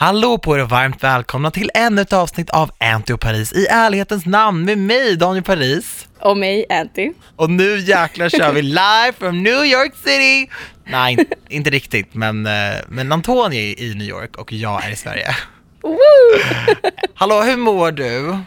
Hallå 0.00 0.38
på 0.38 0.56
er 0.56 0.62
och 0.62 0.70
varmt 0.70 1.02
välkomna 1.04 1.50
till 1.50 1.70
ännu 1.74 2.02
ett 2.02 2.12
avsnitt 2.12 2.50
av 2.50 2.70
Anty 2.78 3.12
och 3.12 3.20
Paris 3.20 3.52
i 3.52 3.66
ärlighetens 3.66 4.26
namn 4.26 4.64
med 4.64 4.78
mig 4.78 5.16
Daniel 5.16 5.44
Paris. 5.44 6.08
Och 6.20 6.36
mig, 6.36 6.66
Anty. 6.70 7.12
Och 7.36 7.50
nu 7.50 7.78
jäklar 7.78 8.28
kör 8.28 8.52
vi 8.52 8.62
live 8.62 9.12
from 9.18 9.42
New 9.42 9.64
York 9.64 9.94
City! 9.96 10.50
Nej, 10.84 11.18
inte, 11.48 11.70
riktigt, 11.70 12.14
men, 12.14 12.46
eh, 12.46 12.74
men 12.88 13.12
Antonija 13.12 13.62
är 13.62 13.82
i 13.82 13.94
New 13.94 14.08
York 14.08 14.36
och 14.36 14.52
jag 14.52 14.84
är 14.84 14.90
i 14.90 14.96
Sverige. 14.96 15.36
Woo! 15.82 15.98
Hallå, 17.14 17.42
hur 17.42 17.56
mår 17.56 17.92
du? 17.92 18.38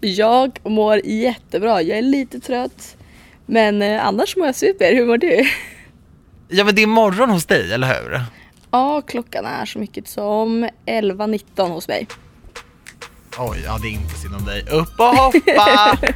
Jag 0.00 0.58
mår 0.64 1.06
jättebra. 1.06 1.82
Jag 1.82 1.98
är 1.98 2.02
lite 2.02 2.40
trött. 2.40 2.96
Men 3.46 3.82
eh, 3.82 4.06
annars 4.06 4.36
mår 4.36 4.46
jag 4.46 4.56
super. 4.56 4.94
Hur 4.94 5.06
mår 5.06 5.18
du? 5.18 5.44
Ja 6.48 6.64
men 6.64 6.74
det 6.74 6.82
är 6.82 6.86
morgon 6.86 7.30
hos 7.30 7.46
dig, 7.46 7.72
eller 7.72 7.86
hur? 7.86 8.20
Ja, 8.74 9.02
klockan 9.06 9.44
är 9.44 9.64
så 9.64 9.78
mycket 9.78 10.08
som 10.08 10.68
11.19 10.86 11.68
hos 11.68 11.88
mig. 11.88 12.06
Oj, 13.38 13.62
ja 13.64 13.78
det 13.82 13.88
är 13.88 13.92
inte 13.92 14.14
synd 14.14 14.34
om 14.34 14.44
dig. 14.44 14.62
Upp 14.70 15.00
och 15.00 15.06
hoppa! 15.06 15.98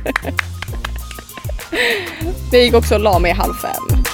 Jag 2.53 2.63
gick 2.63 2.75
också 2.75 2.95
och 2.95 3.01
la 3.01 3.19
mig 3.19 3.33
halv 3.33 3.55
fem. 3.55 4.05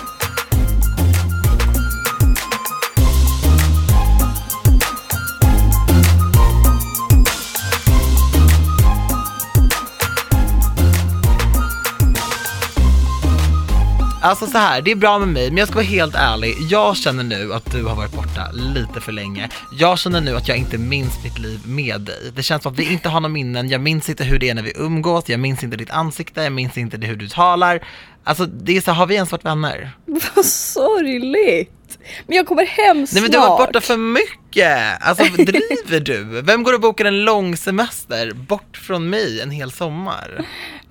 Alltså 14.25 14.47
så 14.47 14.59
här, 14.59 14.83
det 14.83 14.91
är 14.91 14.97
bra 14.97 15.19
med 15.19 15.29
mig, 15.29 15.49
men 15.51 15.57
jag 15.57 15.69
ska 15.69 15.75
vara 15.75 15.85
helt 15.85 16.15
ärlig. 16.15 16.55
Jag 16.71 16.97
känner 16.97 17.25
nu 17.25 17.55
att 17.55 17.73
du 17.73 17.85
har 17.85 17.97
varit 17.97 18.13
borta 18.13 18.51
lite 18.53 19.01
för 19.01 19.13
länge. 19.13 19.49
Jag 19.79 19.99
känner 19.99 20.21
nu 20.21 20.37
att 20.37 20.49
jag 20.49 20.57
inte 20.57 20.79
minns 20.79 21.25
mitt 21.25 21.39
liv 21.39 21.61
med 21.67 22.01
dig. 22.01 22.33
Det 22.37 22.43
känns 22.43 22.63
som 22.63 22.73
att 22.73 22.79
vi 22.79 22.93
inte 22.93 23.09
har 23.09 23.21
några 23.21 23.33
minnen. 23.33 23.69
Jag 23.69 23.81
minns 23.81 24.09
inte 24.09 24.25
hur 24.25 24.39
det 24.39 24.51
är 24.51 24.55
när 24.55 24.63
vi 24.63 24.73
umgås, 24.77 25.29
jag 25.29 25.41
minns 25.41 25.63
inte 25.63 25.77
ditt 25.77 25.91
ansikte, 25.91 26.43
jag 26.43 26.53
minns 26.53 26.79
inte 26.79 26.97
hur 26.97 27.17
du 27.17 27.29
talar. 27.29 27.85
Alltså 28.25 28.47
det 28.47 28.77
är 28.77 28.81
så, 28.81 28.93
har 28.93 29.07
vi 29.07 29.15
ens 29.15 29.33
varit 29.33 29.45
vänner? 29.45 29.91
Vad 30.07 30.45
sorgligt. 30.45 31.99
Men 32.27 32.37
jag 32.37 32.47
kommer 32.47 32.67
hem 32.67 33.07
snart. 33.07 33.13
Nej 33.13 33.23
men 33.23 33.31
du 33.31 33.39
har 33.39 33.49
varit 33.49 33.67
borta 33.67 33.81
för 33.81 33.97
mycket! 33.97 35.03
Alltså 35.03 35.25
driver 35.25 36.01
du? 36.01 36.43
Vem 36.43 36.63
går 36.63 36.75
och 36.75 36.81
bokar 36.81 37.05
en 37.05 37.25
lång 37.25 37.57
semester 37.57 38.33
bort 38.33 38.77
från 38.77 39.11
mig 39.11 39.41
en 39.41 39.51
hel 39.51 39.73
sommar? 39.73 40.47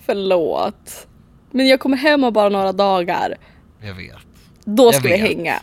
Förlåt. 0.06 1.08
Men 1.52 1.68
jag 1.68 1.80
kommer 1.80 1.98
hem 1.98 2.24
om 2.24 2.34
bara 2.34 2.50
några 2.50 2.72
dagar. 2.72 3.38
Jag 3.82 3.94
vet. 3.94 4.16
Då 4.66 4.84
Jag 4.86 4.96
ska 4.96 5.04
vi 5.04 5.10
vet. 5.10 5.22
hänga. 5.22 5.56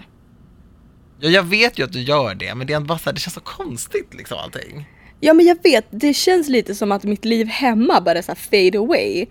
Ja, 1.21 1.29
jag 1.29 1.43
vet 1.43 1.79
ju 1.79 1.85
att 1.85 1.93
du 1.93 2.01
gör 2.03 2.35
det, 2.35 2.55
men 2.55 2.67
det 2.67 2.73
är 2.73 2.81
bara 2.81 2.99
så 2.99 3.05
här, 3.05 3.15
det 3.15 3.21
känns 3.21 3.35
så 3.35 3.41
konstigt 3.41 4.15
liksom 4.15 4.39
allting. 4.39 4.89
Ja 5.21 5.35
men 5.35 5.47
jag 5.47 5.63
vet, 5.63 5.87
det 5.91 6.15
känns 6.15 6.49
lite 6.49 6.75
som 6.75 6.93
att 6.93 7.05
mitt 7.05 7.25
liv 7.25 7.47
hemma 7.47 8.01
börjar 8.01 8.23
så 8.23 8.35
fade 8.35 8.79
away. 8.79 9.27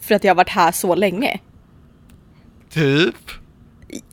För 0.00 0.14
att 0.14 0.24
jag 0.24 0.30
har 0.30 0.36
varit 0.36 0.48
här 0.48 0.72
så 0.72 0.94
länge. 0.94 1.38
Typ. 2.70 3.14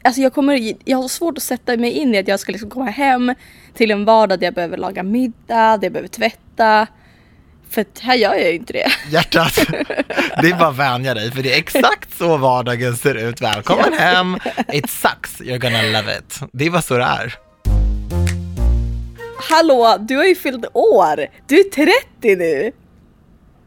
Alltså 0.04 0.22
jag, 0.22 0.34
kommer, 0.34 0.74
jag 0.86 0.98
har 0.98 1.08
svårt 1.08 1.38
att 1.38 1.44
sätta 1.44 1.78
mig 1.78 1.92
in 1.92 2.16
i 2.16 2.18
att 2.18 2.28
jag 2.28 2.40
ska 2.40 2.52
liksom 2.52 2.70
komma 2.70 2.86
hem 2.86 3.34
till 3.74 3.92
en 3.92 4.06
vardag 4.06 4.40
där 4.40 4.48
jag 4.48 4.54
behöver 4.54 4.78
laga 4.78 5.04
middag, 5.04 5.78
där 5.78 5.84
jag 5.84 5.92
behöver 5.94 6.08
tvätta. 6.08 6.88
För 7.70 7.86
här 8.02 8.16
gör 8.16 8.36
jag 8.36 8.48
ju 8.48 8.56
inte 8.56 8.74
det. 8.74 8.92
Hjärtat, 9.10 9.54
det 10.42 10.50
är 10.50 10.60
bara 10.60 10.70
att 10.70 10.78
vänja 10.78 11.14
dig 11.14 11.32
för 11.32 11.44
det 11.44 11.54
är 11.54 11.58
exakt 11.58 12.18
så 12.18 12.38
vardagen 12.38 12.98
ser 12.98 13.16
ut. 13.16 13.42
Välkommen 13.42 13.94
hem, 13.94 14.38
it 14.74 14.90
sucks, 14.90 15.42
you're 15.42 15.58
gonna 15.58 15.82
love 15.82 16.18
it. 16.18 16.40
Det 16.52 16.66
är 16.66 16.70
bara 16.70 16.82
så 16.82 16.98
det 16.98 17.04
är. 17.04 17.36
Hallå, 19.50 19.98
du 20.00 20.18
har 20.18 20.26
ju 20.26 20.36
fyllt 20.36 20.66
år! 20.74 21.28
Du 21.48 21.60
är 21.60 21.64
30 22.22 22.36
nu! 22.36 22.72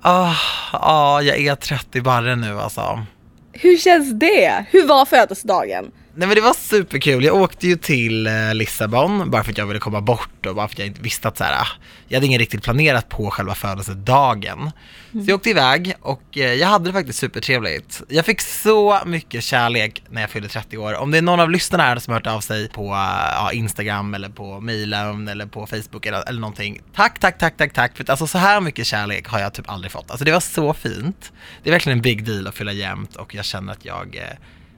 Ah, 0.03 0.35
ah, 0.73 1.21
jag 1.21 1.39
är 1.39 1.55
30 1.55 2.01
barre 2.01 2.37
nu 2.37 2.61
alltså. 2.61 3.07
Hur 3.53 3.77
känns 3.77 4.13
det? 4.21 4.65
Hur 4.71 4.87
var 4.87 5.05
födelsedagen? 5.05 5.91
Nej 6.15 6.29
men 6.29 6.35
det 6.35 6.41
var 6.41 6.55
superkul, 6.55 7.25
jag 7.25 7.37
åkte 7.37 7.67
ju 7.67 7.77
till 7.77 8.27
eh, 8.27 8.55
Lissabon 8.55 9.31
bara 9.31 9.45
för 9.45 9.51
att 9.53 9.59
jag 9.59 9.67
ville 9.67 9.81
komma 9.81 10.01
bort 10.01 10.47
och 10.47 10.55
bara 10.55 10.69
för 10.69 10.75
att 10.75 10.79
jag 10.79 10.87
inte 10.89 11.03
visste 11.03 11.29
att 11.29 11.39
så 11.39 11.45
här, 11.45 11.53
ah, 11.53 11.67
jag 12.09 12.17
hade 12.17 12.27
ingen 12.27 12.39
riktigt 12.39 12.63
planerat 12.63 13.09
på 13.09 13.31
själva 13.31 13.55
födelsedagen. 13.55 14.71
Så 15.13 15.19
jag 15.27 15.35
åkte 15.35 15.51
iväg 15.51 15.95
och 16.01 16.23
eh, 16.39 16.55
jag 16.55 16.69
hade 16.69 16.89
det 16.89 16.93
faktiskt 16.93 17.19
supertrevligt. 17.19 18.03
Jag 18.09 18.27
fick 18.27 18.41
så 18.41 19.01
mycket 19.07 19.45
kärlek 19.45 20.03
när 20.11 20.21
jag 20.21 20.31
fyllde 20.31 20.49
30 20.49 20.79
år. 20.79 20.95
Om 20.95 21.11
det 21.11 21.19
är 21.19 21.23
någon 21.23 21.41
av 21.41 21.51
lyssnarna 21.51 21.85
här 21.85 21.99
som 21.99 22.13
har 22.13 22.21
hört 22.21 22.27
av 22.27 22.41
sig 22.41 22.69
på 22.69 22.85
eh, 22.85 23.33
ja, 23.35 23.53
Instagram 23.53 24.15
eller 24.15 24.29
på 24.29 24.61
mailen 24.61 25.29
eller 25.29 25.47
på 25.47 25.67
Facebook 25.67 26.07
eller, 26.07 26.29
eller 26.29 26.41
någonting. 26.41 26.81
Tack, 26.95 27.19
tack, 27.19 27.39
tack, 27.39 27.57
tack, 27.57 27.73
tack. 27.73 27.97
För 27.97 28.05
att 28.05 28.11
alltså 28.11 28.27
så 28.27 28.39
här 28.39 28.61
mycket 28.61 28.87
kärlek 28.87 29.29
har 29.29 29.39
jag 29.39 29.53
typ 29.53 29.71
aldrig 29.71 29.93
fått. 29.93 30.11
Alltså 30.11 30.25
det 30.25 30.33
var 30.33 30.41
så 30.41 30.75
fint. 30.75 31.33
Det 31.63 31.71
är 31.71 31.73
verkligen 31.73 31.99
en 31.99 32.03
big 32.03 32.25
deal 32.25 32.47
att 32.47 32.55
fylla 32.55 32.73
jämnt 32.73 33.17
och 33.17 33.35
jag 33.35 33.45
känner 33.45 33.73
att 33.73 33.85
jag 33.85 34.19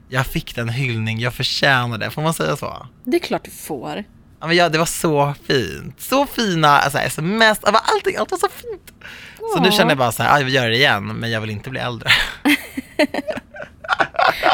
jag 0.08 0.26
fick 0.26 0.54
den 0.54 0.68
hyllning 0.68 1.18
jag 1.18 1.34
förtjänade, 1.34 2.10
får 2.10 2.22
man 2.22 2.34
säga 2.34 2.56
så? 2.56 2.86
Det 3.04 3.16
är 3.16 3.20
klart 3.20 3.44
du 3.44 3.50
får. 3.50 4.04
Ja, 4.40 4.46
men 4.46 4.56
ja, 4.56 4.68
det 4.68 4.78
var 4.78 4.86
så 4.86 5.34
fint. 5.46 6.00
Så 6.00 6.26
fina 6.26 6.68
alltså, 6.68 6.98
sms, 6.98 7.58
allting, 7.64 8.16
allt 8.16 8.30
var 8.30 8.38
så 8.38 8.48
fint. 8.48 8.92
Så 9.54 9.60
nu 9.62 9.70
känner 9.72 9.90
jag 9.90 9.98
bara 9.98 10.12
så 10.12 10.22
här, 10.22 10.34
"Ah, 10.34 10.38
jag 10.38 10.44
vill 10.44 10.54
göra 10.54 10.68
det 10.68 10.76
igen, 10.76 11.06
men 11.06 11.30
jag 11.30 11.40
vill 11.40 11.50
inte 11.50 11.70
bli 11.70 11.80
äldre. 11.80 12.08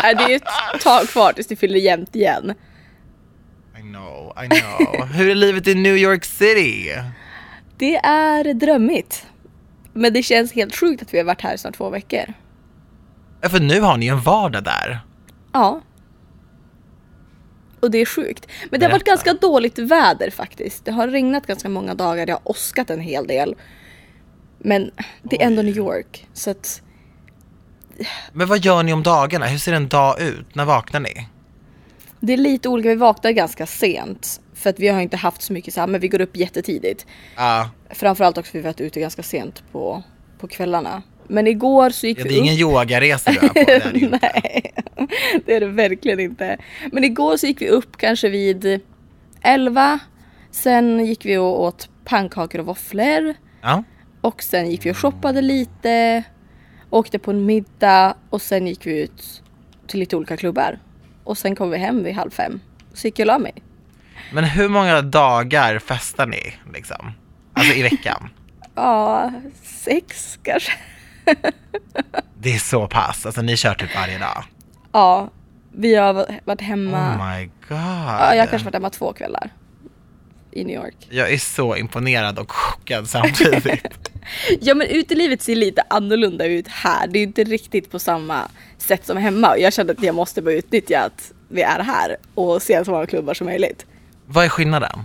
Nej, 0.03 0.15
det 0.15 0.23
är 0.25 0.29
ju 0.29 0.35
ett 0.37 0.81
tag 0.83 1.09
kvar 1.09 1.33
tills 1.33 1.47
du 1.47 1.57
fyller 1.57 1.79
jämnt 1.79 2.17
igen. 2.17 2.55
I 3.79 3.81
know, 3.83 4.33
I 4.45 4.49
know. 4.61 5.07
Hur 5.07 5.29
är 5.31 5.35
livet 5.35 5.67
i 5.69 5.75
New 5.75 5.97
York 5.97 6.25
City? 6.25 6.93
Det 7.79 7.97
är 7.97 8.55
drömmigt. 8.55 9.27
Men 9.93 10.13
det 10.13 10.23
känns 10.23 10.53
helt 10.53 10.77
sjukt 10.77 11.03
att 11.03 11.15
vi 11.15 11.19
har 11.19 11.25
varit 11.25 11.41
här 11.43 11.55
i 11.55 11.59
snart 11.59 11.75
två 11.77 11.91
veckor. 11.91 12.25
Ja, 13.41 13.49
för 13.49 13.61
nu 13.61 13.81
har 13.81 13.97
ni 13.97 14.07
en 14.07 14.21
vardag 14.21 14.65
där. 14.65 15.01
Ja. 15.53 15.81
Och 17.81 17.91
det 17.91 17.99
är 17.99 18.07
sjukt. 18.07 18.47
Men 18.71 18.81
det 18.81 18.87
har 18.87 18.91
varit 18.93 19.05
Berätta. 19.05 19.25
ganska 19.25 19.47
dåligt 19.47 19.79
väder 19.79 20.31
faktiskt. 20.31 20.85
Det 20.85 20.93
har 20.93 21.09
regnat 21.09 21.47
ganska 21.47 21.69
många 21.69 21.95
dagar, 21.95 22.27
det 22.27 22.33
har 22.33 22.41
åskat 22.45 22.91
en 22.91 23.01
hel 23.01 23.27
del. 23.27 23.55
Men 24.59 24.91
det 25.23 25.43
är 25.43 25.47
ändå 25.47 25.61
Oj. 25.61 25.67
New 25.67 25.77
York. 25.77 26.27
Så 26.33 26.51
att 26.51 26.83
Men 28.33 28.47
vad 28.49 28.59
gör 28.59 28.83
ni 28.83 28.93
om 28.93 29.03
dagarna? 29.03 29.47
Hur 29.47 29.59
ser 29.59 29.73
en 29.73 29.89
dag 29.89 30.21
ut? 30.21 30.55
När 30.55 30.65
vaknar 30.65 31.01
ni? 31.01 31.29
det 32.21 32.33
är 32.33 32.37
lite 32.37 32.69
olika. 32.69 32.89
Vi 32.89 32.95
vaknar 32.95 33.31
ganska 33.31 33.67
sent. 33.67 34.41
För 34.55 34.71
att 34.71 34.81
vi 34.81 34.89
har 34.89 35.01
inte 35.01 35.17
haft 35.17 35.43
så 35.43 35.53
mycket 35.53 35.75
så 35.75 35.81
här, 35.81 35.87
men 35.87 36.01
vi 36.01 36.09
går 36.09 36.21
upp 36.21 36.37
jättetidigt. 36.37 37.07
Ja, 37.37 37.71
Framförallt 37.91 38.39
också 38.39 38.51
för 38.51 38.59
vi 38.59 38.65
har 38.65 38.73
varit 38.73 38.81
ute 38.81 39.01
ganska 39.01 39.23
sent 39.23 39.63
på, 39.73 40.03
på 40.39 40.49
kvällarna. 40.49 41.03
Men 41.31 41.47
igår 41.47 41.91
så 41.91 42.07
gick 42.07 42.19
ja, 42.19 42.23
det 42.23 42.29
vi 42.29 42.35
är 42.35 42.39
upp. 42.39 42.45
ingen 42.45 42.59
yogaresa 42.59 43.31
du 43.31 43.37
är 43.39 43.49
på. 43.49 43.55
Det 43.55 43.73
är 43.73 43.93
det. 43.93 44.19
Nej, 44.23 44.73
det 45.47 45.55
är 45.55 45.61
det 45.61 45.67
verkligen 45.67 46.21
inte. 46.21 46.59
Men 46.93 47.05
igår 47.05 47.37
så 47.37 47.47
gick 47.47 47.63
vi 47.63 47.69
upp 47.69 47.97
kanske 47.97 48.29
vid 48.29 48.81
11. 49.43 49.99
Sen 50.51 51.07
gick 51.07 51.25
vi 51.25 51.37
och 51.37 51.63
åt 51.63 51.89
pannkakor 52.05 52.61
och 52.61 52.67
våfflor. 52.67 53.35
Ja. 53.63 53.85
Och 54.21 54.43
sen 54.43 54.71
gick 54.71 54.87
vi 54.87 54.93
och 54.93 54.97
shoppade 54.97 55.41
lite. 55.43 56.23
Åkte 56.91 57.19
på 57.19 57.31
en 57.31 57.47
middag 57.47 58.15
och 58.31 58.43
sen 58.43 58.67
gick 58.67 58.87
vi 58.87 59.01
ut 59.03 59.43
till 59.87 60.01
lite 60.01 60.17
olika 60.17 60.37
klubbar. 60.37 60.79
Och 61.25 61.39
sen 61.39 61.57
kom 61.57 61.71
vi 61.71 61.79
hem 61.79 62.05
vid 62.05 62.15
halv 62.15 62.31
fem. 62.31 62.61
Så 62.95 63.07
gick 63.07 63.19
jag 63.19 63.25
och 63.25 63.33
la 63.33 63.39
mig. 63.39 63.53
Men 64.33 64.45
hur 64.45 64.69
många 64.69 65.03
dagar 65.03 65.79
festar 65.79 66.27
ni 66.27 66.55
liksom? 66.75 67.13
Alltså 67.53 67.75
i 67.75 67.83
veckan? 67.83 68.29
Ja, 68.75 69.33
sex 69.63 70.39
kanske. 70.43 70.73
Det 72.43 72.55
är 72.55 72.59
så 72.59 72.87
pass, 72.87 73.27
alltså 73.27 73.43
ni 73.43 73.57
kör 73.57 73.75
typ 73.75 73.95
varje 73.95 74.19
dag? 74.19 74.45
Ja, 74.93 75.31
vi 75.73 75.95
har 75.95 76.27
varit 76.45 76.61
hemma. 76.61 77.15
Oh 77.15 77.31
my 77.31 77.45
god. 77.45 77.79
ja, 77.79 78.35
jag 78.35 78.43
har 78.43 78.47
kanske 78.47 78.65
varit 78.65 78.75
hemma 78.75 78.91
två 78.91 79.13
kvällar. 79.13 79.51
I 80.53 80.65
New 80.65 80.77
York. 80.77 80.95
Jag 81.11 81.33
är 81.33 81.39
så 81.39 81.77
imponerad 81.77 82.39
och 82.39 82.51
chockad 82.53 83.09
samtidigt. 83.09 84.11
Ja 84.61 84.75
men 84.75 84.87
utelivet 84.87 85.43
ser 85.43 85.55
lite 85.55 85.83
annorlunda 85.91 86.45
ut 86.47 86.69
här. 86.69 87.07
Det 87.07 87.19
är 87.19 87.23
inte 87.23 87.45
riktigt 87.45 87.91
på 87.91 87.99
samma 87.99 88.49
sätt 88.79 89.07
som 89.07 89.17
hemma. 89.17 89.59
Jag 89.59 89.73
kände 89.73 89.93
att 89.93 90.03
jag 90.03 90.15
måste 90.15 90.43
bara 90.43 90.55
utnyttja 90.55 91.01
att 91.01 91.33
vi 91.49 91.63
är 91.63 91.83
här 91.83 92.17
och 92.35 92.63
se 92.63 92.85
så 92.85 92.91
många 92.91 93.07
klubbar 93.07 93.35
som 93.35 93.47
möjligt. 93.47 93.87
Vad 94.27 94.45
är 94.45 94.49
skillnaden? 94.49 95.03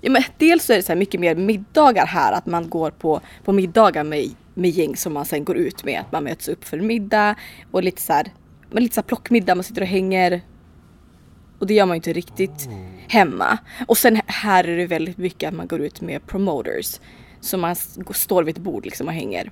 Ja, 0.00 0.10
men 0.10 0.22
dels 0.38 0.64
så 0.64 0.72
är 0.72 0.76
det 0.76 0.82
så 0.82 0.92
här 0.92 0.96
mycket 0.96 1.20
mer 1.20 1.34
middagar 1.34 2.06
här, 2.06 2.32
att 2.32 2.46
man 2.46 2.68
går 2.68 2.90
på, 2.90 3.20
på 3.44 3.52
middagar 3.52 4.04
med, 4.04 4.30
med 4.56 4.70
gäng 4.70 4.96
som 4.96 5.12
man 5.12 5.24
sen 5.24 5.44
går 5.44 5.56
ut 5.56 5.84
med. 5.84 6.00
Att 6.00 6.12
man 6.12 6.24
möts 6.24 6.48
upp 6.48 6.64
för 6.64 6.80
middag 6.80 7.34
och 7.70 7.82
lite 7.82 8.02
så 8.02 8.12
här, 8.12 8.32
lite 8.70 8.94
så 8.94 9.00
här 9.00 9.06
plockmiddag, 9.08 9.54
man 9.54 9.64
sitter 9.64 9.82
och 9.82 9.88
hänger. 9.88 10.40
Och 11.58 11.66
det 11.66 11.74
gör 11.74 11.86
man 11.86 11.94
ju 11.94 11.98
inte 11.98 12.12
riktigt 12.12 12.68
hemma. 13.08 13.58
Och 13.86 13.98
sen 13.98 14.20
här 14.26 14.64
är 14.64 14.76
det 14.76 14.86
väldigt 14.86 15.18
mycket 15.18 15.48
att 15.48 15.54
man 15.54 15.66
går 15.66 15.80
ut 15.80 16.00
med 16.00 16.26
promoters. 16.26 17.00
Så 17.40 17.58
man 17.58 17.76
står 18.14 18.42
vid 18.42 18.56
ett 18.56 18.62
bord 18.62 18.84
liksom 18.84 19.06
och 19.06 19.12
hänger. 19.12 19.50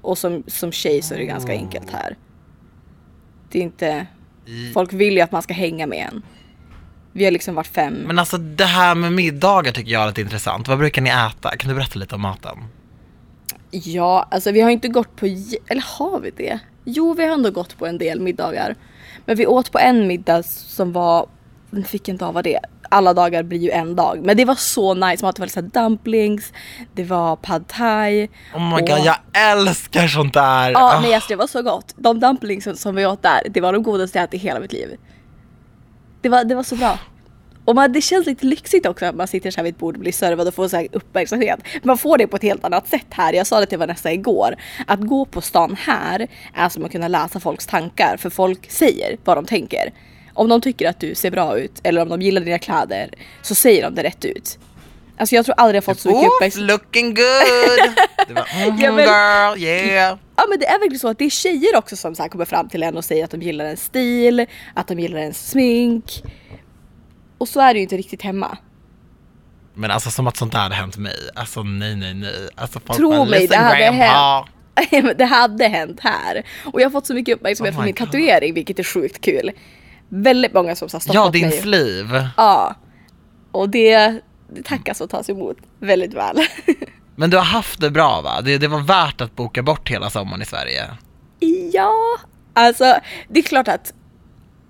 Och 0.00 0.18
som, 0.18 0.42
som 0.46 0.72
tjej 0.72 1.02
så 1.02 1.14
är 1.14 1.18
det 1.18 1.24
ganska 1.24 1.52
enkelt 1.52 1.90
här. 1.90 2.16
Det 3.50 3.58
är 3.58 3.62
inte, 3.62 4.06
folk 4.74 4.92
vill 4.92 5.14
ju 5.14 5.20
att 5.20 5.32
man 5.32 5.42
ska 5.42 5.54
hänga 5.54 5.86
med 5.86 6.08
en. 6.12 6.22
Vi 7.12 7.24
har 7.24 7.30
liksom 7.30 7.54
varit 7.54 7.66
fem. 7.66 7.94
Men 7.94 8.18
alltså 8.18 8.38
det 8.38 8.64
här 8.64 8.94
med 8.94 9.12
middagar 9.12 9.72
tycker 9.72 9.92
jag 9.92 10.02
är 10.02 10.06
lite 10.06 10.20
intressant. 10.20 10.68
Vad 10.68 10.78
brukar 10.78 11.02
ni 11.02 11.10
äta? 11.10 11.56
Kan 11.56 11.68
du 11.68 11.74
berätta 11.74 11.98
lite 11.98 12.14
om 12.14 12.20
maten? 12.20 12.58
Ja, 13.74 14.28
alltså 14.30 14.50
vi 14.50 14.60
har 14.60 14.70
inte 14.70 14.88
gått 14.88 15.16
på, 15.16 15.26
eller 15.68 15.98
har 15.98 16.20
vi 16.20 16.30
det? 16.30 16.58
Jo, 16.84 17.14
vi 17.14 17.24
har 17.26 17.32
ändå 17.32 17.50
gått 17.50 17.78
på 17.78 17.86
en 17.86 17.98
del 17.98 18.20
middagar. 18.20 18.76
Men 19.26 19.36
vi 19.36 19.46
åt 19.46 19.72
på 19.72 19.78
en 19.78 20.06
middag 20.06 20.42
som 20.46 20.92
var, 20.92 21.26
inte 22.08 22.24
av 22.24 22.34
vad 22.34 22.44
det. 22.44 22.58
Alla 22.88 23.14
dagar 23.14 23.42
blir 23.42 23.58
ju 23.58 23.70
en 23.70 23.96
dag. 23.96 24.20
Men 24.24 24.36
det 24.36 24.44
var 24.44 24.54
så 24.54 24.94
nice, 24.94 25.24
man 25.24 25.28
åt 25.28 25.48
så 25.52 25.60
dumplings, 25.60 26.52
det 26.94 27.04
var 27.04 27.36
pad 27.36 27.68
thai. 27.68 28.28
Oh 28.54 28.60
my 28.68 28.74
och- 28.74 28.80
god, 28.88 28.98
jag 29.04 29.16
älskar 29.52 30.08
sånt 30.08 30.34
där! 30.34 30.70
Ja, 30.70 30.94
Ah. 30.96 31.00
nej 31.00 31.14
alltså 31.14 31.28
det 31.28 31.36
var 31.36 31.46
så 31.46 31.62
gott. 31.62 31.94
De 31.96 32.20
dumplingsen 32.20 32.76
som 32.76 32.94
vi 32.94 33.06
åt 33.06 33.22
där, 33.22 33.40
det 33.50 33.60
var 33.60 33.72
de 33.72 33.82
godaste 33.82 34.18
jag 34.18 34.24
ätit 34.24 34.34
i 34.44 34.46
hela 34.46 34.60
mitt 34.60 34.72
liv. 34.72 34.96
Det 36.20 36.28
var, 36.28 36.44
det 36.44 36.54
var 36.54 36.62
så 36.62 36.76
bra. 36.76 36.98
Och 37.64 37.74
man, 37.74 37.92
det 37.92 38.00
känns 38.00 38.26
lite 38.26 38.46
lyxigt 38.46 38.86
också 38.86 39.06
att 39.06 39.14
man 39.14 39.28
sitter 39.28 39.50
så 39.50 39.56
här 39.56 39.64
vid 39.64 39.74
ett 39.74 39.78
bord 39.78 39.94
och 39.94 40.00
blir 40.00 40.12
servad 40.12 40.48
och 40.48 40.54
får 40.54 40.68
så 40.68 40.76
här 40.76 40.88
uppmärksamhet. 40.92 41.60
Man 41.82 41.98
får 41.98 42.18
det 42.18 42.26
på 42.26 42.36
ett 42.36 42.42
helt 42.42 42.64
annat 42.64 42.88
sätt 42.88 43.06
här. 43.10 43.32
Jag 43.32 43.46
sa 43.46 43.60
det 43.60 43.66
till 43.66 43.78
Vanessa 43.78 44.12
igår. 44.12 44.56
Att 44.86 45.00
gå 45.00 45.24
på 45.24 45.40
stan 45.40 45.76
här 45.80 46.28
är 46.54 46.68
som 46.68 46.84
att 46.84 46.92
kunna 46.92 47.08
läsa 47.08 47.40
folks 47.40 47.66
tankar. 47.66 48.16
För 48.16 48.30
folk 48.30 48.70
säger 48.70 49.16
vad 49.24 49.36
de 49.36 49.44
tänker. 49.44 49.92
Om 50.34 50.48
de 50.48 50.60
tycker 50.60 50.88
att 50.88 51.00
du 51.00 51.14
ser 51.14 51.30
bra 51.30 51.58
ut 51.58 51.80
eller 51.82 52.02
om 52.02 52.08
de 52.08 52.22
gillar 52.22 52.40
dina 52.40 52.58
kläder 52.58 53.10
så 53.42 53.54
säger 53.54 53.82
de 53.82 53.94
det 53.94 54.02
rätt 54.02 54.24
ut. 54.24 54.58
Alltså 55.18 55.34
jag 55.34 55.44
tror 55.44 55.54
aldrig 55.58 55.76
jag 55.76 55.84
fått 55.84 56.00
så 56.00 56.08
mycket 56.08 56.30
uppmärksamhet. 56.36 56.70
looking 56.70 57.14
good! 57.14 57.94
Det 58.28 58.34
var, 58.34 58.70
mhm, 58.70 58.78
Ja, 58.80 58.92
men- 58.92 59.04
girl, 59.04 59.68
yeah! 59.68 60.18
Ja 60.36 60.44
men 60.48 60.58
det 60.58 60.66
är 60.66 60.78
verkligen 60.78 60.98
så 61.00 61.08
att 61.08 61.18
det 61.18 61.24
är 61.24 61.30
tjejer 61.30 61.76
också 61.76 61.96
som 61.96 62.14
så 62.14 62.22
här 62.22 62.28
kommer 62.28 62.44
fram 62.44 62.68
till 62.68 62.82
en 62.82 62.96
och 62.96 63.04
säger 63.04 63.24
att 63.24 63.30
de 63.30 63.42
gillar 63.42 63.64
en 63.64 63.76
stil, 63.76 64.46
att 64.74 64.88
de 64.88 65.00
gillar 65.00 65.18
en 65.18 65.34
smink. 65.34 66.22
Och 67.42 67.48
så 67.48 67.60
är 67.60 67.74
det 67.74 67.78
ju 67.78 67.82
inte 67.82 67.96
riktigt 67.96 68.22
hemma. 68.22 68.58
Men 69.74 69.90
alltså 69.90 70.10
som 70.10 70.26
att 70.26 70.36
sånt 70.36 70.52
där 70.52 70.58
hade 70.58 70.74
hänt 70.74 70.96
mig. 70.96 71.14
Alltså 71.34 71.62
nej, 71.62 71.96
nej, 71.96 72.14
nej. 72.14 72.48
Alltså, 72.54 72.80
folk 72.80 72.98
Tro 72.98 73.10
bara, 73.10 73.24
mig, 73.24 73.32
det 73.32 73.38
"Listen, 73.40 73.64
hade 73.64 73.78
grandpa." 73.78 74.48
Men 75.02 75.16
det 75.18 75.24
hade 75.24 75.68
hänt 75.68 76.00
här. 76.00 76.42
Och 76.72 76.80
jag 76.80 76.86
har 76.86 76.90
fått 76.90 77.06
så 77.06 77.14
mycket 77.14 77.36
uppmärksamhet 77.36 77.74
Oh 77.74 77.78
för 77.78 77.84
min 77.84 77.94
God. 77.94 78.06
tatuering 78.06 78.54
vilket 78.54 78.78
är 78.78 78.82
sjukt 78.84 79.20
kul. 79.24 79.50
Väldigt 80.08 80.52
många 80.52 80.76
som 80.76 80.88
har 80.92 81.00
stoppat 81.00 81.14
Ja, 81.14 81.30
din 81.30 81.48
mig. 81.48 81.60
sleeve. 81.60 82.28
Ja. 82.36 82.74
Och 83.52 83.68
det, 83.68 83.96
det 84.54 84.62
tackas 84.64 85.00
och 85.00 85.10
tas 85.10 85.30
emot 85.30 85.56
väldigt 85.78 86.14
väl. 86.14 86.36
Men 87.16 87.30
du 87.30 87.36
har 87.36 87.44
haft 87.44 87.80
det 87.80 87.90
bra 87.90 88.20
va? 88.20 88.40
Det, 88.40 88.58
det 88.58 88.68
var 88.68 88.80
värt 88.80 89.20
att 89.20 89.36
boka 89.36 89.62
bort 89.62 89.90
hela 89.90 90.10
sommaren 90.10 90.42
i 90.42 90.46
Sverige. 90.46 90.90
Ja, 91.72 91.92
alltså 92.54 92.94
det 93.28 93.38
är 93.40 93.44
klart 93.44 93.68
att, 93.68 93.92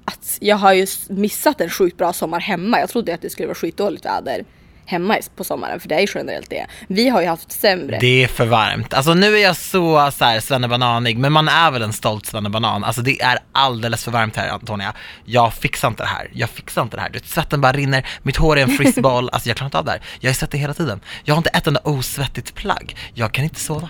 att 0.04 0.38
jag 0.40 0.56
har 0.56 0.72
ju 0.72 0.86
missat 1.08 1.60
en 1.60 1.70
sjukt 1.70 1.96
bra 1.96 2.12
sommar 2.12 2.40
hemma. 2.40 2.80
Jag 2.80 2.88
trodde 2.88 3.14
att 3.14 3.22
det 3.22 3.30
skulle 3.30 3.46
vara 3.46 3.54
skitdåligt 3.54 4.04
väder 4.06 4.44
hemma 4.86 5.18
på 5.36 5.44
sommaren, 5.44 5.80
för 5.80 5.88
det 5.88 5.94
är 5.94 6.00
ju 6.00 6.06
generellt 6.14 6.50
det. 6.50 6.66
Vi 6.88 7.08
har 7.08 7.20
ju 7.20 7.26
haft 7.26 7.52
sämre. 7.52 7.98
Det 8.00 8.24
är 8.24 8.28
för 8.28 8.46
varmt. 8.46 8.94
Alltså 8.94 9.14
nu 9.14 9.36
är 9.36 9.42
jag 9.42 9.56
så, 9.56 10.10
så 10.10 10.24
här 10.24 10.40
svennebananig, 10.40 11.18
men 11.18 11.32
man 11.32 11.48
är 11.48 11.70
väl 11.70 11.82
en 11.82 11.92
stolt 11.92 12.26
svennebanan. 12.26 12.84
Alltså 12.84 13.02
det 13.02 13.22
är 13.22 13.38
alldeles 13.52 14.04
för 14.04 14.10
varmt 14.10 14.36
här 14.36 14.48
Antonia. 14.48 14.94
Jag 15.24 15.54
fixar 15.54 15.88
inte 15.88 16.02
det 16.02 16.08
här. 16.08 16.30
Jag 16.32 16.50
fixar 16.50 16.82
inte 16.82 16.96
det 16.96 17.00
här. 17.00 17.08
Du 17.10 17.18
vet, 17.18 17.28
svetten 17.28 17.60
bara 17.60 17.72
rinner, 17.72 18.06
mitt 18.22 18.36
hår 18.36 18.58
är 18.58 18.62
en 18.62 18.68
frisball. 18.68 19.30
Alltså 19.32 19.48
jag 19.48 19.56
klarar 19.56 19.68
inte 19.68 19.78
av 19.78 19.84
det 19.84 19.90
här. 19.90 20.02
Jag 20.20 20.30
är 20.30 20.34
svettig 20.34 20.58
hela 20.58 20.74
tiden. 20.74 21.00
Jag 21.24 21.34
har 21.34 21.38
inte 21.38 21.50
ett 21.50 21.66
enda 21.66 21.80
osvettigt 21.84 22.54
plagg. 22.54 22.96
Jag 23.14 23.32
kan 23.32 23.44
inte 23.44 23.60
sova. 23.60 23.88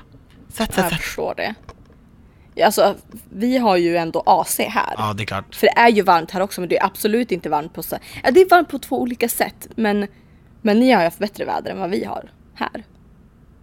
Svett, 0.52 0.74
svett, 0.74 0.76
jag 0.76 0.88
svett. 0.88 1.00
förstår 1.00 1.34
det. 1.36 1.54
Alltså, 2.64 2.94
vi 3.30 3.58
har 3.58 3.76
ju 3.76 3.96
ändå 3.96 4.22
AC 4.26 4.58
här. 4.58 4.94
Ja, 4.98 5.12
det 5.16 5.22
är 5.22 5.26
klart. 5.26 5.54
För 5.54 5.66
det 5.66 5.72
är 5.80 5.88
ju 5.88 6.02
varmt 6.02 6.30
här 6.30 6.40
också 6.40 6.60
men 6.60 6.68
det 6.68 6.78
är 6.78 6.86
absolut 6.86 7.32
inte 7.32 7.48
varmt 7.48 7.74
på 7.74 7.82
så... 7.82 7.96
Ja, 8.24 8.30
det 8.30 8.40
är 8.40 8.48
varmt 8.48 8.68
på 8.68 8.78
två 8.78 9.00
olika 9.00 9.28
sätt 9.28 9.68
men, 9.76 10.06
men 10.62 10.78
ni 10.80 10.90
har 10.90 11.00
ju 11.00 11.04
haft 11.04 11.18
bättre 11.18 11.44
väder 11.44 11.70
än 11.70 11.78
vad 11.80 11.90
vi 11.90 12.04
har 12.04 12.30
här. 12.54 12.84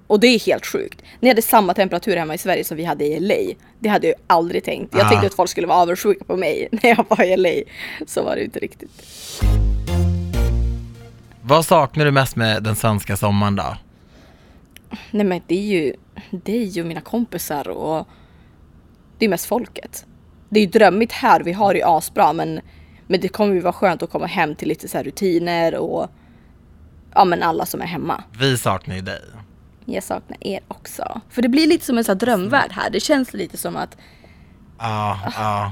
Och 0.08 0.20
det 0.20 0.28
är 0.28 0.40
helt 0.40 0.66
sjukt. 0.66 1.02
Ni 1.20 1.28
hade 1.28 1.42
samma 1.42 1.74
temperatur 1.74 2.18
hemma 2.18 2.34
i 2.34 2.38
Sverige 2.38 2.64
som 2.64 2.78
vi 2.78 2.84
hade 2.84 3.06
i 3.06 3.20
LA. 3.20 3.54
Det 3.80 3.90
hade 3.90 4.08
jag 4.08 4.16
aldrig 4.28 4.64
tänkt. 4.64 4.94
Jag 4.96 5.06
Ah. 5.06 5.10
tänkte 5.10 5.28
att 5.28 5.34
folk 5.34 5.50
skulle 5.50 5.68
vara 5.68 5.78
avundsjuka 5.78 6.26
på 6.26 6.38
mig 6.38 6.68
när 6.72 6.90
jag 6.90 7.06
var 7.10 7.24
i 7.24 7.38
LA. 7.38 7.72
Så 8.08 8.24
var 8.24 8.36
det 8.36 8.44
inte 8.44 8.60
riktigt. 8.60 8.92
Vad 11.42 11.66
saknar 11.66 12.06
du 12.06 12.12
mest 12.12 12.36
med 12.36 12.64
den 12.64 12.76
svenska 12.76 13.18
sommaren 13.18 13.56
då? 13.56 13.78
Nej 15.12 15.26
men 15.26 15.42
det 15.48 15.56
är 15.56 15.82
ju, 15.82 15.94
det 16.32 16.58
är 16.58 16.66
ju 16.66 16.84
mina 16.84 17.02
kompisar 17.02 17.68
och 17.70 18.08
det 19.20 19.26
är 19.26 19.30
mest 19.30 19.46
folket. 19.46 20.06
Det 20.50 20.60
är 20.60 20.64
ju 20.64 20.70
drömmigt 20.70 21.12
här, 21.12 21.40
vi 21.44 21.54
har 21.54 21.74
det 21.74 21.80
ju 21.80 21.86
asbra 21.86 22.34
men, 22.34 22.60
men 23.08 23.20
det 23.22 23.28
kommer 23.28 23.54
ju 23.54 23.60
vara 23.60 23.74
skönt 23.74 24.04
att 24.04 24.10
komma 24.12 24.26
hem 24.26 24.56
till 24.56 24.68
lite 24.68 24.88
så 24.88 24.98
rutiner 25.04 25.76
och 25.76 26.10
ja 27.16 27.26
men 27.26 27.44
alla 27.44 27.66
som 27.66 27.82
är 27.82 27.86
hemma. 27.86 28.24
Vi 28.40 28.58
saknar 28.58 28.96
ju 28.96 29.02
dig. 29.02 29.22
Jag 29.86 30.04
saknar 30.04 30.38
er 30.42 30.60
också. 30.68 31.22
För 31.30 31.42
det 31.42 31.50
blir 31.50 31.68
lite 31.68 31.86
som 31.86 31.98
en 31.98 32.04
sån 32.04 32.14
här 32.14 32.20
drömvärld 32.20 32.72
här. 32.72 32.90
Det 32.90 33.00
känns 33.00 33.34
lite 33.34 33.58
som 33.58 33.76
att 33.76 33.98
Ja, 34.80 35.20
ja. 35.36 35.72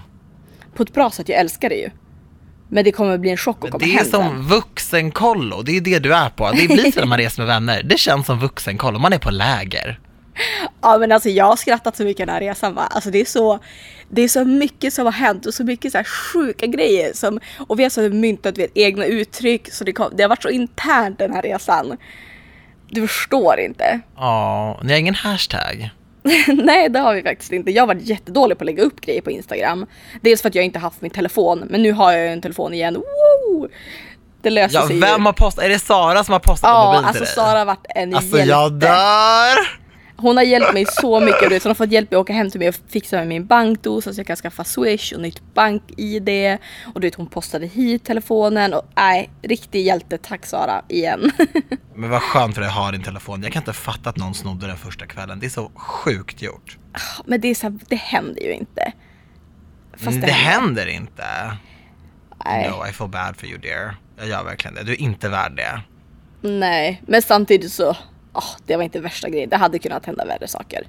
på 0.76 0.84
ett 0.84 0.94
bra 0.94 1.12
sätt, 1.12 1.30
jag 1.30 1.40
älskar 1.40 1.70
det 1.70 1.76
ju. 1.76 1.90
Men 2.70 2.84
det 2.84 2.92
kommer 2.92 3.18
bli 3.18 3.30
en 3.30 3.38
chock 3.38 3.66
att 3.66 3.72
komma 3.72 3.80
Det 3.86 3.92
är 3.94 3.98
hem 3.98 4.06
som 4.06 4.24
sen. 4.24 4.42
vuxenkollo, 4.42 5.62
det 5.62 5.78
är 5.78 5.82
det 5.82 6.00
du 6.00 6.14
är 6.16 6.30
på. 6.30 6.52
Det 6.52 6.68
blir 6.68 6.92
så 6.92 7.00
när 7.00 7.08
man 7.08 7.18
reser 7.18 7.42
med 7.42 7.48
vänner. 7.48 7.84
Det 7.84 7.98
känns 8.00 8.26
som 8.26 8.40
vuxenkollo, 8.40 9.00
man 9.00 9.14
är 9.14 9.20
på 9.20 9.30
läger. 9.32 10.00
Ja 10.82 10.98
men 10.98 11.12
alltså 11.12 11.30
jag 11.30 11.46
har 11.46 11.56
skrattat 11.56 11.96
så 11.98 12.04
mycket 12.04 12.26
den 12.28 12.34
här 12.34 12.42
resan 12.42 12.76
va. 12.76 12.82
Alltså 12.92 13.10
det 13.10 13.22
är 13.22 13.26
så, 13.26 13.60
det 14.10 14.22
är 14.22 14.28
så 14.28 14.46
mycket 14.46 14.94
som 14.94 15.06
har 15.06 15.12
hänt 15.12 15.46
och 15.46 15.54
så 15.54 15.64
mycket 15.64 15.92
så 15.92 15.98
här 15.98 16.06
sjuka 16.06 16.66
grejer 16.68 17.14
som, 17.14 17.40
och 17.68 17.80
vi 17.80 17.84
har 17.84 17.90
så 17.90 18.02
myntat 18.02 18.58
vet, 18.58 18.72
egna 18.76 19.06
uttryck 19.06 19.74
så 19.74 19.84
det, 19.84 19.92
kom, 19.94 20.12
det 20.16 20.24
har 20.24 20.30
varit 20.30 20.44
så 20.44 20.50
internt 20.50 21.20
den 21.20 21.34
här 21.34 21.42
resan. 21.42 21.98
Du 22.90 23.08
förstår 23.08 23.60
inte. 23.60 24.00
Ja, 24.16 24.80
ni 24.84 24.92
har 24.94 25.00
ingen 25.00 25.16
hashtag. 25.16 25.90
Nej 26.48 26.90
det 26.90 27.00
har 27.00 27.14
vi 27.16 27.24
faktiskt 27.24 27.52
inte. 27.52 27.72
Jag 27.72 27.82
har 27.82 27.88
varit 27.88 28.02
jättedålig 28.08 28.58
på 28.58 28.62
att 28.62 28.66
lägga 28.66 28.84
upp 28.84 29.02
grejer 29.02 29.22
på 29.22 29.32
Instagram. 29.32 29.86
Dels 30.22 30.42
för 30.42 30.50
att 30.50 30.56
jag 30.56 30.66
inte 30.66 30.80
haft 30.80 31.02
min 31.02 31.12
telefon, 31.12 31.64
men 31.70 31.84
nu 31.84 31.92
har 31.92 32.12
jag 32.12 32.22
ju 32.22 32.28
en 32.28 32.42
telefon 32.42 32.74
igen. 32.74 32.94
Woo! 32.96 33.68
Det 34.42 34.50
löser 34.50 34.80
Ja, 34.80 34.88
sig 34.88 34.96
ju. 34.96 35.02
vem 35.02 35.26
har 35.26 35.34
postat? 35.34 35.64
Är 35.66 35.70
det 35.70 35.80
Sara 35.80 36.24
som 36.24 36.34
har 36.34 36.40
postat 36.40 36.70
på 36.70 36.76
Ja, 36.76 36.86
mobilen 36.86 37.06
alltså 37.06 37.14
till 37.14 37.26
dig? 37.26 37.36
Sara 37.36 37.60
har 37.60 37.66
varit 37.66 37.86
en 37.96 38.16
Alltså 38.16 38.38
hjälte. 38.38 38.50
jag 38.52 38.74
dör! 38.74 39.87
Hon 40.18 40.38
har 40.38 40.44
hjälpt 40.44 40.74
mig 40.74 40.86
så 40.90 41.20
mycket. 41.20 41.52
Vet, 41.52 41.64
hon 41.64 41.70
har 41.70 41.76
fått 41.76 41.92
hjälp 41.92 42.12
med 42.12 42.18
att 42.18 42.22
åka 42.22 42.34
hem 42.34 42.50
till 42.50 42.60
mig 42.60 42.70
och 42.70 42.76
fixa 42.88 43.18
med 43.18 43.28
min 43.28 43.46
bankdos 43.46 44.04
så 44.04 44.10
att 44.10 44.18
jag 44.18 44.28
kan 44.28 44.36
skaffa 44.36 44.64
swish 44.64 45.14
och 45.14 45.22
nytt 45.22 45.42
bank-id. 45.54 46.30
Och 46.94 47.02
du 47.02 47.08
vet 47.08 47.16
hon 47.16 47.28
postade 47.28 47.66
hit 47.66 48.04
telefonen 48.04 48.74
och 48.74 48.82
nej, 48.96 49.30
riktig 49.42 49.86
hjälte. 49.86 50.18
Tack 50.18 50.46
Sara 50.46 50.82
igen. 50.88 51.32
Men 51.96 52.10
vad 52.10 52.22
skönt 52.22 52.54
för 52.54 52.62
dig 52.62 52.68
att 52.70 52.76
ha 52.76 52.92
din 52.92 53.04
telefon. 53.04 53.44
Jag 53.44 53.52
kan 53.52 53.62
inte 53.62 53.74
fatta 53.74 54.10
att 54.10 54.18
någon 54.18 54.34
snodde 54.34 54.68
den 54.68 54.78
första 54.78 55.06
kvällen. 55.06 55.40
Det 55.40 55.46
är 55.46 55.50
så 55.50 55.72
sjukt 55.76 56.42
gjort. 56.42 56.78
Men 57.26 57.42
det 57.42 57.48
är 57.48 57.56
så 57.56 57.68
här, 57.68 57.80
det 57.88 57.96
händer 57.96 58.42
ju 58.42 58.54
inte. 58.54 58.92
Fast 59.98 60.22
det, 60.22 60.32
händer 60.32 60.88
inte. 60.88 61.58
Nej. 62.46 62.70
No, 62.70 62.88
I 62.90 62.94
feel 62.94 63.10
bad 63.10 63.38
for 63.38 63.50
you 63.50 63.58
dear. 63.58 63.96
Jag 64.18 64.28
gör 64.28 64.44
verkligen 64.44 64.76
det. 64.76 64.84
Du 64.84 64.92
är 64.92 65.02
inte 65.02 65.30
värd 65.30 65.56
det. 65.56 65.82
Nej, 66.42 67.02
men 67.08 67.22
samtidigt 67.22 67.72
så, 67.72 67.98
åh, 68.38 68.58
det 68.66 68.76
var 68.76 68.84
inte 68.84 69.00
värsta 69.00 69.30
grejen. 69.30 69.50
Det 69.50 69.58
hade 69.58 69.80
kunnat 69.80 70.06
hända 70.06 70.26
värre 70.26 70.48
saker. 70.48 70.88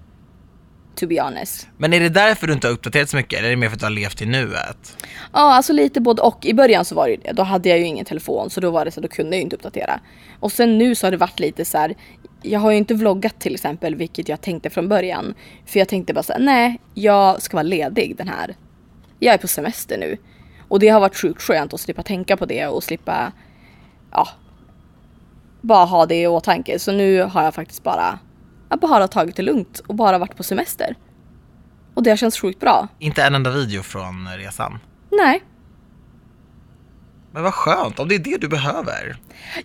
To 0.94 1.06
be 1.06 1.22
honest. 1.22 1.68
Men 1.76 1.92
är 1.92 2.00
det 2.00 2.08
därför 2.08 2.46
du 2.46 2.52
inte 2.52 2.66
har 2.66 2.72
uppdaterat 2.72 3.10
så 3.10 3.16
mycket? 3.16 3.38
Eller 3.38 3.48
är 3.48 3.50
det 3.50 3.56
mer 3.56 3.68
för 3.68 3.76
att 3.76 3.80
du 3.80 3.86
har 3.86 3.90
levt 3.90 4.22
i 4.22 4.26
nuet? 4.26 4.96
Ja, 5.32 5.54
alltså 5.54 5.72
lite 5.72 6.00
både 6.00 6.22
och. 6.22 6.46
I 6.46 6.54
början 6.54 6.84
så 6.84 6.94
var 6.94 7.04
det 7.06 7.10
ju 7.10 7.16
det. 7.16 7.32
Då 7.32 7.42
hade 7.42 7.68
jag 7.68 7.78
ju 7.78 7.84
ingen 7.84 8.04
telefon 8.04 8.50
så 8.50 8.60
då 8.60 8.70
var 8.70 8.84
det 8.84 8.90
så 8.90 9.00
då 9.00 9.08
kunde 9.08 9.30
jag 9.30 9.38
ju 9.38 9.42
inte 9.42 9.56
uppdatera. 9.56 10.00
Och 10.40 10.52
sen 10.52 10.78
nu 10.78 10.94
så 10.94 11.06
har 11.06 11.10
det 11.10 11.16
varit 11.16 11.40
lite 11.40 11.64
så 11.64 11.78
här. 11.78 11.94
Jag 12.42 12.60
har 12.60 12.70
ju 12.70 12.76
inte 12.76 12.94
vloggat 12.94 13.40
till 13.40 13.54
exempel, 13.54 13.94
vilket 13.94 14.28
jag 14.28 14.40
tänkte 14.40 14.70
från 14.70 14.88
början. 14.88 15.34
För 15.66 15.78
jag 15.78 15.88
tänkte 15.88 16.14
bara 16.14 16.22
så 16.22 16.32
här, 16.32 16.40
nej, 16.40 16.80
jag 16.94 17.42
ska 17.42 17.56
vara 17.56 17.62
ledig 17.62 18.16
den 18.16 18.28
här. 18.28 18.56
Jag 19.18 19.34
är 19.34 19.38
på 19.38 19.48
semester 19.48 19.98
nu. 19.98 20.16
Och 20.68 20.80
det 20.80 20.88
har 20.88 21.00
varit 21.00 21.16
sjukt 21.16 21.42
skönt 21.42 21.74
att 21.74 21.80
slippa 21.80 22.02
tänka 22.02 22.36
på 22.36 22.46
det 22.46 22.66
och 22.66 22.84
slippa, 22.84 23.32
ja, 24.12 24.28
bara 25.60 25.84
ha 25.84 26.06
det 26.06 26.22
i 26.22 26.26
åtanke. 26.26 26.78
Så 26.78 26.92
nu 26.92 27.22
har 27.22 27.42
jag 27.42 27.54
faktiskt 27.54 27.82
bara, 27.82 28.18
jag 28.68 28.78
bara 28.78 29.08
tagit 29.08 29.36
det 29.36 29.42
lugnt 29.42 29.78
och 29.86 29.94
bara 29.94 30.18
varit 30.18 30.36
på 30.36 30.42
semester. 30.42 30.96
Och 31.94 32.02
det 32.02 32.10
har 32.10 32.16
känts 32.16 32.40
sjukt 32.40 32.60
bra. 32.60 32.88
Inte 32.98 33.22
en 33.22 33.34
enda 33.34 33.50
video 33.50 33.82
från 33.82 34.28
resan. 34.38 34.78
Nej, 35.10 35.42
Men 37.32 37.42
vad 37.42 37.54
skönt, 37.54 37.98
om 37.98 38.08
det 38.08 38.14
är 38.14 38.18
det 38.18 38.36
du 38.40 38.48
behöver. 38.48 39.16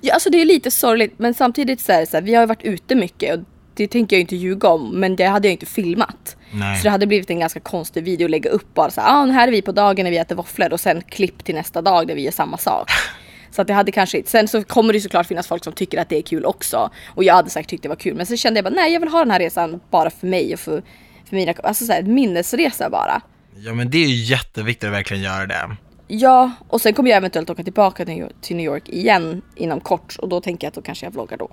Ja, 0.01 0.13
alltså 0.13 0.29
det 0.29 0.41
är 0.41 0.45
lite 0.45 0.71
sorgligt 0.71 1.19
men 1.19 1.33
samtidigt 1.33 1.81
så 1.81 1.91
är 1.91 2.00
det 2.00 2.05
så 2.05 2.17
här, 2.17 2.21
vi 2.21 2.33
har 2.33 2.41
ju 2.41 2.47
varit 2.47 2.63
ute 2.63 2.95
mycket 2.95 3.38
och 3.38 3.45
det 3.73 3.88
tänker 3.88 4.15
jag 4.15 4.21
inte 4.21 4.35
ljuga 4.35 4.69
om 4.69 5.00
men 5.00 5.15
det 5.15 5.25
hade 5.25 5.47
jag 5.47 5.53
inte 5.53 5.65
filmat. 5.65 6.38
Nej. 6.51 6.77
Så 6.77 6.83
det 6.83 6.89
hade 6.89 7.07
blivit 7.07 7.29
en 7.29 7.39
ganska 7.39 7.59
konstig 7.59 8.03
video 8.03 8.25
att 8.25 8.31
lägga 8.31 8.50
upp 8.50 8.73
bara 8.73 8.89
så 8.91 9.01
här, 9.01 9.23
ah, 9.23 9.25
här 9.25 9.47
är 9.47 9.51
vi 9.51 9.62
på 9.62 9.71
dagen 9.71 10.03
när 10.03 10.12
vi 10.12 10.17
äter 10.17 10.35
våfflor 10.35 10.73
och 10.73 10.79
sen 10.79 11.01
klipp 11.01 11.43
till 11.45 11.55
nästa 11.55 11.81
dag 11.81 12.07
där 12.07 12.15
vi 12.15 12.21
gör 12.21 12.31
samma 12.31 12.57
sak. 12.57 12.89
Så 13.55 13.62
att 13.62 13.67
det 13.67 13.74
hade 13.74 13.91
kanske 13.91 14.24
Sen 14.25 14.48
så 14.48 14.63
kommer 14.63 14.93
det 14.93 14.98
ju 14.98 15.01
såklart 15.01 15.27
finnas 15.27 15.48
folk 15.48 15.63
som 15.63 15.74
tycker 15.74 16.01
att 16.01 16.10
det 16.10 16.17
är 16.17 16.22
kul 16.22 16.45
också. 16.45 16.89
Och 17.07 17.24
jag 17.24 17.33
hade 17.33 17.50
säkert 17.50 17.69
tyckt 17.69 17.83
det 17.83 17.89
var 17.89 17.95
kul 17.95 18.15
men 18.15 18.25
sen 18.25 18.38
kände 18.38 18.57
jag 18.57 18.63
bara 18.65 18.75
nej 18.75 18.93
jag 18.93 19.00
vill 19.00 19.10
ha 19.10 19.19
den 19.19 19.31
här 19.31 19.39
resan 19.39 19.79
bara 19.91 20.10
för 20.10 20.27
mig 20.27 20.53
och 20.53 20.60
för, 20.60 20.83
för 21.29 21.36
mina, 21.36 21.53
alltså 21.63 21.86
så 21.86 21.91
här, 21.91 22.00
en 22.00 22.13
minnesresa 22.13 22.89
bara. 22.89 23.22
Ja 23.55 23.74
men 23.74 23.89
det 23.89 23.98
är 23.98 24.07
ju 24.07 24.15
jätteviktigt 24.15 24.88
att 24.88 24.93
verkligen 24.93 25.24
göra 25.24 25.45
det. 25.45 25.75
Ja, 26.07 26.51
och 26.67 26.81
sen 26.81 26.93
kommer 26.93 27.10
jag 27.10 27.17
eventuellt 27.17 27.50
åka 27.50 27.63
tillbaka 27.63 28.05
till 28.41 28.55
New 28.55 28.65
York- 28.65 28.89
igen 28.89 29.41
inom 29.55 29.79
kort 29.79 30.15
och 30.17 30.29
då 30.29 30.41
tänker 30.41 30.67
jag 30.67 30.69
att 30.69 30.75
då 30.75 30.81
kanske 30.81 31.05
jag 31.05 31.12
vloggar 31.12 31.38
då. 31.38 31.50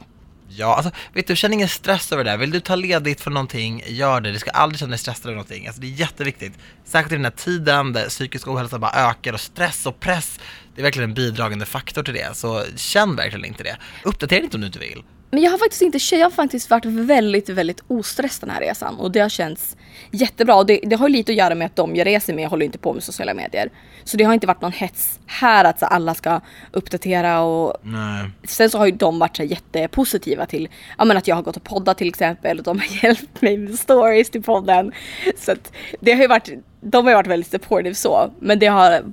Ja, 0.52 0.76
alltså, 0.76 0.90
vet 1.12 1.26
du, 1.26 1.36
känn 1.36 1.52
ingen 1.52 1.68
stress 1.68 2.12
över 2.12 2.24
det. 2.24 2.36
Vill 2.36 2.50
du 2.50 2.60
ta 2.60 2.76
ledigt 2.76 3.20
från 3.20 3.34
någonting, 3.34 3.82
gör 3.86 4.20
det. 4.20 4.32
Du 4.32 4.38
ska 4.38 4.50
aldrig 4.50 4.78
känna 4.78 4.90
dig 4.90 4.98
stressad 4.98 5.26
över 5.26 5.34
någonting. 5.34 5.66
Alltså, 5.66 5.80
det 5.80 5.86
är 5.86 5.90
jätteviktigt. 5.90 6.52
Särskilt 6.84 7.12
i 7.12 7.16
den 7.16 7.24
här 7.24 7.32
tiden 7.32 7.92
där 7.92 8.08
psykisk 8.08 8.48
ohälsa 8.48 8.78
bara 8.78 9.10
ökar 9.10 9.32
och 9.32 9.40
stress 9.40 9.86
och 9.86 10.00
press, 10.00 10.40
det 10.74 10.80
är 10.80 10.82
verkligen 10.82 11.10
en 11.10 11.14
bidragande 11.14 11.66
faktor 11.66 12.02
till 12.02 12.14
det. 12.14 12.36
Så 12.36 12.62
känn 12.76 13.16
verkligen 13.16 13.44
inte 13.44 13.62
det. 13.62 13.76
Uppdatera 14.04 14.40
inte 14.44 14.56
om 14.56 14.60
du 14.60 14.66
inte 14.66 14.78
vill. 14.78 15.02
Men 15.30 15.42
jag 15.42 15.50
har 15.50 15.58
faktiskt 15.58 15.82
inte, 15.82 15.98
jag 16.16 16.26
har 16.26 16.30
faktiskt 16.30 16.70
varit 16.70 16.84
väldigt, 16.84 17.48
väldigt 17.48 17.82
ostressad 17.86 18.48
den 18.48 18.54
här 18.54 18.60
resan 18.60 18.96
och 18.96 19.10
det 19.10 19.20
har 19.20 19.28
känts 19.28 19.76
jättebra. 20.10 20.54
Och 20.54 20.66
det, 20.66 20.80
det 20.82 20.96
har 20.96 21.08
lite 21.08 21.32
att 21.32 21.38
göra 21.38 21.54
med 21.54 21.66
att 21.66 21.76
de 21.76 21.96
jag 21.96 22.06
reser 22.06 22.34
med 22.34 22.48
håller 22.48 22.66
inte 22.66 22.78
på 22.78 22.92
med 22.92 23.02
sociala 23.02 23.34
medier. 23.34 23.70
Så 24.04 24.16
det 24.16 24.24
har 24.24 24.34
inte 24.34 24.46
varit 24.46 24.60
någon 24.60 24.72
hets 24.72 25.20
här 25.26 25.64
att 25.64 25.78
så 25.78 25.86
alla 25.86 26.14
ska 26.14 26.40
uppdatera 26.72 27.42
och 27.42 27.76
Nej. 27.82 28.30
sen 28.44 28.70
så 28.70 28.78
har 28.78 28.86
ju 28.86 28.92
de 28.92 29.18
varit 29.18 29.36
så 29.36 29.42
jättepositiva 29.42 30.46
till 30.46 30.68
ja, 30.98 31.04
men 31.04 31.16
att 31.16 31.28
jag 31.28 31.36
har 31.36 31.42
gått 31.42 31.56
och 31.56 31.64
poddat 31.64 31.98
till 31.98 32.08
exempel 32.08 32.58
och 32.58 32.64
de 32.64 32.78
har 32.78 32.86
hjälpt 33.04 33.42
mig 33.42 33.56
med 33.56 33.78
stories 33.78 34.30
till 34.30 34.42
podden. 34.42 34.92
Så 35.36 35.52
att 35.52 35.72
det 36.00 36.12
har 36.12 36.22
ju 36.22 36.28
varit, 36.28 36.48
de 36.80 37.04
har 37.04 37.10
ju 37.10 37.16
varit 37.16 37.26
väldigt 37.26 37.50
supportive 37.50 37.94
så, 37.94 38.32
men 38.40 38.58
det 38.58 38.66
har 38.66 39.04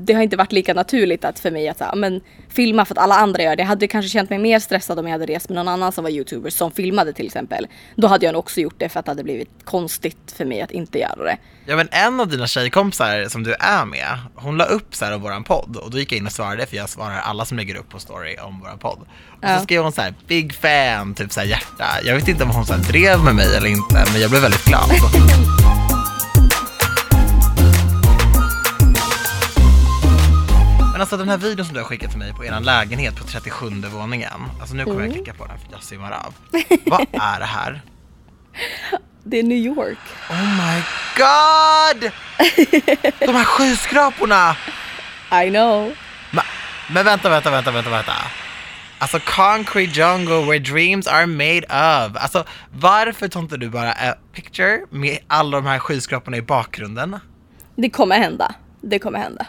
det 0.00 0.12
har 0.12 0.22
inte 0.22 0.36
varit 0.36 0.52
lika 0.52 0.74
naturligt 0.74 1.24
att 1.24 1.38
för 1.38 1.50
mig 1.50 1.68
att 1.68 1.78
så 1.78 1.84
här, 1.84 1.90
ja, 1.90 1.96
men, 1.96 2.20
filma 2.48 2.84
för 2.84 2.94
att 2.94 2.98
alla 2.98 3.14
andra 3.14 3.42
gör 3.42 3.56
det. 3.56 3.62
Jag 3.62 3.66
hade 3.68 3.88
kanske 3.88 4.08
känt 4.08 4.30
mig 4.30 4.38
mer 4.38 4.58
stressad 4.58 4.98
om 4.98 5.04
jag 5.06 5.12
hade 5.12 5.26
rest 5.26 5.48
med 5.48 5.56
någon 5.56 5.68
annan 5.68 5.92
som 5.92 6.04
var 6.04 6.10
youtuber 6.10 6.50
som 6.50 6.72
filmade 6.72 7.12
till 7.12 7.26
exempel. 7.26 7.66
Då 7.96 8.06
hade 8.08 8.26
jag 8.26 8.32
nog 8.32 8.38
också 8.38 8.60
gjort 8.60 8.74
det 8.78 8.88
för 8.88 9.00
att 9.00 9.06
det 9.06 9.10
hade 9.10 9.24
blivit 9.24 9.48
konstigt 9.64 10.34
för 10.36 10.44
mig 10.44 10.60
att 10.60 10.70
inte 10.70 10.98
göra 10.98 11.24
det. 11.24 11.36
Ja 11.66 11.76
men 11.76 11.88
en 11.90 12.20
av 12.20 12.28
dina 12.28 12.46
tjejkompisar 12.46 13.28
som 13.28 13.42
du 13.42 13.54
är 13.60 13.84
med, 13.84 14.18
hon 14.34 14.56
la 14.56 14.64
upp 14.64 14.94
så 14.94 15.04
här 15.04 15.14
om 15.14 15.22
våran 15.22 15.44
podd 15.44 15.76
och 15.76 15.90
då 15.90 15.98
gick 15.98 16.12
jag 16.12 16.18
in 16.18 16.26
och 16.26 16.32
svarade 16.32 16.66
för 16.66 16.76
jag 16.76 16.88
svarar 16.88 17.18
alla 17.18 17.44
som 17.44 17.56
lägger 17.56 17.74
upp 17.76 17.88
på 17.88 17.98
story 17.98 18.36
om 18.42 18.60
våran 18.60 18.78
podd. 18.78 18.98
Och 19.00 19.38
Ja. 19.40 19.56
så 19.58 19.62
skrev 19.62 19.82
hon 19.82 19.92
så 19.92 20.00
här, 20.02 20.14
big 20.26 20.54
fan, 20.54 21.14
typ 21.14 21.32
så 21.32 21.40
här 21.40 21.46
hjärta. 21.46 21.84
Jag 22.04 22.14
vet 22.14 22.28
inte 22.28 22.44
om 22.44 22.50
hon 22.50 22.66
så 22.66 22.72
här 22.72 22.82
drev 22.82 23.24
med 23.24 23.34
mig 23.34 23.56
eller 23.56 23.68
inte, 23.68 24.04
men 24.12 24.20
jag 24.20 24.30
blev 24.30 24.42
väldigt 24.42 24.64
glad. 24.64 24.90
Men 30.98 31.02
alltså 31.02 31.16
den 31.16 31.28
här 31.28 31.36
videon 31.36 31.66
som 31.66 31.74
du 31.74 31.80
har 31.80 31.84
skickat 31.84 32.10
till 32.10 32.18
mig 32.18 32.32
på 32.32 32.44
er 32.44 32.60
lägenhet 32.60 33.16
på 33.16 33.24
37 33.24 33.66
våningen, 33.92 34.32
alltså 34.60 34.74
nu 34.74 34.84
kommer 34.84 35.04
jag 35.04 35.12
klicka 35.12 35.34
på 35.34 35.46
den 35.46 35.58
för 35.58 35.68
jag 35.72 35.82
svimmar 35.82 36.10
av. 36.10 36.34
Vad 36.86 37.00
är 37.00 37.38
det 37.38 37.44
här? 37.46 37.82
Det 39.24 39.38
är 39.38 39.42
New 39.42 39.58
York. 39.58 39.98
Oh 40.30 40.42
my 40.42 40.82
god! 41.16 42.12
De 43.18 43.34
här 43.34 43.44
skyskraporna! 43.44 44.56
I 45.44 45.50
know. 45.50 45.92
Men, 46.30 46.44
men 46.92 47.04
vänta, 47.04 47.28
vänta, 47.28 47.50
vänta, 47.50 47.70
vänta, 47.70 47.90
vänta. 47.90 48.12
Alltså 48.98 49.20
concrete 49.20 50.00
jungle 50.00 50.44
where 50.46 50.58
dreams 50.58 51.06
are 51.06 51.26
made 51.26 51.62
of. 51.62 52.16
Alltså 52.16 52.44
varför 52.72 53.28
tar 53.28 53.40
inte 53.40 53.56
du 53.56 53.68
bara 53.68 53.92
a 53.92 54.14
picture 54.32 54.80
med 54.90 55.18
alla 55.26 55.56
de 55.56 55.66
här 55.66 55.78
skyskraporna 55.78 56.36
i 56.36 56.42
bakgrunden? 56.42 57.16
Det 57.76 57.90
kommer 57.90 58.18
hända. 58.18 58.54
Det 58.80 58.98
kommer 58.98 59.18
hända. 59.18 59.46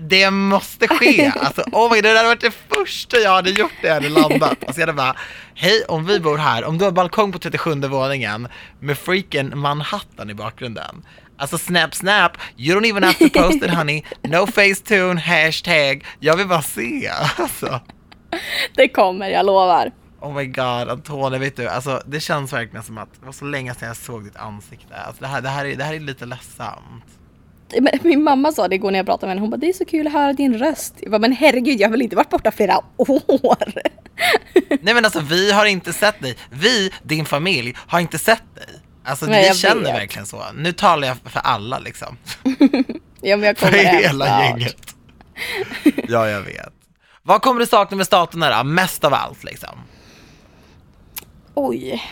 Det 0.00 0.30
måste 0.30 0.88
ske! 0.88 1.32
Alltså 1.40 1.62
oh 1.72 1.92
my, 1.92 2.00
det 2.00 2.08
hade 2.08 2.22
varit 2.28 2.40
det 2.40 2.54
första 2.68 3.16
jag 3.16 3.30
hade 3.30 3.50
gjort 3.50 3.72
när 3.82 3.88
jag 3.88 3.94
hade 3.94 4.08
landat. 4.08 4.64
Alltså 4.64 4.80
jag 4.80 4.86
hade 4.86 4.96
bara, 4.96 5.16
hej 5.54 5.84
om 5.88 6.06
vi 6.06 6.20
bor 6.20 6.38
här, 6.38 6.64
om 6.64 6.78
du 6.78 6.84
har 6.84 6.92
balkong 6.92 7.32
på 7.32 7.38
37 7.38 7.74
våningen 7.74 8.48
med 8.80 8.98
freaken 8.98 9.58
Manhattan 9.58 10.30
i 10.30 10.34
bakgrunden. 10.34 11.06
Alltså 11.36 11.58
snap 11.58 11.94
snap, 11.94 12.32
you 12.56 12.80
don't 12.80 12.86
even 12.90 13.02
have 13.02 13.14
to 13.14 13.40
post 13.40 13.62
it 13.62 13.70
honey, 13.70 14.02
no 14.22 14.46
facetune, 14.46 15.20
hashtag, 15.20 16.04
jag 16.20 16.36
vill 16.36 16.48
bara 16.48 16.62
se. 16.62 17.10
Alltså. 17.38 17.80
Det 18.74 18.88
kommer, 18.88 19.30
jag 19.30 19.46
lovar. 19.46 19.92
Oh 20.20 20.34
my 20.34 20.46
god, 20.46 20.88
Antonija, 20.88 21.38
vet 21.38 21.56
du, 21.56 21.68
alltså 21.68 22.02
det 22.06 22.20
känns 22.20 22.52
verkligen 22.52 22.84
som 22.84 22.98
att 22.98 23.08
det 23.20 23.26
var 23.26 23.32
så 23.32 23.44
länge 23.44 23.74
sedan 23.74 23.88
jag 23.88 23.96
såg 23.96 24.24
ditt 24.24 24.36
ansikte. 24.36 24.96
Alltså 24.96 25.22
det 25.22 25.28
här, 25.28 25.40
det 25.40 25.48
här, 25.48 25.64
är, 25.64 25.76
det 25.76 25.84
här 25.84 25.94
är 25.94 26.00
lite 26.00 26.26
ledsamt. 26.26 27.04
Min 28.02 28.22
mamma 28.22 28.52
sa 28.52 28.68
det 28.68 28.74
igår 28.74 28.90
när 28.90 28.98
jag 28.98 29.06
pratade 29.06 29.26
med 29.26 29.30
henne, 29.30 29.40
hon 29.40 29.50
bara 29.50 29.56
det 29.56 29.68
är 29.68 29.72
så 29.72 29.84
kul 29.84 30.06
att 30.06 30.12
höra 30.12 30.32
din 30.32 30.58
röst. 30.58 30.94
Jag 31.00 31.10
bara, 31.10 31.18
men 31.18 31.32
herregud 31.32 31.80
jag 31.80 31.88
har 31.88 31.90
väl 31.90 32.02
inte 32.02 32.16
varit 32.16 32.30
borta 32.30 32.50
flera 32.50 32.78
år? 32.96 33.72
Nej 34.82 34.94
men 34.94 35.04
alltså 35.04 35.20
vi 35.20 35.52
har 35.52 35.66
inte 35.66 35.92
sett 35.92 36.20
dig, 36.20 36.36
vi, 36.50 36.90
din 37.02 37.24
familj, 37.24 37.74
har 37.86 38.00
inte 38.00 38.18
sett 38.18 38.54
dig. 38.54 38.80
Alltså 39.04 39.26
Nej, 39.26 39.48
vi 39.48 39.54
känner 39.58 39.82
vet. 39.82 39.94
verkligen 39.94 40.26
så. 40.26 40.42
Nu 40.54 40.72
talar 40.72 41.08
jag 41.08 41.16
för 41.24 41.40
alla 41.40 41.78
liksom. 41.78 42.16
ja 43.20 43.36
men 43.36 43.42
jag 43.46 43.58
För 43.58 43.66
kommer 43.70 43.84
hem 43.84 43.96
hela 43.96 44.26
snart. 44.26 44.42
gänget. 44.44 44.94
Ja, 46.08 46.28
jag 46.28 46.40
vet. 46.42 46.72
Vad 47.22 47.42
kommer 47.42 47.60
du 47.60 47.66
sakna 47.66 47.96
med 47.96 48.06
staterna 48.06 48.58
då? 48.58 48.64
Mest 48.64 49.04
av 49.04 49.14
allt 49.14 49.44
liksom? 49.44 49.78
Oj. 51.54 52.02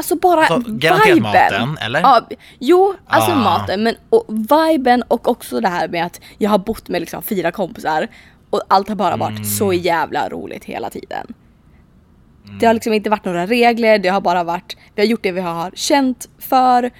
Alltså 0.00 0.16
bara 0.16 0.46
Så, 0.46 0.62
garanterat 0.66 1.06
viben. 1.16 1.22
maten, 1.22 1.78
eller? 1.80 2.00
Ja, 2.00 2.28
jo, 2.58 2.94
alltså 3.06 3.30
Ah. 3.32 3.34
maten 3.34 3.82
men 3.82 3.94
och 4.10 4.24
viben 4.28 5.02
och 5.08 5.28
också 5.28 5.60
det 5.60 5.68
här 5.68 5.88
med 5.88 6.06
att 6.06 6.20
jag 6.38 6.50
har 6.50 6.58
bott 6.58 6.88
med 6.88 7.00
liksom 7.00 7.22
fyra 7.22 7.52
kompisar 7.52 8.08
och 8.50 8.62
allt 8.68 8.88
har 8.88 8.94
bara 8.96 9.16
varit 9.16 9.30
Mm. 9.38 9.44
så 9.44 9.72
jävla 9.72 10.28
roligt 10.28 10.64
hela 10.64 10.90
tiden. 10.90 11.34
Det 12.60 12.66
har 12.66 12.74
liksom 12.74 12.92
inte 12.92 13.10
varit 13.10 13.24
några 13.24 13.46
regler, 13.46 13.98
det 13.98 14.08
har 14.08 14.20
bara 14.20 14.44
varit, 14.44 14.76
vi 14.94 15.02
har 15.02 15.06
gjort 15.06 15.22
det 15.22 15.32
vi 15.32 15.40
har 15.40 15.70
känt 15.74 16.28
för. 16.38 16.90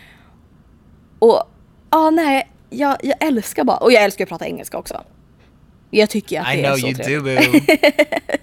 Och 1.18 1.42
ja, 1.90 2.10
nej, 2.10 2.50
jag, 2.70 2.96
jag 3.02 3.24
älskar 3.24 3.64
bara, 3.64 3.76
och 3.76 3.92
jag 3.92 4.02
älskar 4.04 4.24
att 4.24 4.28
prata 4.28 4.46
engelska 4.46 4.78
också. 4.78 5.02
Jag 5.90 6.10
tycker 6.10 6.40
att 6.40 6.54
I 6.54 6.56
det 6.56 6.64
är 6.64 6.66
know 6.66 6.76
så 6.76 6.86
you 6.86 6.94
trevligt. 6.94 7.52
do 7.52 7.58
boo. 7.58 7.60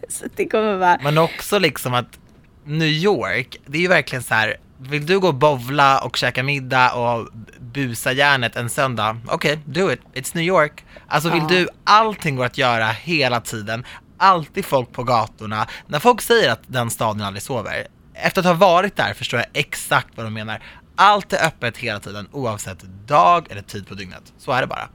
Så 0.09 0.25
det 0.35 0.45
kommer 0.45 0.77
vara, 0.77 0.99
Men 1.03 1.17
också 1.17 1.59
liksom 1.59 1.93
att 1.93 2.19
New 2.67 2.87
York, 2.87 3.57
det 3.65 3.77
är 3.77 3.81
ju 3.81 3.87
verkligen 3.87 4.23
så 4.23 4.33
här. 4.33 4.57
Vill 4.79 5.05
du 5.05 5.19
gå 5.19 5.27
och 5.27 5.35
bovla 5.35 5.99
och 5.99 6.17
käka 6.17 6.43
middag 6.43 6.93
och 6.93 7.27
busa 7.59 8.11
järnet 8.11 8.55
en 8.55 8.69
söndag? 8.69 9.17
Okej, 9.27 9.59
do 9.65 9.91
it. 9.91 9.99
It's 10.13 10.35
New 10.35 10.43
York. 10.43 10.85
Alltså 11.07 11.29
vill 11.29 11.47
du, 11.47 11.67
allting 11.83 12.35
går 12.35 12.45
att 12.45 12.57
göra 12.57 12.87
hela 12.87 13.41
tiden. 13.41 13.85
Alltid 14.17 14.65
folk 14.65 14.91
på 14.91 15.03
gatorna. 15.03 15.67
När 15.87 15.99
folk 15.99 16.21
säger 16.21 16.51
att 16.51 16.61
den 16.67 16.89
staden 16.89 17.21
aldrig 17.21 17.43
sover, 17.43 17.87
efter 18.13 18.41
att 18.41 18.45
ha 18.45 18.53
varit 18.53 18.95
där 18.95 19.13
förstår 19.13 19.39
jag 19.39 19.47
exakt 19.53 20.07
vad 20.15 20.25
de 20.25 20.33
menar. 20.33 20.63
Allt 20.95 21.33
är 21.33 21.45
öppet 21.47 21.77
hela 21.77 21.99
tiden 21.99 22.27
oavsett 22.31 22.83
dag 23.07 23.47
eller 23.49 23.61
tid 23.61 23.87
på 23.87 23.93
dygnet. 23.93 24.33
Så 24.37 24.51
är 24.51 24.61
det 24.61 24.67
bara. 24.67 24.89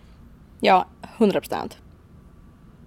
ja, 0.61 0.87
100%. 1.19 1.71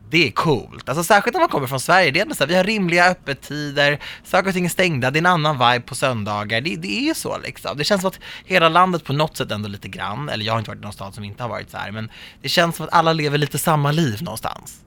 Det 0.10 0.28
är 0.28 0.32
coolt. 0.32 0.90
Alltså 0.90 1.04
särskilt 1.04 1.34
när 1.34 1.40
man 1.42 1.50
kommer 1.50 1.68
från 1.68 1.80
Sverige. 1.80 2.12
Det 2.12 2.20
är 2.20 2.34
så 2.34 2.44
här, 2.44 2.48
vi 2.48 2.56
har 2.56 2.64
rimliga 2.64 3.06
öppettider, 3.06 4.00
saker 4.24 4.48
och 4.48 4.54
ting 4.54 4.66
är 4.66 4.70
stängda, 4.70 5.12
det 5.12 5.18
är 5.18 5.22
en 5.22 5.26
annan 5.26 5.56
vibe 5.58 5.86
på 5.86 5.96
söndagar. 5.96 6.62
Det, 6.62 6.76
det 6.76 7.00
är 7.00 7.02
ju 7.02 7.14
så 7.14 7.38
liksom. 7.38 7.78
Det 7.78 7.84
känns 7.84 8.02
som 8.02 8.08
att 8.08 8.20
hela 8.46 8.70
landet 8.70 9.04
på 9.04 9.14
något 9.14 9.38
sätt 9.38 9.52
ändå 9.52 9.70
lite 9.70 9.88
grann, 9.88 10.30
eller 10.30 10.46
jag 10.46 10.54
har 10.54 10.60
inte 10.60 10.72
varit 10.72 10.80
i 10.80 10.84
någon 10.84 10.94
stad 10.94 11.14
som 11.14 11.24
inte 11.24 11.44
har 11.44 11.50
varit 11.50 11.72
så 11.72 11.78
här, 11.78 11.92
men 11.92 12.10
det 12.42 12.50
känns 12.50 12.76
som 12.76 12.86
att 12.86 12.94
alla 12.94 13.14
lever 13.14 13.38
lite 13.38 13.58
samma 13.58 13.92
liv 13.92 14.24
någonstans. 14.24 14.82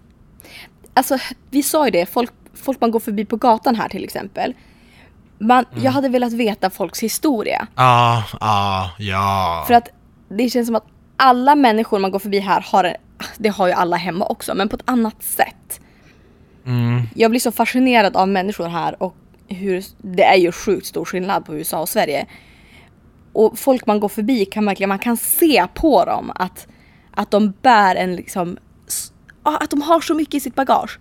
Alltså 0.95 1.19
vi 1.51 1.63
sa 1.63 1.85
ju 1.85 1.91
det, 1.91 2.07
folk, 2.07 2.31
folk 2.55 2.81
man 2.81 2.91
går 2.91 3.01
förbi 3.01 3.25
på 3.25 3.37
gatan 3.37 3.77
här 3.77 3.89
till 3.89 4.05
exempel. 4.05 4.55
Man, 5.41 5.65
Mm. 5.73 5.85
Jag 5.85 5.93
hade 5.93 6.09
velat 6.09 6.33
veta 6.33 6.71
folks 6.71 7.03
historia. 7.03 7.67
Ja, 7.77 8.25
ja, 8.41 8.91
ja. 8.99 9.65
För 9.67 9.75
att 9.75 9.89
det 10.29 10.51
känns 10.51 10.67
som 10.67 10.77
att 10.77 10.87
alla 11.17 11.55
människor 11.55 11.99
man 11.99 12.11
går 12.11 12.19
förbi 12.19 12.39
här 12.39 12.61
har, 12.61 12.97
det 13.39 13.49
har 13.49 13.67
ju 13.67 13.73
alla 13.73 13.97
hemma 13.97 14.27
också, 14.27 14.55
men 14.55 14.69
på 14.69 14.77
ett 14.77 14.83
annat 14.85 15.23
sätt. 15.23 15.81
Mm. 16.67 17.03
Jag 17.15 17.31
blir 17.31 17.41
så 17.41 17.53
fascinerad 17.53 18.17
av 18.17 18.29
människor 18.29 18.69
här 18.69 19.03
och 19.03 19.17
hur, 19.49 19.85
det 19.99 20.25
är 20.25 20.37
ju 20.37 20.53
sjukt 20.53 20.87
stor 20.87 21.05
skillnad 21.05 21.45
på 21.45 21.55
USA 21.55 21.81
och 21.81 21.89
Sverige. 21.89 22.27
Och 23.33 23.59
folk 23.59 23.87
man 23.87 24.01
går 24.01 24.09
förbi 24.09 24.45
kan 24.45 24.67
verkligen, 24.67 24.89
man 24.89 24.99
kan 24.99 25.17
se 25.17 25.67
på 25.75 26.05
dem 26.05 26.33
att, 26.35 26.67
att 27.11 27.31
de 27.31 27.53
bär 27.63 27.97
en 27.97 28.17
liksom, 28.17 28.59
att 29.43 29.71
de 29.71 29.83
har 29.83 30.01
så 30.01 30.15
mycket 30.15 30.35
i 30.35 30.41
sitt 30.41 30.55
bagage. 30.55 30.99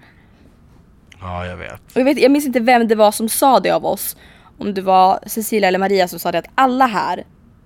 Ja, 1.19 1.45
jag 1.45 1.57
vet. 1.57 1.81
Och 1.93 2.01
jag, 2.01 2.05
vet, 2.05 2.21
jag 2.21 2.31
minns 2.31 2.45
inte 2.45 2.59
vem 2.59 2.87
det 2.87 2.95
var 2.95 3.11
som 3.11 3.29
sa 3.29 3.59
det 3.59 3.71
av 3.71 3.85
oss. 3.85 4.17
Om 4.57 4.73
det 4.73 4.81
var 4.81 5.19
Cecilia 5.25 5.67
eller 5.67 5.79
Maria 5.79 6.07
som 6.07 6.19
sa 6.19 6.31
det 6.31 6.39
att 6.39 6.49
alla 6.55 6.85
här 6.85 7.23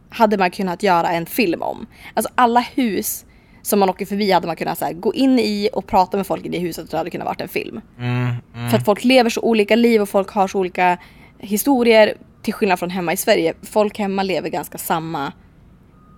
hade 0.09 0.37
man 0.37 0.51
kunnat 0.51 0.83
göra 0.83 1.09
en 1.09 1.25
film 1.25 1.61
om. 1.61 1.87
Alltså 2.13 2.31
alla 2.35 2.59
hus 2.59 3.25
som 3.61 3.79
man 3.79 3.89
åker 3.89 4.05
förbi 4.05 4.31
hade 4.31 4.47
man 4.47 4.55
kunnat 4.55 4.77
så 4.77 4.85
här, 4.85 4.93
gå 4.93 5.13
in 5.13 5.39
i 5.39 5.69
och 5.73 5.87
prata 5.87 6.17
med 6.17 6.27
folk 6.27 6.45
i 6.45 6.49
det 6.49 6.59
huset 6.59 6.83
och 6.83 6.89
det 6.91 6.97
hade 6.97 7.09
kunnat 7.09 7.27
varit 7.27 7.41
en 7.41 7.47
film. 7.47 7.81
Mm, 7.97 8.27
mm. 8.55 8.69
För 8.69 8.77
att 8.77 8.85
folk 8.85 9.03
lever 9.03 9.29
så 9.29 9.41
olika 9.41 9.75
liv 9.75 10.01
och 10.01 10.09
folk 10.09 10.29
har 10.29 10.47
så 10.47 10.59
olika 10.59 10.97
historier 11.37 12.17
till 12.41 12.53
skillnad 12.53 12.79
från 12.79 12.89
hemma 12.89 13.13
i 13.13 13.17
Sverige. 13.17 13.53
Folk 13.61 13.99
hemma 13.99 14.23
lever 14.23 14.49
ganska 14.49 14.77
samma, 14.77 15.33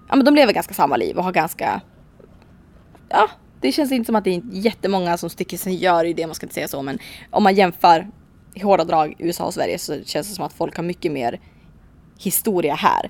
ja 0.10 0.16
men 0.16 0.26
de 0.26 0.36
lever 0.36 0.54
ganska 0.54 0.74
samma 0.74 0.98
liv 0.98 1.18
och 1.18 1.24
har 1.24 1.32
ganska, 1.32 1.82
ja 3.10 3.30
det 3.62 3.72
känns 3.72 3.92
inte 3.92 4.06
som 4.06 4.16
att 4.16 4.24
det 4.24 4.36
är 4.36 4.42
jättemånga 4.52 5.18
som 5.18 5.30
sticker 5.30 5.58
sig 5.58 5.76
gör 5.76 6.06
i 6.06 6.14
det, 6.14 6.28
man 6.28 6.36
ska 6.36 6.46
inte 6.46 6.54
säga 6.54 6.68
så 6.68 6.82
men 6.82 7.00
om 7.32 7.44
man 7.44 7.56
jämför 7.56 8.08
i 8.54 8.60
hårda 8.60 8.84
drag 8.84 9.16
USA 9.20 9.46
och 9.46 9.54
Sverige 9.54 9.80
så 9.80 10.04
känns 10.04 10.30
det 10.30 10.36
som 10.36 10.46
att 10.46 10.54
folk 10.54 10.76
har 10.76 10.84
mycket 10.84 11.12
mer 11.12 11.40
historia 12.18 12.76
här. 12.76 13.10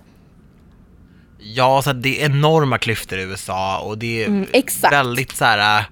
Ja, 1.44 1.82
så 1.82 1.94
det 1.94 2.22
är 2.22 2.26
enorma 2.26 2.78
klyftor 2.78 3.20
i 3.20 3.22
USA 3.22 3.80
och 3.80 3.98
det 3.98 4.24
är 4.24 4.28
Mm, 4.28 4.48
väldigt 4.92 5.32
så 5.36 5.46
här, 5.46 5.86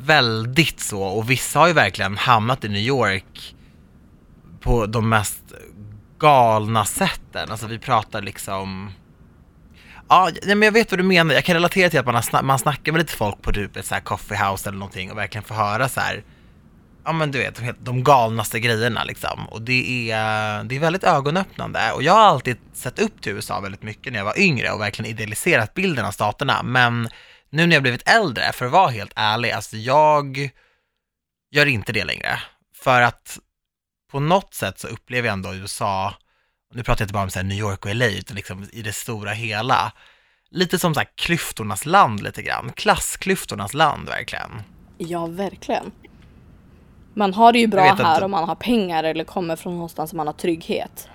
väldigt 0.00 0.80
så 0.80 1.02
och 1.02 1.30
vissa 1.30 1.58
har 1.58 1.66
ju 1.66 1.72
verkligen 1.72 2.16
hamnat 2.16 2.64
i 2.64 2.68
New 2.68 2.82
York 2.82 3.54
på 4.60 4.86
de 4.86 5.08
mest 5.08 5.42
galna 6.18 6.84
sätten. 6.84 7.50
Alltså 7.50 7.66
vi 7.66 7.78
pratar 7.78 8.22
liksom 8.22 8.92
Ja, 10.08 10.30
men 10.46 10.62
jag 10.62 10.72
vet 10.72 10.90
vad 10.90 10.98
du 10.98 11.04
menar. 11.04 11.34
Jag 11.34 11.44
kan 11.44 11.54
relatera 11.54 11.90
till 11.90 12.00
att 12.00 12.06
man, 12.06 12.14
har 12.14 12.22
sna- 12.22 12.42
man 12.42 12.58
snackar 12.58 12.92
med 12.92 12.98
lite 12.98 13.12
folk 13.12 13.42
på 13.42 13.52
typ 13.52 13.76
ett 13.76 13.86
så 13.86 13.94
här 13.94 14.00
coffee 14.02 14.36
house 14.36 14.68
eller 14.68 14.78
någonting 14.78 15.10
och 15.10 15.18
verkligen 15.18 15.44
får 15.44 15.54
höra 15.54 15.88
så 15.88 16.00
här 16.00 16.22
ja 17.04 17.12
men 17.12 17.30
du 17.30 17.38
vet, 17.38 17.60
de 17.78 18.04
galnaste 18.04 18.60
grejerna 18.60 19.04
liksom. 19.04 19.48
Och 19.48 19.62
det 19.62 20.10
är, 20.10 20.64
det 20.64 20.76
är 20.76 20.80
väldigt 20.80 21.04
ögonöppnande. 21.04 21.92
Och 21.92 22.02
jag 22.02 22.12
har 22.12 22.20
alltid 22.20 22.56
sett 22.72 22.98
upp 22.98 23.22
till 23.22 23.32
USA 23.32 23.60
väldigt 23.60 23.82
mycket 23.82 24.12
när 24.12 24.18
jag 24.18 24.24
var 24.24 24.38
yngre 24.38 24.70
och 24.70 24.80
verkligen 24.80 25.10
idealiserat 25.10 25.74
bilden 25.74 26.04
av 26.04 26.10
staterna. 26.10 26.62
Men 26.62 27.08
nu 27.50 27.66
när 27.66 27.76
jag 27.76 27.82
blivit 27.82 28.08
äldre, 28.08 28.52
för 28.52 28.66
att 28.66 28.72
vara 28.72 28.90
helt 28.90 29.12
ärlig, 29.16 29.50
alltså 29.50 29.76
jag 29.76 30.50
gör 31.50 31.66
inte 31.66 31.92
det 31.92 32.04
längre. 32.04 32.38
För 32.74 33.02
att 33.02 33.38
på 34.10 34.20
något 34.20 34.54
sätt 34.54 34.78
så 34.78 34.88
upplever 34.88 35.28
jag 35.28 35.32
ändå 35.32 35.54
USA, 35.54 36.14
nu 36.74 36.82
pratar 36.82 37.02
jag 37.02 37.04
inte 37.04 37.12
bara 37.12 37.22
om 37.22 37.30
så 37.30 37.38
här 37.38 37.46
New 37.46 37.58
York 37.58 37.84
och 37.84 37.94
LA, 37.94 38.06
utan 38.06 38.36
liksom 38.36 38.68
i 38.72 38.82
det 38.82 38.92
stora 38.92 39.32
hela, 39.32 39.92
lite 40.50 40.78
som 40.78 40.94
så 40.94 41.00
här 41.00 41.08
klyftornas 41.14 41.86
land 41.86 42.22
lite 42.22 42.42
grann. 42.42 42.72
Klassklyftornas 42.72 43.74
land 43.74 44.08
verkligen. 44.08 44.62
Ja, 44.98 45.26
verkligen. 45.26 45.92
Man 47.14 47.34
har 47.34 47.52
det 47.52 47.58
ju 47.58 47.66
bra 47.66 47.82
här 47.98 48.22
om 48.24 48.30
man 48.30 48.48
har 48.48 48.54
pengar 48.54 49.04
eller 49.04 49.24
kommer 49.24 49.56
från 49.56 49.72
någonstans 49.74 50.10
som 50.10 50.16
man 50.16 50.26
har 50.26 50.34
trygghet. 50.34 51.08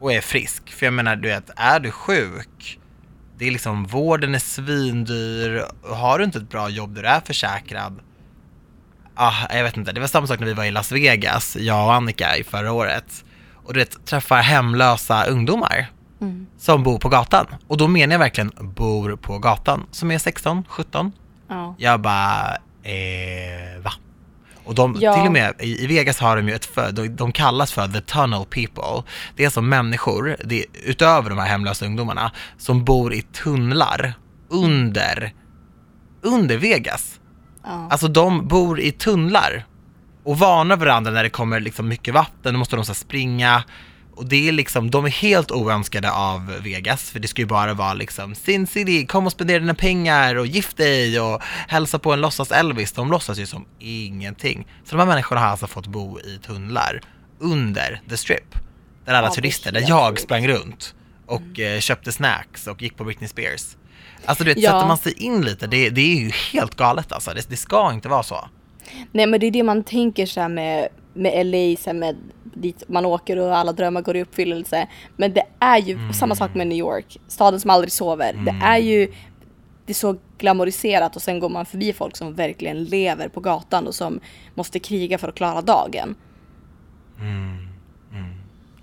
och 0.00 0.12
är 0.12 0.20
frisk. 0.20 0.70
För 0.72 0.86
jag 0.86 0.92
menar, 0.92 1.16
du 1.16 1.28
vet, 1.28 1.50
är 1.56 1.80
du 1.80 1.90
sjuk, 1.90 2.78
det 3.38 3.46
är 3.46 3.50
liksom, 3.50 3.84
vården 3.84 4.34
är 4.34 4.38
svindyr, 4.38 5.64
har 5.94 6.18
du 6.18 6.24
inte 6.24 6.38
ett 6.38 6.50
bra 6.50 6.68
jobb 6.68 6.94
där 6.94 7.02
du 7.02 7.08
är 7.08 7.20
försäkrad, 7.20 8.00
ah, 9.14 9.34
jag 9.50 9.62
vet 9.64 9.76
inte, 9.76 9.92
det 9.92 10.00
var 10.00 10.06
samma 10.06 10.26
sak 10.26 10.40
när 10.40 10.46
vi 10.46 10.52
var 10.54 10.64
i 10.64 10.70
Las 10.70 10.92
Vegas, 10.92 11.56
jag 11.56 11.86
och 11.86 11.94
Annika 11.94 12.36
i 12.36 12.44
förra 12.44 12.72
året. 12.72 13.24
Och 13.54 13.72
du 13.74 13.80
vet, 13.80 14.06
träffar 14.06 14.42
hemlösa 14.42 15.24
ungdomar 15.24 15.86
Mm. 16.20 16.46
som 16.58 16.82
bor 16.82 16.98
på 16.98 17.08
gatan. 17.08 17.46
Och 17.68 17.76
då 17.76 17.88
menar 17.88 18.12
jag 18.14 18.18
verkligen 18.18 18.52
bor 18.60 19.16
på 19.16 19.38
gatan, 19.38 19.86
som 19.90 20.10
är 20.10 20.18
16, 20.18 20.64
17. 20.68 21.12
Ja. 21.48 21.74
Jag 21.78 22.00
bara, 22.00 22.56
eh, 22.82 23.82
va? 23.82 23.92
Och 24.70 24.76
de, 24.76 24.96
Ja. 25.00 25.14
till 25.14 25.26
och 25.26 25.32
med 25.32 25.54
i, 25.58 25.84
i 25.84 25.86
Vegas 25.86 26.18
har 26.18 26.36
de 26.36 26.48
ju 26.48 26.54
ett 26.54 26.64
för, 26.64 26.92
de, 26.92 27.08
de 27.08 27.32
kallas 27.32 27.72
för 27.72 27.88
the 27.88 28.00
tunnel 28.00 28.44
people. 28.44 29.02
Det 29.36 29.44
är 29.44 29.50
som 29.50 29.68
människor, 29.68 30.36
det 30.44 30.64
utöver 30.84 31.30
de 31.30 31.38
här 31.38 31.46
hemlösa 31.46 31.86
ungdomarna, 31.86 32.32
som 32.58 32.84
bor 32.84 33.14
i 33.14 33.22
tunnlar 33.22 34.14
under, 34.50 35.32
under 36.22 36.56
Vegas. 36.56 37.20
Ja. 37.64 37.88
Alltså 37.90 38.08
de 38.08 38.48
bor 38.48 38.80
i 38.80 38.92
tunnlar 38.92 39.64
och 40.24 40.38
varnar 40.38 40.76
varandra 40.76 41.12
när 41.12 41.22
det 41.22 41.30
kommer 41.30 41.60
liksom 41.60 41.88
mycket 41.88 42.14
vatten, 42.14 42.52
då 42.54 42.58
måste 42.58 42.76
de 42.76 42.84
så 42.84 42.94
springa. 42.94 43.64
Och 44.16 44.26
det 44.28 44.48
är 44.48 44.52
liksom, 44.52 44.90
de 44.90 45.04
är 45.04 45.08
helt 45.10 45.50
oönskade 45.50 46.10
av 46.12 46.52
Vegas, 46.62 47.10
för 47.10 47.20
det 47.20 47.28
ska 47.28 47.42
ju 47.42 47.46
bara 47.46 47.74
vara 47.74 47.94
liksom 47.94 48.34
Sin 48.34 48.66
City, 48.66 49.06
kom 49.06 49.26
och 49.26 49.32
spendera 49.32 49.58
dina 49.58 49.74
pengar 49.74 50.34
och 50.34 50.46
gift 50.46 50.76
dig 50.76 51.20
och 51.20 51.42
hälsa 51.68 51.98
på 51.98 52.12
en 52.12 52.20
låtsas 52.20 52.50
Elvis. 52.52 52.92
De 52.92 53.10
låtsas 53.10 53.38
ju 53.38 53.46
som 53.46 53.64
ingenting. 53.78 54.66
Så 54.84 54.96
de 54.96 54.98
här 55.00 55.06
människorna 55.06 55.40
har 55.40 55.48
alltså 55.48 55.66
fått 55.66 55.86
bo 55.86 56.20
i 56.20 56.38
tunnlar 56.46 57.00
under 57.38 58.00
the 58.08 58.16
strip. 58.16 58.54
Där 59.04 59.14
alla 59.14 59.26
Ja, 59.28 59.34
turister, 59.34 59.72
där 59.72 59.84
jag 59.88 60.18
sprang 60.20 60.48
runt 60.48 60.94
och 61.26 61.60
eh, 61.60 61.80
köpte 61.80 62.12
snacks 62.12 62.66
och 62.66 62.82
gick 62.82 62.96
på 62.96 63.04
Britney 63.04 63.28
Spears. 63.28 63.76
Alltså 64.24 64.44
du 64.44 64.50
vet, 64.54 64.58
Ja. 64.62 64.70
sätter 64.70 64.86
man 64.88 64.98
sig 64.98 65.12
in 65.12 65.42
lite, 65.42 65.66
det, 65.66 65.90
det 65.90 66.00
är 66.00 66.20
ju 66.20 66.30
helt 66.52 66.74
galet 66.76 67.12
alltså. 67.12 67.30
Det, 67.34 67.48
det 67.50 67.56
ska 67.56 67.92
inte 67.92 68.08
vara 68.08 68.22
så. 68.22 68.48
Nej 69.12 69.26
men 69.26 69.40
det 69.40 69.46
är 69.46 69.50
det 69.50 69.62
man 69.62 69.84
tänker 69.84 70.26
så 70.26 70.40
här 70.40 70.48
med, 70.48 70.88
med 71.14 71.46
LA, 71.46 71.56
här 71.86 71.92
med 71.92 72.16
dit 72.54 72.82
man 72.88 73.04
åker 73.06 73.36
och 73.38 73.56
alla 73.56 73.72
drömmar 73.72 74.02
går 74.02 74.16
i 74.16 74.22
uppfyllelse. 74.22 74.86
Men 75.16 75.32
det 75.32 75.42
är 75.58 75.78
ju 75.78 75.94
Mm. 75.94 76.12
samma 76.12 76.34
sak 76.34 76.54
med 76.54 76.66
New 76.66 76.78
York, 76.78 77.16
staden 77.28 77.60
som 77.60 77.70
aldrig 77.70 77.92
sover. 77.92 78.32
Det 78.32 78.64
är 78.66 78.78
ju 78.78 79.06
det 79.86 79.92
är 79.92 79.94
så 79.94 80.16
glamoriserat 80.38 81.16
och 81.16 81.22
sen 81.22 81.40
går 81.40 81.48
man 81.48 81.66
förbi 81.66 81.92
folk 81.92 82.16
som 82.16 82.34
verkligen 82.34 82.84
lever 82.84 83.28
på 83.28 83.40
gatan 83.40 83.86
och 83.86 83.94
som 83.94 84.20
måste 84.54 84.78
kriga 84.78 85.18
för 85.18 85.28
att 85.28 85.34
klara 85.34 85.60
dagen. 85.62 86.14
Mm. 87.20 87.66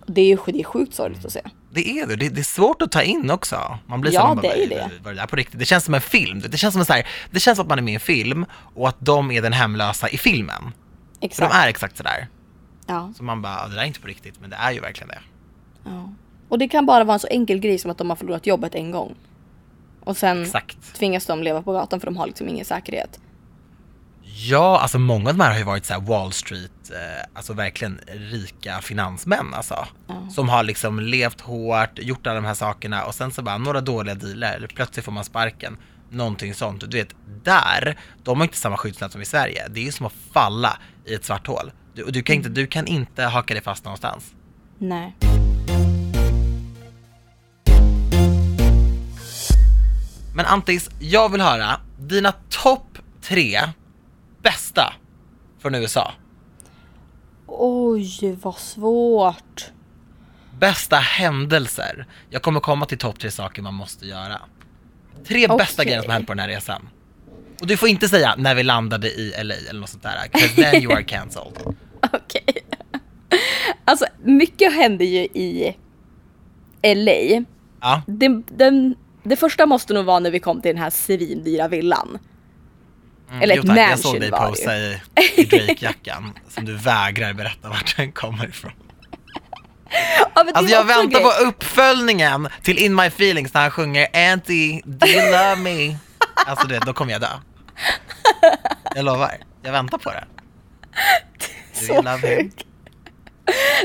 Det 0.07 0.21
är 0.21 0.25
ju 0.25 0.37
det 0.45 0.59
är 0.59 0.63
sjukt 0.63 0.93
sorgligt 0.93 1.25
att 1.25 1.31
se. 1.31 1.41
Det 1.71 1.89
är 1.99 2.07
det. 2.07 2.15
det, 2.15 2.29
det 2.29 2.41
är 2.41 2.43
svårt 2.43 2.81
att 2.81 2.91
ta 2.91 3.01
in 3.01 3.31
också. 3.31 3.79
Man 3.87 4.01
blir 4.01 4.13
Ja, 4.13 4.21
så 4.21 4.27
man 4.27 4.37
det 4.37 4.63
är 4.63 4.69
det. 4.69 4.89
Var 5.03 5.11
det 5.11 5.17
där 5.19 5.27
på 5.27 5.35
riktigt? 5.35 5.59
Det 5.59 5.65
känns 5.65 5.83
som 5.85 5.93
en 5.93 6.01
film. 6.01 6.41
Det 6.49 6.57
känns 6.57 6.73
som 6.73 6.79
en 6.79 6.85
så 6.85 6.93
här, 6.93 7.07
det 7.31 7.39
känns 7.39 7.55
som 7.57 7.63
att 7.65 7.69
man 7.69 7.77
är 7.77 7.81
med 7.83 7.91
i 7.91 7.95
en 7.95 7.99
film 7.99 8.45
och 8.51 8.89
att 8.89 8.95
de 8.99 9.31
är 9.31 9.41
den 9.41 9.53
hemlösa 9.53 10.09
i 10.09 10.17
filmen. 10.17 10.63
För 11.19 11.25
Exakt. 11.25 11.51
de 11.53 11.57
är 11.57 11.67
exakt 11.67 11.97
sådär. 11.97 12.27
Ja, 12.87 13.11
Så 13.17 13.23
man 13.23 13.41
bara, 13.41 13.67
det 13.67 13.75
där 13.75 13.81
är 13.81 13.85
inte 13.85 13.99
på 13.99 14.07
riktigt, 14.07 14.39
men 14.41 14.49
det 14.49 14.55
är 14.55 14.71
ju 14.71 14.79
verkligen 14.79 15.07
det. 15.07 15.19
ja. 15.83 16.09
Och 16.49 16.59
det 16.59 16.67
kan 16.67 16.85
bara 16.85 17.03
vara 17.03 17.13
en 17.13 17.19
så 17.19 17.27
enkel 17.27 17.59
grej 17.59 17.77
som 17.77 17.91
att 17.91 17.97
de 17.97 18.09
har 18.09 18.17
förlorat 18.17 18.47
jobbet 18.47 18.75
en 18.75 18.91
gång. 18.91 19.15
Och 20.03 20.17
sen 20.17 20.41
Exakt. 20.43 20.93
tvingas 20.95 21.25
de 21.25 21.43
leva 21.43 21.61
på 21.61 21.71
gatan 21.73 21.99
för 21.99 22.07
de 22.07 22.17
har 22.17 22.27
liksom 22.27 22.47
ingen 22.49 22.65
säkerhet. 22.65 23.19
Ja, 24.49 24.79
alltså 24.79 24.99
många 24.99 25.29
av 25.29 25.37
de 25.37 25.43
här 25.43 25.51
har 25.51 25.57
ju 25.57 25.63
varit 25.63 25.85
så 25.85 25.99
Wall 25.99 26.31
Street, 26.31 26.91
eh, 26.91 27.25
alltså 27.33 27.53
verkligen 27.53 27.99
rika 28.07 28.81
finansmän 28.81 29.53
alltså. 29.53 29.87
Ja. 30.07 30.29
Som 30.31 30.49
har 30.49 30.63
liksom 30.63 30.99
levt 30.99 31.41
hårt, 31.41 31.99
gjort 31.99 32.27
alla 32.27 32.35
de 32.35 32.45
här 32.45 32.53
sakerna 32.53 33.05
och 33.05 33.15
sen 33.15 33.31
så 33.31 33.41
bara 33.41 33.57
några 33.57 33.81
dåliga 33.81 34.15
dealer, 34.15 34.55
eller 34.55 34.67
plötsligt 34.67 35.05
får 35.05 35.11
man 35.11 35.23
sparken. 35.23 35.77
Någonting 36.09 36.53
sånt. 36.53 36.91
Du 36.91 36.97
vet, 36.97 37.15
där, 37.43 37.99
de 38.23 38.37
har 38.37 38.43
inte 38.45 38.57
samma 38.57 38.77
skyddsnät 38.77 39.11
som 39.11 39.21
i 39.21 39.25
Sverige. 39.25 39.67
Det 39.69 39.79
är 39.79 39.83
ju 39.83 39.91
som 39.91 40.05
att 40.05 40.13
falla 40.31 40.77
i 41.07 41.13
ett 41.13 41.25
svart 41.25 41.47
hål. 41.47 41.71
Du, 41.93 42.03
du, 42.03 42.23
kan 42.23 42.35
inte, 42.35 42.49
du 42.49 42.67
kan 42.67 42.87
inte 42.87 43.23
haka 43.23 43.53
dig 43.53 43.63
fast 43.63 43.85
någonstans. 43.85 44.33
Nej. 44.77 45.15
Men 50.35 50.45
Antis, 50.45 50.89
jag 50.99 51.31
vill 51.31 51.41
höra 51.41 51.79
dina 51.99 52.33
topp 52.49 52.97
tre 53.21 53.61
bästa 54.41 54.93
från 55.59 55.75
USA. 55.75 56.13
Oj, 57.47 58.37
vad 58.41 58.55
svårt. 58.55 59.71
Bästa 60.59 60.95
händelser. 60.95 62.05
Jag 62.29 62.41
kommer 62.41 62.59
komma 62.59 62.85
till 62.85 62.97
topp 62.97 63.19
tre 63.19 63.31
saker 63.31 63.61
man 63.61 63.73
måste 63.73 64.05
göra. 64.05 64.41
Tre 65.27 65.47
bästa 65.47 65.81
Okej. 65.81 65.85
grejer 65.85 66.01
som 66.01 66.09
har 66.09 66.13
hänt 66.13 66.27
på 66.27 66.33
den 66.33 66.39
här 66.39 66.47
resan. 66.47 66.89
Och 67.61 67.67
du 67.67 67.77
får 67.77 67.89
inte 67.89 68.09
säga 68.09 68.35
när 68.37 68.55
vi 68.55 68.63
landade 68.63 69.07
i 69.07 69.33
LA 69.43 69.55
eller 69.69 69.79
något 69.79 69.89
sånt 69.89 70.03
där, 70.03 70.27
'cause 70.31 70.55
then 70.71 70.83
you 70.83 70.93
are 70.93 71.03
cancelled. 71.03 71.53
Okej. 72.13 72.43
Alltså, 73.85 74.05
mycket 74.23 74.73
hände 74.73 75.05
ju 75.05 75.19
i 75.19 75.75
LA. 76.81 77.45
Ja, 77.81 78.01
Det, 78.07 78.41
den, 78.47 78.95
det 79.23 79.35
första 79.35 79.65
måste 79.65 79.93
nog 79.93 80.05
vara 80.05 80.19
när 80.19 80.31
vi 80.31 80.39
kom 80.39 80.61
till 80.61 80.69
den 80.75 80.83
här 80.83 80.89
svindyra 80.89 81.67
villan. 81.67 82.19
mm, 83.29 83.41
Eller 83.41 83.55
jo 83.55 83.61
ett 83.61 83.67
tack. 83.67 83.77
Jag 83.77 83.89
mansion 83.89 84.11
såg 84.11 84.21
dig 84.21 84.31
posa 84.31 84.77
i, 84.77 85.01
i 85.35 85.43
Drake-jackan 85.45 86.33
som 86.49 86.65
du 86.65 86.73
vägrar 86.77 87.33
berätta 87.33 87.69
vart 87.69 87.97
den 87.97 88.11
kommer 88.11 88.47
ifrån. 88.49 88.71
Ja, 90.35 90.45
Alltså 90.53 90.73
jag 90.73 90.83
väntar 90.85 91.19
grej. 91.19 91.23
på 91.23 91.29
uppföljningen 91.47 92.47
till 92.63 92.77
In 92.77 92.95
My 92.95 93.05
Feelings 93.07 93.53
när 93.53 93.61
han 93.61 93.71
sjunger 93.71 94.07
Auntie, 94.13 94.81
do 94.85 95.07
you 95.07 95.31
love 95.31 95.55
me? 95.55 95.97
Alltså 96.45 96.67
du 96.67 96.73
vet, 96.73 96.85
då 96.85 96.93
kommer 96.93 97.11
jag 97.11 97.21
dö. 97.21 97.27
Jag 98.95 99.05
lovar, 99.05 99.31
jag 99.61 99.71
väntar 99.71 99.97
på 99.97 100.09
det. 100.09 100.23
Do 101.87 101.93
you 101.93 102.03
Så 102.03 102.17
sjukt. 102.27 102.63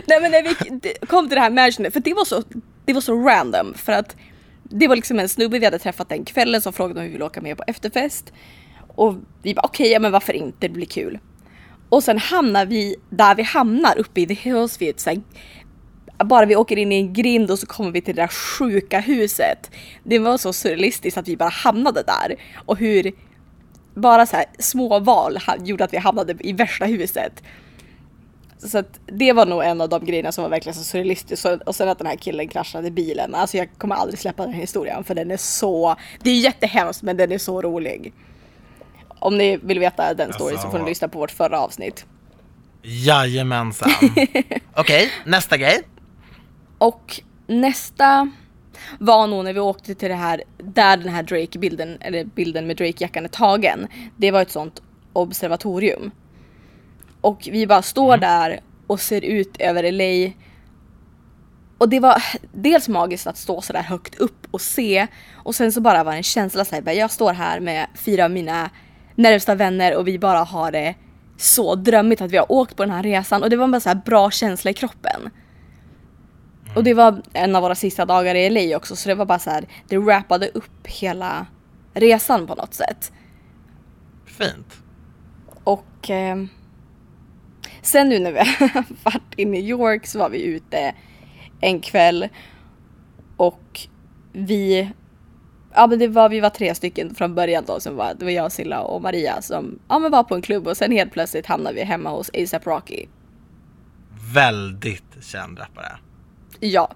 Nej 0.07 0.21
men 0.21 0.31
när 0.31 0.43
vi 0.43 0.79
det- 0.83 1.07
kom 1.09 1.29
till 1.29 1.35
det 1.35 1.41
här 1.41 1.51
mansionet, 1.51 1.93
för 1.93 2.01
det 2.01 2.15
var 2.15 2.25
så, 2.25 2.43
det 2.85 2.93
var 2.93 3.01
så 3.01 3.29
random 3.29 3.75
för 3.75 3.93
att 3.93 4.17
det 4.63 4.89
var 4.89 4.97
liksom 4.97 5.19
en 5.19 5.29
snubbe 5.29 5.59
vi 5.59 5.65
hade 5.65 5.79
träffat 5.79 6.09
den 6.09 6.25
kvällen 6.25 6.61
som 6.61 6.73
frågade 6.73 7.01
om 7.01 7.07
vi 7.07 7.13
ville 7.13 7.25
åka 7.25 7.41
med 7.41 7.57
på 7.57 7.65
efterfest. 7.67 8.33
Och 8.97 9.15
vi 9.43 9.55
bara 9.55 9.63
okej, 9.67 9.91
ja 9.91 9.99
men 10.01 10.13
varför 10.13 10.33
inte, 10.33 10.57
det 10.61 10.69
blir 10.69 10.87
kul. 10.87 11.19
Och 11.89 12.05
sen 12.05 12.19
hamnar 12.19 12.67
vi 12.67 12.97
där 13.11 13.35
vi 13.35 13.43
hamnar 13.43 13.99
uppe 13.99 14.21
i 14.21 14.27
the 14.27 14.35
hills 14.35 14.81
vid 14.81 14.91
ett 14.91 15.01
bara 16.25 16.47
vi 16.47 16.57
åker 16.57 16.77
in 16.77 16.93
i 16.93 16.97
en 16.97 17.13
grind 17.13 17.51
och 17.51 17.59
så 17.59 17.67
kommer 17.67 17.91
vi 17.91 18.01
till 18.01 18.17
det 18.17 18.23
där 18.23 18.29
sjuka 18.29 19.01
huset. 19.01 19.71
Det 20.05 20.19
var 20.19 20.39
så 20.39 20.53
surrealistiskt 20.53 21.19
att 21.19 21.29
vi 21.29 21.37
bara 21.37 21.49
hamnade 21.49 22.03
där 22.03 22.37
och 22.67 22.77
hur 22.79 23.13
bara 23.95 24.27
så 24.27 24.37
här 24.37 24.45
små 24.59 24.99
val 24.99 25.39
gjorde 25.65 25.85
att 25.85 25.93
vi 25.93 25.97
hamnade 25.99 26.35
i 26.41 26.53
värsta 26.53 26.85
huset. 26.85 27.43
Så 28.59 28.79
att 28.79 29.01
det 29.07 29.33
var 29.33 29.47
nog 29.47 29.65
en 29.65 29.81
av 29.81 29.89
de 29.89 30.05
grejerna 30.05 30.33
som 30.33 30.43
var 30.43 30.49
verkligen 30.51 30.75
så 30.75 30.85
surrealistiskt. 30.85 31.47
Och 31.67 31.75
sen 31.75 31.89
att 31.89 31.99
den 31.99 32.07
här 32.07 32.17
killen 32.17 32.49
kraschade 32.49 32.91
bilen. 32.91 33.35
Alltså 33.35 33.57
jag 33.57 33.69
kommer 33.79 33.95
aldrig 33.95 34.19
släppa 34.19 34.43
den 34.43 34.53
här 34.53 34.61
historien 34.61 35.05
för 35.05 35.15
den 35.15 35.31
är 35.31 35.37
så... 35.37 35.97
Det 36.23 36.31
är 36.31 36.41
jättehemskt 36.41 37.03
men 37.03 37.17
den 37.17 37.33
är 37.33 37.39
så 37.39 37.63
rolig. 37.63 38.13
Om 39.19 39.39
ni 39.39 39.57
vill 39.57 39.79
veta 39.79 40.15
den 40.15 40.33
storyn 40.33 40.57
så 40.59 40.63
får 40.63 40.69
ni 40.69 40.75
Alltså- 40.75 40.89
lyssna 40.89 41.09
på 41.09 41.19
vårt 41.19 41.31
förra 41.31 41.61
avsnitt. 41.61 42.07
Jajamensan. 42.83 43.91
Okej, 44.75 45.11
nästa 45.27 45.57
grej. 45.57 45.83
Och 46.83 47.21
nästa... 47.47 48.31
var 48.99 49.27
nog 49.27 49.45
när 49.45 49.53
vi 49.53 49.61
åkte 49.61 49.95
till 49.95 50.09
det 50.09 50.15
här, 50.15 50.43
där 50.59 50.97
den 50.97 51.09
här 51.09 51.23
Drake-bilden, 51.23 51.99
eller 52.01 52.25
bilden 52.25 52.67
med 52.67 52.77
Drake-jackan 52.77 53.25
är 53.25 53.29
tagen. 53.29 53.89
Det 54.17 54.31
var 54.31 54.43
ett 54.43 54.51
sånt 54.51 54.83
observatorium. 55.13 56.11
Och 57.21 57.49
vi 57.53 57.67
bara 57.67 57.83
står 57.83 58.17
där 58.17 58.61
och 58.87 59.01
ser 59.01 59.25
ut 59.25 59.57
över 59.59 59.93
LA. 59.93 60.33
Och 61.79 61.89
det 61.89 62.01
var 62.01 62.23
dels 62.53 62.89
magiskt 62.89 63.27
att 63.27 63.37
stå 63.37 63.61
så 63.61 63.73
där 63.73 63.83
högt 63.83 64.15
upp 64.15 64.47
och 64.51 64.61
se. 64.61 65.07
Och 65.35 65.55
sen 65.55 65.73
så 65.73 65.81
bara 65.81 66.05
var 66.05 66.13
det 66.13 66.19
en 66.19 66.23
känsla 66.23 66.65
såhär, 66.65 66.93
jag 66.93 67.11
står 67.11 67.33
här 67.33 67.61
med 67.61 67.87
fyra 67.95 68.25
av 68.25 68.31
mina 68.31 68.71
närmsta 69.15 69.55
vänner 69.55 69.97
och 69.97 70.09
vi 70.09 70.19
bara 70.19 70.39
har 70.39 70.73
det 70.73 70.95
så 71.37 71.75
drömmigt 71.75 72.21
att 72.21 72.31
vi 72.31 72.37
har 72.37 72.53
åkt 72.53 72.77
på 72.77 72.83
den 72.83 72.93
här 72.93 73.03
resan. 73.03 73.43
Och 73.43 73.51
det 73.51 73.57
var 73.57 73.69
bara 73.69 73.81
så 73.81 73.89
här 73.89 74.03
bra 74.05 74.31
känsla 74.31 74.71
i 74.71 74.75
kroppen. 74.75 75.31
Och 76.77 76.85
det 76.85 76.95
var 76.95 77.23
en 77.33 77.57
av 77.57 77.63
våra 77.63 77.75
sista 77.75 78.05
dagar 78.05 78.35
i 78.35 78.51
LA 78.51 78.77
också 78.77 78.97
så 78.97 79.09
det 79.09 79.15
var 79.15 79.27
bara 79.27 79.39
så 79.39 79.51
här, 79.51 79.65
det 79.89 79.99
wrappade 79.99 80.49
upp 80.49 80.87
hela 80.87 81.47
resan 81.95 82.47
på 82.47 82.55
något 82.55 82.75
sätt. 82.75 83.13
Fint. 84.27 84.83
Och 85.65 86.11
eh, 86.11 86.37
sen 87.83 88.09
nu 88.09 88.19
när 88.19 88.33
vi 88.33 88.39
varit 89.05 89.35
i 89.37 89.45
New 89.45 89.61
York 89.61 90.07
så 90.07 90.19
var 90.19 90.31
vi 90.31 90.43
ute 90.43 90.95
en 91.61 91.81
kväll 91.81 92.29
och 93.37 93.81
vi 94.33 94.91
Ja 95.75 95.87
men 95.87 95.99
det 95.99 96.09
var, 96.09 96.29
vi 96.29 96.41
var 96.41 96.51
tre 96.51 96.75
stycken 96.75 97.15
från 97.15 97.35
början 97.35 97.65
då 97.67 97.81
som 97.81 97.97
var, 97.97 98.15
det 98.15 98.25
var 98.25 98.33
jag, 98.33 98.53
Silla 98.53 98.81
och 98.81 99.03
Maria 99.03 99.43
som 99.43 99.79
ja, 99.89 99.99
men 99.99 100.11
var 100.11 100.25
på 100.25 100.35
en 100.35 100.43
klubb 100.43 100.67
och 100.67 100.77
sen 100.77 100.93
helt 100.93 101.13
plötsligt 101.13 101.47
hamnade 101.47 101.75
vi 101.75 101.85
hemma 101.85 102.11
hos 102.11 102.31
ASAP 102.35 102.67
Rocky. 102.67 103.07
Väldigt 104.35 105.25
känd 105.25 105.59
rappare. 105.59 105.99
Ja. 106.61 106.91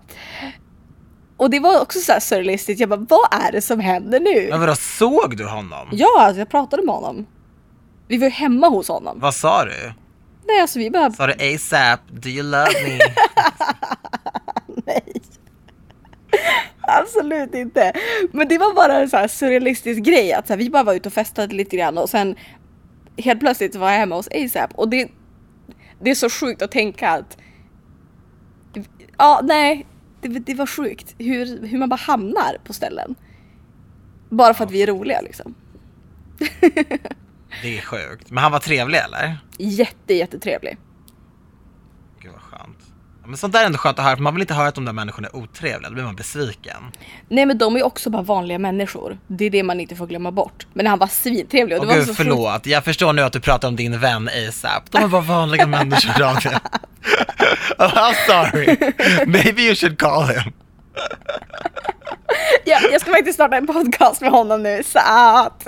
Och 1.36 1.50
det 1.50 1.60
var 1.60 1.80
också 1.80 1.98
så 1.98 2.12
här 2.12 2.20
surrealistiskt, 2.20 2.80
jag 2.80 2.88
bara 2.88 3.06
vad 3.08 3.46
är 3.46 3.52
det 3.52 3.60
som 3.62 3.80
händer 3.80 4.20
nu? 4.20 4.48
Men 4.50 4.60
vadå, 4.60 4.74
såg 4.74 5.36
du 5.36 5.44
honom? 5.44 5.88
Ja, 5.92 6.20
alltså 6.20 6.38
jag 6.38 6.48
pratade 6.48 6.82
med 6.82 6.94
honom. 6.94 7.26
Vi 8.08 8.18
var 8.18 8.24
ju 8.24 8.30
hemma 8.30 8.68
hos 8.68 8.88
honom. 8.88 9.20
Vad 9.20 9.34
sa 9.34 9.64
du? 9.64 9.92
Nej 10.46 10.60
alltså 10.60 10.78
vi 10.78 10.90
bara, 10.90 11.10
Sa 11.10 11.26
du 11.26 11.54
ASAP, 11.54 12.00
do 12.10 12.28
you 12.28 12.42
love 12.42 12.82
me? 12.84 12.98
nej. 14.86 15.12
Absolut 16.88 17.54
inte. 17.54 17.92
Men 18.32 18.48
det 18.48 18.58
var 18.58 18.74
bara 18.74 18.98
en 19.00 19.10
så 19.10 19.16
här 19.16 19.28
surrealistisk 19.28 20.02
grej 20.02 20.32
att 20.32 20.46
så 20.46 20.52
här, 20.52 20.58
vi 20.58 20.70
bara 20.70 20.82
var 20.82 20.94
ute 20.94 21.08
och 21.08 21.12
festade 21.12 21.54
lite 21.54 21.76
grann 21.76 21.98
och 21.98 22.10
sen 22.10 22.36
helt 23.16 23.40
plötsligt 23.40 23.74
var 23.76 23.90
jag 23.90 23.98
hemma 23.98 24.14
hos 24.14 24.28
ASAP 24.28 24.74
och 24.74 24.88
det, 24.88 25.08
det 26.00 26.10
är 26.10 26.14
så 26.14 26.30
sjukt 26.30 26.62
att 26.62 26.70
tänka 26.70 27.10
att 27.10 27.36
ja, 29.16 29.40
nej, 29.44 29.86
det, 30.20 30.28
det 30.28 30.54
var 30.54 30.66
sjukt 30.66 31.14
hur, 31.18 31.66
hur 31.66 31.78
man 31.78 31.88
bara 31.88 31.96
hamnar 31.96 32.56
på 32.64 32.72
ställen. 32.72 33.14
Bara 34.28 34.54
för 34.54 34.64
att 34.64 34.70
vi 34.70 34.82
är 34.82 34.86
roliga 34.86 35.20
liksom. 35.20 35.54
Det 37.62 37.78
är 37.78 37.82
sjukt. 37.82 38.30
Men 38.30 38.42
han 38.42 38.52
var 38.52 38.58
trevlig 38.58 38.98
eller? 38.98 39.38
Jätte, 39.58 40.14
jättetrevlig. 40.14 40.78
Gud 42.20 42.32
vad 42.32 42.40
skönt. 42.40 42.78
Ja, 43.15 43.15
Men 43.26 43.36
sånt 43.36 43.52
där 43.52 43.60
är 43.62 43.66
ändå 43.66 43.78
skönt 43.78 43.98
att 43.98 44.04
höra, 44.04 44.16
för 44.16 44.22
man 44.22 44.34
vill 44.34 44.40
inte 44.40 44.54
höra 44.54 44.68
att 44.68 44.74
de 44.74 44.84
där 44.84 44.92
människorna 44.92 45.28
är 45.28 45.36
otrevliga, 45.36 45.88
då 45.88 45.94
blir 45.94 46.04
man 46.04 46.16
besviken. 46.16 46.76
Nej 47.28 47.46
men 47.46 47.58
de 47.58 47.76
är 47.76 47.82
också 47.82 48.10
bara 48.10 48.22
vanliga 48.22 48.58
människor. 48.58 49.18
Det 49.26 49.44
är 49.44 49.50
det 49.50 49.62
man 49.62 49.80
inte 49.80 49.96
får 49.96 50.06
glömma 50.06 50.30
bort. 50.30 50.66
Men 50.72 50.86
han 50.86 50.98
var 50.98 51.06
svintrevlig 51.06 51.78
och 51.78 51.86
det 51.86 51.92
Åh 51.92 51.98
var 51.98 52.06
gud 52.06 52.08
så 52.08 52.14
förlåt, 52.14 52.66
jag 52.66 52.84
förstår 52.84 53.12
nu 53.12 53.22
att 53.22 53.32
du 53.32 53.40
pratar 53.40 53.68
om 53.68 53.76
din 53.76 54.00
vän 54.00 54.30
ASAP. 54.48 54.90
De 54.90 55.04
är 55.04 55.08
bara 55.08 55.20
vanliga 55.20 55.66
människor 55.66 56.18
Daniel. 56.18 56.54
oh, 57.78 57.94
I'm 57.94 58.14
sorry. 58.26 58.76
Maybe 59.26 59.62
you 59.62 59.74
should 59.74 59.98
call 59.98 60.26
him. 60.26 60.52
Ja, 62.64 62.78
jag 62.92 63.00
ska 63.00 63.10
faktiskt 63.10 63.34
starta 63.34 63.56
en 63.56 63.66
podcast 63.66 64.20
med 64.20 64.30
honom 64.30 64.62
nu 64.62 64.82
så 64.82 64.98
att... 65.04 65.66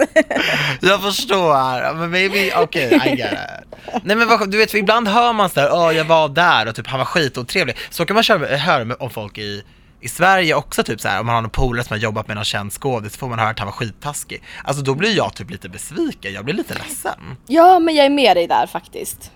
Jag 0.81 1.03
förstår, 1.03 1.95
men 1.95 2.11
maybe, 2.11 2.53
okej, 2.57 3.01
I 3.07 3.17
get 3.19 3.33
it. 3.33 4.01
Nej 4.05 4.17
men 4.17 4.29
vad, 4.29 4.51
du 4.51 4.59
vet, 4.59 4.71
för 4.71 4.79
ibland 4.79 5.09
hör 5.09 5.33
man 5.33 5.51
sådär, 5.51 5.71
åh 5.73 5.93
jag 5.97 6.05
var 6.05 6.29
där 6.29 6.69
och 6.69 6.75
typ 6.75 6.87
han 6.87 6.99
var 6.99 7.05
skitotrevlig. 7.07 7.77
Så 7.91 8.07
kan 8.07 8.15
man 8.15 8.23
köra, 8.23 8.57
höra 8.57 8.85
med- 8.85 8.97
om 9.01 9.11
folk 9.11 9.39
i, 9.39 9.63
i 10.01 10.09
Sverige 10.09 10.55
också, 10.55 10.83
typ 10.83 11.01
såhär, 11.01 11.21
om 11.21 11.27
man 11.27 11.35
har 11.35 11.43
någon 11.43 11.51
polare 11.51 11.85
som 11.85 11.95
har 11.95 11.99
jobbat 11.99 12.27
med 12.29 12.37
någon 12.37 12.45
känd 12.45 12.73
skådis, 12.73 13.13
så 13.13 13.19
får 13.19 13.29
man 13.29 13.39
höra 13.39 13.49
att 13.51 13.59
han 13.59 13.67
var 13.67 13.73
skittaskig. 13.73 14.43
Alltså 14.65 14.83
då 14.83 14.95
blir 14.95 15.17
jag 15.17 15.35
typ 15.35 15.51
lite 15.51 15.69
besviken, 15.69 16.33
jag 16.33 16.45
blir 16.45 16.55
lite 16.55 16.75
ledsen. 16.75 17.37
Ja, 17.47 17.79
men 17.79 17.95
jag 17.95 18.07
är 18.07 18.11
med 18.11 18.37
dig 18.37 18.47
där 18.47 18.67
faktiskt. 18.67 19.31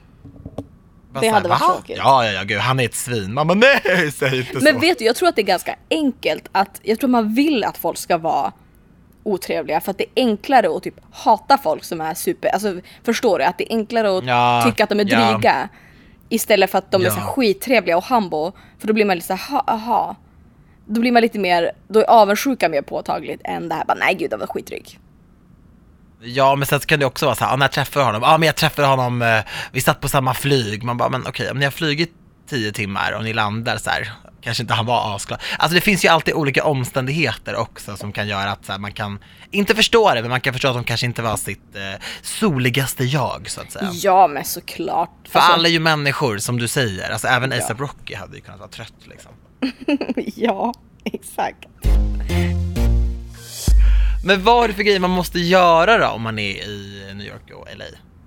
Det 1.20 1.28
hade 1.28 1.48
varit 1.48 1.60
"Va? 1.60 1.66
tråkigt. 1.74 1.96
Ja, 1.98 2.24
ja, 2.24 2.32
ja, 2.32 2.42
gud, 2.44 2.58
han 2.58 2.80
är 2.80 2.84
ett 2.84 2.94
svin. 2.94 3.34
Man 3.34 3.46
bara, 3.48 3.54
nej, 3.54 4.12
säg 4.12 4.38
inte 4.38 4.52
så. 4.58 4.64
Men 4.64 4.80
vet 4.80 4.98
du, 4.98 5.04
jag 5.04 5.16
tror 5.16 5.28
att 5.28 5.36
det 5.36 5.42
är 5.42 5.46
ganska 5.46 5.76
enkelt 5.90 6.48
att, 6.52 6.80
jag 6.82 6.98
tror 7.00 7.10
man 7.10 7.34
vill 7.34 7.64
att 7.64 7.76
folk 7.78 7.98
ska 7.98 8.18
vara 8.18 8.52
otrevliga 9.24 9.80
för 9.80 9.90
att 9.90 9.98
det 9.98 10.04
är 10.04 10.10
enklare 10.16 10.76
att 10.76 10.82
typ 10.82 10.94
hata 11.12 11.58
folk 11.58 11.84
som 11.84 12.00
är 12.00 12.14
super, 12.14 12.48
alltså 12.48 12.80
förstår 13.04 13.38
du? 13.38 13.44
Att 13.44 13.58
det 13.58 13.72
är 13.72 13.76
enklare 13.76 14.18
att 14.18 14.24
Ja, 14.24 14.62
tycka 14.66 14.84
att 14.84 14.90
de 14.90 15.00
är 15.00 15.06
ja. 15.12 15.32
dryga 15.32 15.68
istället 16.28 16.70
för 16.70 16.78
att 16.78 16.90
de 16.90 17.04
är 17.06 17.10
så 17.10 17.18
Ja. 17.20 17.24
skittrevliga 17.26 17.96
och 17.96 18.04
humble 18.04 18.52
för 18.78 18.86
då 18.86 18.92
blir 18.92 19.04
man 19.04 19.16
lite 19.16 19.26
så 19.26 19.34
här, 19.34 19.50
"Ha, 19.50 19.64
aha. 19.66 20.16
Då 20.86 21.00
blir 21.00 21.12
man 21.12 21.22
lite 21.22 21.38
mer, 21.38 21.72
då 21.88 22.00
är 22.00 22.04
avundsjuka 22.10 22.68
mer 22.68 22.82
påtagligt 22.82 23.40
än 23.44 23.68
det 23.68 23.74
här 23.74 23.84
bara 23.84 23.94
nej 24.00 24.14
gud 24.14 24.30
de 24.30 24.40
var 24.40 24.46
skitdryg. 24.46 24.98
Ja, 26.24 26.56
men 26.56 26.66
sen 26.66 26.80
så 26.80 26.86
kan 26.86 26.98
det 26.98 27.06
också 27.06 27.26
vara 27.26 27.36
så 27.36 27.44
här, 27.44 27.52
ah, 27.52 27.56
när 27.56 27.64
jag 27.64 27.72
träffade 27.72 28.04
honom, 28.06 28.22
ja 28.22 28.28
ah, 28.34 28.38
men 28.38 28.46
jag 28.46 28.56
träffade 28.56 28.88
honom, 28.88 29.22
eh, 29.22 29.40
vi 29.72 29.80
satt 29.80 30.00
på 30.00 30.08
samma 30.08 30.34
flyg, 30.34 30.82
man 30.82 30.96
bara, 30.96 31.08
men 31.08 31.26
okej, 31.26 31.50
om 31.50 31.58
ni 31.58 31.64
har 31.64 31.72
flugit 31.72 32.12
tio 32.50 32.72
timmar 32.72 33.12
och 33.12 33.24
ni 33.24 33.32
landar 33.32 33.76
så 33.76 33.90
här, 33.90 34.12
kanske 34.40 34.62
inte 34.62 34.74
han 34.74 34.86
var 34.86 35.16
asglad. 35.16 35.40
Alltså 35.58 35.74
det 35.74 35.80
finns 35.80 36.04
ju 36.04 36.08
alltid 36.08 36.34
olika 36.34 36.64
omständigheter 36.64 37.56
också 37.56 37.96
som 37.96 38.12
kan 38.12 38.28
göra 38.28 38.50
att 38.50 38.64
så 38.64 38.72
här, 38.72 38.78
man 38.78 38.92
kan, 38.92 39.18
inte 39.50 39.74
förstå 39.74 40.14
det, 40.14 40.20
men 40.20 40.30
man 40.30 40.40
kan 40.40 40.52
förstå 40.52 40.68
att 40.68 40.74
de 40.74 40.84
kanske 40.84 41.06
inte 41.06 41.22
var 41.22 41.36
sitt 41.36 41.76
eh, 41.76 42.00
soligaste 42.22 43.04
jag, 43.04 43.50
så 43.50 43.60
att 43.60 43.72
säga. 43.72 43.90
Ja 43.92 44.26
men 44.28 44.44
såklart. 44.44 45.10
För 45.28 45.38
Alltså, 45.38 45.52
alla 45.52 45.68
är 45.68 45.72
ju 45.72 45.80
människor, 45.80 46.38
som 46.38 46.58
du 46.58 46.68
säger, 46.68 47.10
alltså 47.10 47.28
även 47.28 47.50
Ja. 47.50 47.58
ASAP 47.58 47.80
Rocky 47.80 48.14
hade 48.14 48.36
ju 48.36 48.42
kunnat 48.42 48.60
vara 48.60 48.70
trött 48.70 48.94
liksom. 49.04 49.32
ja, 50.36 50.74
exakt. 51.04 51.66
Men 54.24 54.42
vad 54.44 54.64
är 54.64 54.68
det 54.68 54.74
för 54.74 54.82
grejer 54.82 55.00
man 55.00 55.10
måste 55.10 55.38
göra 55.40 55.98
då 55.98 56.06
om 56.06 56.22
man 56.22 56.38
är 56.38 56.62
i 56.68 57.10
New 57.14 57.26
York 57.26 57.50
och 57.54 57.66
LA? 57.76 57.84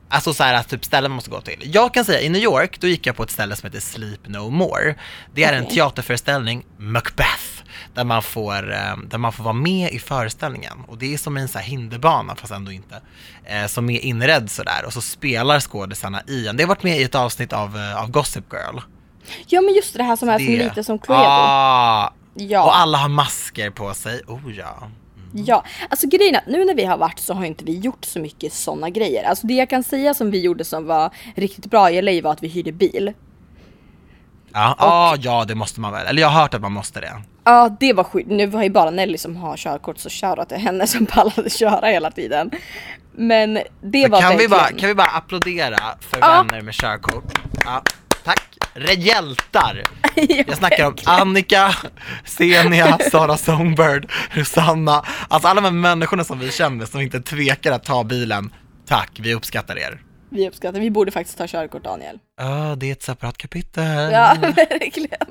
Alltså 0.10 0.34
så 0.34 0.44
här, 0.44 0.54
att 0.54 0.70
typ 0.70 0.86
ställen 0.86 1.12
man 1.12 1.16
måste 1.16 1.30
gå 1.30 1.42
till. 1.42 1.62
Jag 1.74 1.94
kan 1.94 2.06
säga, 2.06 2.22
i 2.22 2.30
New 2.30 2.42
York, 2.42 2.80
då 2.80 2.88
gick 2.88 3.08
jag 3.08 3.16
på 3.16 3.24
ett 3.24 3.32
ställe 3.32 3.56
som 3.56 3.68
heter 3.68 3.80
Sleep 3.80 4.28
No 4.28 4.50
More. 4.50 4.96
Det 5.34 5.44
är 5.44 5.54
en 5.54 5.66
teaterföreställning, 5.68 6.66
Macbeth, 6.78 7.64
där 7.94 8.04
man, 8.04 8.22
får, 8.24 8.72
eh, 8.74 8.98
där 9.08 9.18
man 9.18 9.34
får 9.34 9.44
vara 9.44 9.54
med 9.54 9.92
i 9.92 10.00
föreställningen. 10.00 10.78
Och 10.88 10.98
det 10.98 11.14
är 11.14 11.18
som 11.18 11.38
en 11.38 11.48
så 11.48 11.58
här 11.58 11.66
hinderbana, 11.66 12.36
fast 12.36 12.54
ändå 12.54 12.72
inte, 12.72 13.02
eh, 13.46 13.66
som 13.68 13.90
är 13.90 14.00
inredd 14.00 14.52
sådär. 14.52 14.86
Och 14.86 14.94
så 14.94 15.02
spelar 15.02 15.60
skådisarna 15.60 16.22
i 16.28 16.48
en. 16.48 16.58
Det 16.58 16.64
har 16.64 16.68
varit 16.68 16.84
med 16.84 17.00
i 17.00 17.04
ett 17.04 17.16
avsnitt 17.16 17.54
av, 17.54 17.78
eh, 17.78 18.02
av 18.02 18.12
Gossip 18.12 18.46
Girl. 18.54 18.80
Ja 19.48 19.62
men 19.62 19.74
just 19.74 19.94
det 19.98 20.04
här 20.04 20.16
som 20.16 20.30
är 20.30 20.40
Det- 20.40 20.46
lite 20.64 20.84
som 20.84 21.00
Cluedo. 21.00 21.24
Ah, 21.26 22.14
Ja. 22.38 22.64
Och 22.64 22.78
alla 22.78 22.98
har 22.98 23.10
masker 23.10 23.70
på 23.70 23.94
sig. 23.94 24.22
Oh 24.28 24.54
ja. 24.58 24.90
Ja, 25.38 25.64
alltså 25.90 26.08
grejen 26.08 26.36
att 26.36 26.48
nu 26.48 26.66
när 26.66 26.74
vi 26.76 26.86
har 26.86 26.98
varit 26.98 27.20
så 27.20 27.34
har 27.34 27.46
inte 27.46 27.64
vi 27.66 27.80
gjort 27.80 28.06
så 28.06 28.20
mycket 28.20 28.54
sådana 28.54 28.90
grejer. 28.90 29.24
Alltså 29.24 29.48
det 29.48 29.54
jag 29.54 29.70
kan 29.70 29.84
säga 29.84 30.14
som 30.14 30.32
vi 30.32 30.42
gjorde 30.42 30.64
som 30.66 30.86
var 30.86 31.10
riktigt 31.36 31.66
bra 31.66 31.92
i 31.92 32.02
LA 32.02 32.22
var 32.24 32.32
att 32.32 32.44
vi 32.44 32.48
hyrde 32.48 32.72
bil. 32.72 33.14
Ja, 34.54 34.76
ah, 34.78 35.16
ja, 35.20 35.46
det 35.48 35.56
måste 35.56 35.80
man 35.82 35.92
väl. 35.92 36.08
Eller 36.08 36.22
jag 36.22 36.30
har 36.30 36.42
hört 36.42 36.54
att 36.54 36.62
man 36.62 36.72
måste 36.72 37.00
det. 37.00 37.22
Ja, 37.44 37.76
det 37.80 37.94
var 37.94 38.04
sjukt. 38.04 38.30
Nu 38.30 38.48
var 38.48 38.64
ju 38.64 38.70
bara 38.70 38.90
Nelly 38.92 39.18
som 39.18 39.36
har 39.36 39.58
körkort 39.58 39.98
så 39.98 40.10
shoutout 40.10 40.50
till 40.50 40.58
henne 40.58 40.88
som 40.94 41.06
pallade 41.06 41.50
köra 41.50 41.88
hela 41.88 42.12
tiden. 42.12 42.52
Men 43.12 43.60
det 43.82 44.04
Så 44.04 44.10
var 44.12 44.22
kan, 44.22 44.30
vi 44.38 44.48
verkligen... 44.48 44.50
bara, 44.50 44.80
kan 44.80 44.88
vi 44.90 44.96
bara 44.96 45.08
applådera 45.08 45.78
för 46.00 46.18
Ja. 46.22 46.28
vänner 46.48 46.62
med 46.62 46.74
körkort? 46.74 47.40
Ja, 47.66 47.82
tack. 48.26 48.58
Hjältar! 48.98 49.84
Ja, 50.18 50.44
Jag 50.48 50.58
snackar 50.58 50.86
om. 50.86 50.96
Annika, 51.06 51.76
Senia, 52.26 52.98
Sara 53.12 53.38
Songbird, 53.38 54.12
Rosanna. 54.32 55.06
Alltså 55.28 55.48
alla 55.48 55.62
de 55.62 55.66
här 55.66 55.72
människorna 55.72 56.24
som 56.24 56.40
vi 56.40 56.52
känner 56.52 56.86
som 56.86 57.02
inte 57.02 57.22
tvekar 57.22 57.72
att 57.72 57.84
ta 57.84 58.04
bilen. 58.04 58.54
Tack, 58.88 59.12
vi 59.20 59.34
uppskattar 59.34 59.78
er. 59.78 60.02
Vi 60.30 60.48
uppskattar, 60.48 60.80
vi 60.80 60.92
borde 60.92 61.12
faktiskt 61.12 61.38
ta 61.38 61.48
körkort 61.48 61.84
Daniel. 61.84 62.20
Ja, 62.38 62.76
det 62.78 62.88
är 62.88 62.92
ett 62.92 63.04
separat 63.04 63.38
kapitel. 63.38 64.12
Ja, 64.12 64.36
verkligen. 64.56 65.28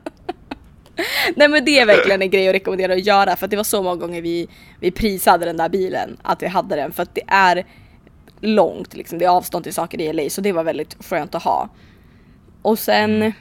Nej 1.36 1.48
men 1.48 1.64
det 1.64 1.78
är 1.78 1.86
verkligen 1.86 2.22
en 2.22 2.30
grej 2.30 2.48
att 2.48 2.54
rekommendera 2.54 2.92
att 2.92 3.06
göra 3.06 3.36
för 3.36 3.44
att 3.46 3.50
det 3.50 3.56
var 3.56 3.64
så 3.64 3.82
många 3.82 3.96
gånger 3.96 4.22
vi, 4.22 4.48
vi 4.80 4.90
prisade 4.90 5.44
den 5.44 5.56
där 5.56 5.68
bilen, 5.68 6.16
att 6.22 6.42
vi 6.42 6.46
hade 6.46 6.76
den 6.76 6.92
för 6.92 7.02
att 7.02 7.14
det 7.14 7.24
är 7.26 7.66
långt 8.40 8.94
liksom, 8.94 9.18
det 9.18 9.24
är 9.24 9.28
avstånd 9.28 9.64
till 9.64 9.74
saker 9.74 10.00
i 10.00 10.12
LA 10.12 10.30
så 10.30 10.40
det 10.40 10.52
var 10.52 10.64
väldigt 10.64 10.96
skönt 11.04 11.34
att 11.34 11.42
ha. 11.42 11.68
Och 12.64 12.78
sen 12.78 13.32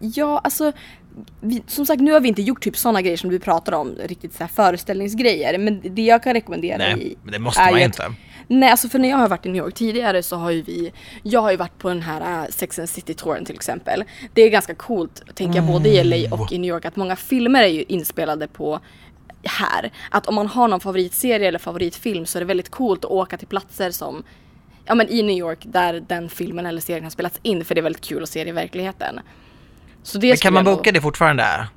Ja, 0.00 0.38
alltså 0.44 0.72
vi, 1.40 1.62
som 1.66 1.86
sagt 1.86 2.02
nu 2.02 2.12
har 2.12 2.20
vi 2.20 2.28
inte 2.28 2.42
gjort 2.42 2.62
typ 2.62 2.76
sådana 2.76 3.02
grejer 3.02 3.16
som 3.16 3.30
du 3.30 3.38
pratar 3.38 3.72
om, 3.72 3.94
riktigt 4.04 4.32
så 4.34 4.38
här 4.42 4.48
föreställningsgrejer. 4.48 5.58
Men 5.58 5.94
det 5.94 6.02
jag 6.02 6.22
kan 6.22 6.34
rekommendera 6.34 6.78
Nej, 6.78 7.06
i, 7.12 7.16
men 7.22 7.32
det 7.32 7.38
måste 7.38 7.60
man 7.60 7.70
ju 7.70 7.76
att- 7.76 7.84
inte. 7.84 8.14
Nej 8.48 8.70
alltså 8.70 8.88
för 8.88 8.98
när 8.98 9.08
jag 9.08 9.16
har 9.16 9.28
varit 9.28 9.46
i 9.46 9.48
New 9.48 9.62
York 9.64 9.74
tidigare 9.74 10.22
så 10.22 10.36
har 10.36 10.50
ju 10.50 10.62
vi, 10.62 10.92
jag 11.22 11.40
har 11.40 11.50
ju 11.50 11.56
varit 11.56 11.78
på 11.78 11.88
den 11.88 12.02
här 12.02 12.42
äh, 12.44 12.48
Sex 12.50 12.78
and 12.78 12.88
City-touren 12.88 13.44
till 13.44 13.54
exempel. 13.54 14.04
Det 14.34 14.42
är 14.42 14.50
ganska 14.50 14.74
coolt, 14.74 15.22
tänker 15.34 15.58
jag, 15.58 15.66
både 15.66 15.88
i 15.88 16.04
LA 16.04 16.34
och 16.36 16.52
i 16.52 16.58
New 16.58 16.68
York 16.68 16.84
att 16.84 16.96
många 16.96 17.16
filmer 17.16 17.62
är 17.62 17.66
ju 17.68 17.82
inspelade 17.82 18.48
på 18.48 18.80
här. 19.44 19.90
Att 20.10 20.26
om 20.26 20.34
man 20.34 20.46
har 20.46 20.68
någon 20.68 20.80
favoritserie 20.80 21.48
eller 21.48 21.58
favoritfilm 21.58 22.26
så 22.26 22.38
är 22.38 22.40
det 22.40 22.46
väldigt 22.46 22.70
coolt 22.70 23.04
att 23.04 23.10
åka 23.10 23.36
till 23.36 23.48
platser 23.48 23.90
som 23.90 24.22
ja 24.84 24.94
men 24.94 25.08
i 25.08 25.22
New 25.22 25.36
York 25.38 25.58
där 25.62 26.00
den 26.08 26.28
filmen 26.28 26.66
eller 26.66 26.80
serien 26.80 27.04
har 27.04 27.10
spelats 27.10 27.38
in 27.42 27.64
för 27.64 27.74
det 27.74 27.80
är 27.80 27.82
väldigt 27.82 28.04
kul 28.04 28.22
att 28.22 28.28
se 28.28 28.44
det 28.44 28.50
i 28.50 28.52
verkligheten. 28.52 29.20
Så 30.02 30.18
det 30.18 30.28
Men 30.28 30.36
kan 30.36 30.52
man 30.52 30.64
jag 30.64 30.70
nog- 30.70 30.78
boka 30.78 30.92
det 30.92 31.00
fortfarande? 31.00 31.68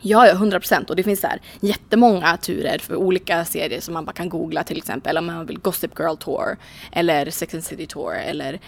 Ja, 0.00 0.26
ja, 0.26 0.32
100 0.32 0.60
procent. 0.60 0.90
Och 0.90 0.96
det 0.96 1.02
finns 1.02 1.20
så 1.20 1.26
här 1.26 1.40
jättemånga 1.60 2.36
turer 2.36 2.78
för 2.78 2.96
olika 2.96 3.44
serier 3.44 3.80
som 3.80 3.94
man 3.94 4.04
bara 4.04 4.12
kan 4.12 4.28
googla 4.28 4.62
till 4.64 4.76
exempel 4.78 5.18
om 5.18 5.26
man 5.26 5.46
vill 5.46 5.58
Gossip 5.58 5.98
Girl 5.98 6.16
Tour 6.16 6.56
eller 6.92 7.30
Sex 7.30 7.54
and 7.54 7.64
City 7.64 7.86
Tour 7.86 8.14
eller 8.14 8.60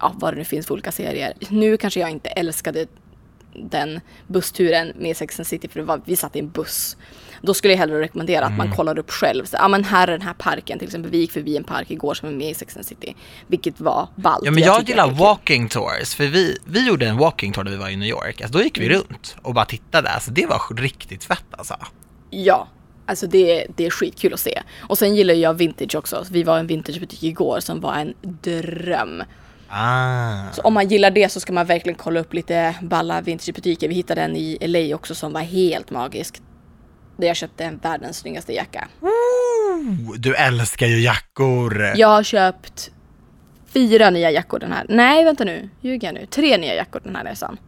ja, 0.00 0.12
vad 0.16 0.32
det 0.34 0.38
nu 0.38 0.44
finns 0.44 0.66
för 0.66 0.72
olika 0.74 0.92
serier. 0.92 1.32
Nu 1.48 1.76
kanske 1.76 2.00
jag 2.00 2.10
inte 2.10 2.28
älskade 2.28 2.86
den 3.54 4.00
bussturen 4.26 4.92
med 4.96 5.16
Sex 5.16 5.40
and 5.40 5.46
City 5.46 5.68
för 5.68 5.80
det 5.80 5.86
var, 5.86 6.00
vi 6.04 6.16
satt 6.16 6.36
i 6.36 6.38
en 6.38 6.50
buss. 6.50 6.96
Då 7.42 7.54
skulle 7.54 7.72
jag 7.72 7.78
hellre 7.78 8.00
rekommendera 8.00 8.46
att 8.46 8.56
man 8.56 8.72
kollar 8.72 8.98
upp 8.98 9.10
själv. 9.10 9.44
Ja 9.52 9.68
men 9.68 9.84
här 9.84 10.08
är 10.08 10.12
den 10.12 10.22
här 10.22 10.34
parken 10.34 10.78
till 10.78 10.88
exempel. 10.88 11.10
Vi 11.10 11.18
gick 11.18 11.32
förbi 11.32 11.56
en 11.56 11.64
park 11.64 11.90
igår 11.90 12.14
som 12.14 12.28
är 12.28 12.32
med 12.32 12.50
i 12.50 12.54
Sex 12.54 12.76
and 12.76 12.86
City. 12.86 13.14
Vilket 13.46 13.80
var 13.80 14.08
ballt. 14.16 14.44
Ja 14.44 14.50
men 14.50 14.62
jag, 14.62 14.78
tycker 14.78 14.92
gillar 14.92 15.10
walking 15.10 15.68
tours, 15.68 16.14
för 16.14 16.26
vi, 16.26 16.58
vi 16.64 16.86
gjorde 16.86 17.06
en 17.06 17.16
walking 17.16 17.52
tour 17.52 17.64
när 17.64 17.70
vi 17.70 17.76
var 17.76 17.88
i 17.88 17.96
New 17.96 18.08
York. 18.08 18.40
Alltså, 18.40 18.58
då 18.58 18.64
gick 18.64 18.78
vi 18.78 18.88
runt 18.88 19.36
och 19.42 19.54
bara 19.54 19.64
tittade, 19.64 20.10
alltså 20.10 20.30
det 20.30 20.46
var 20.46 20.76
riktigt 20.76 21.24
fett 21.24 21.44
alltså. 21.50 21.76
Ja, 22.30 22.68
alltså 23.06 23.26
det, 23.26 23.66
det 23.76 23.86
är 23.86 23.90
skitkul 23.90 24.34
att 24.34 24.40
se. 24.40 24.62
Och 24.80 24.98
sen 24.98 25.16
gillar 25.16 25.34
jag 25.34 25.54
vintage 25.54 25.94
också. 25.94 26.24
Vi 26.30 26.42
var 26.42 26.56
i 26.56 26.60
en 26.60 26.66
vintagebutik 26.66 27.22
igår 27.22 27.60
som 27.60 27.80
var 27.80 27.94
en 27.94 28.14
dröm. 28.22 29.22
Ah. 29.76 30.52
Så 30.52 30.62
om 30.62 30.74
man 30.74 30.88
gillar 30.88 31.10
det 31.10 31.28
så 31.28 31.40
ska 31.40 31.52
man 31.52 31.66
verkligen 31.66 31.98
kolla 31.98 32.20
upp 32.20 32.34
lite 32.34 32.74
balla 32.82 33.20
vintagebutiker. 33.20 33.88
Vi 33.88 33.94
hittade 33.94 34.20
en 34.22 34.36
i 34.36 34.58
LA 34.60 34.96
också 34.96 35.14
som 35.14 35.32
var 35.32 35.40
helt 35.40 35.90
magisk. 35.90 36.42
Där 37.16 37.26
jag 37.26 37.36
köpte 37.36 37.64
en 37.64 37.78
världens 37.78 38.18
snyggaste 38.18 38.52
jacka. 38.52 38.88
Oh, 39.00 40.14
Du 40.18 40.34
älskar 40.34 40.86
ju 40.86 41.00
jackor! 41.00 41.82
Jag 41.96 42.08
har 42.08 42.22
köpt 42.22 42.90
fyra 43.66 44.10
nya 44.10 44.30
jackor 44.30 44.58
den 44.58 44.72
här. 44.72 44.86
Nej, 44.88 45.24
vänta 45.24 45.44
nu. 45.44 45.68
Ljuger 45.80 46.08
jag 46.08 46.14
nu? 46.14 46.26
Tre 46.26 46.56
nya 46.58 46.74
jackor 46.74 47.00
den 47.04 47.16
här 47.16 47.24
resan. 47.24 47.58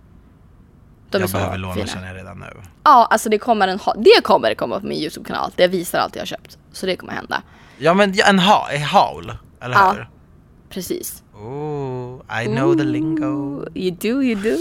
De 1.11 1.21
jag 1.21 1.31
behöver 1.31 1.59
låna 1.59 1.75
fina. 1.75 1.87
känner 1.87 2.07
jag 2.07 2.16
redan 2.16 2.38
nu. 2.38 2.47
Ja, 2.85 3.09
alltså 3.11 3.29
det 3.29 3.38
kommer 3.38 3.69
en 3.69 3.79
Det 3.97 4.23
kommer 4.23 4.55
komma 4.55 4.81
på 4.81 4.87
min 4.87 4.99
YouTube-kanal. 4.99 5.53
Det 5.57 5.69
visar 5.69 5.99
allt 5.99 6.14
jag 6.16 6.21
har 6.23 6.27
köpt. 6.27 6.59
Så 6.73 6.87
det 6.87 6.97
kommer 6.97 7.12
hända. 7.12 7.42
Ja 7.79 7.95
men 7.95 8.14
ja, 8.14 8.27
en, 8.27 8.38
ha, 8.38 8.69
haul, 8.79 9.33
eller 9.61 9.75
Ja. 9.75 9.92
hur? 9.92 10.09
Precis. 10.71 11.23
Oh, 11.38 12.22
I 12.42 12.46
know 12.46 12.75
the 12.75 12.85
lingo. 12.85 13.66
You 13.75 13.90
do, 13.90 14.22
you 14.22 14.35
do. 14.35 14.57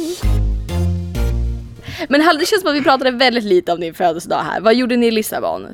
Men 2.09 2.21
Hall, 2.21 2.38
det 2.38 2.45
känns 2.45 2.61
som 2.61 2.71
att 2.71 2.75
vi 2.75 2.81
pratade 2.83 3.11
väldigt 3.11 3.43
lite 3.43 3.73
om 3.73 3.79
din 3.79 3.93
födelsedag 3.93 4.43
här. 4.43 4.61
Vad 4.61 4.75
gjorde 4.75 4.95
ni 4.95 5.07
i 5.07 5.11
Lissabon? 5.11 5.67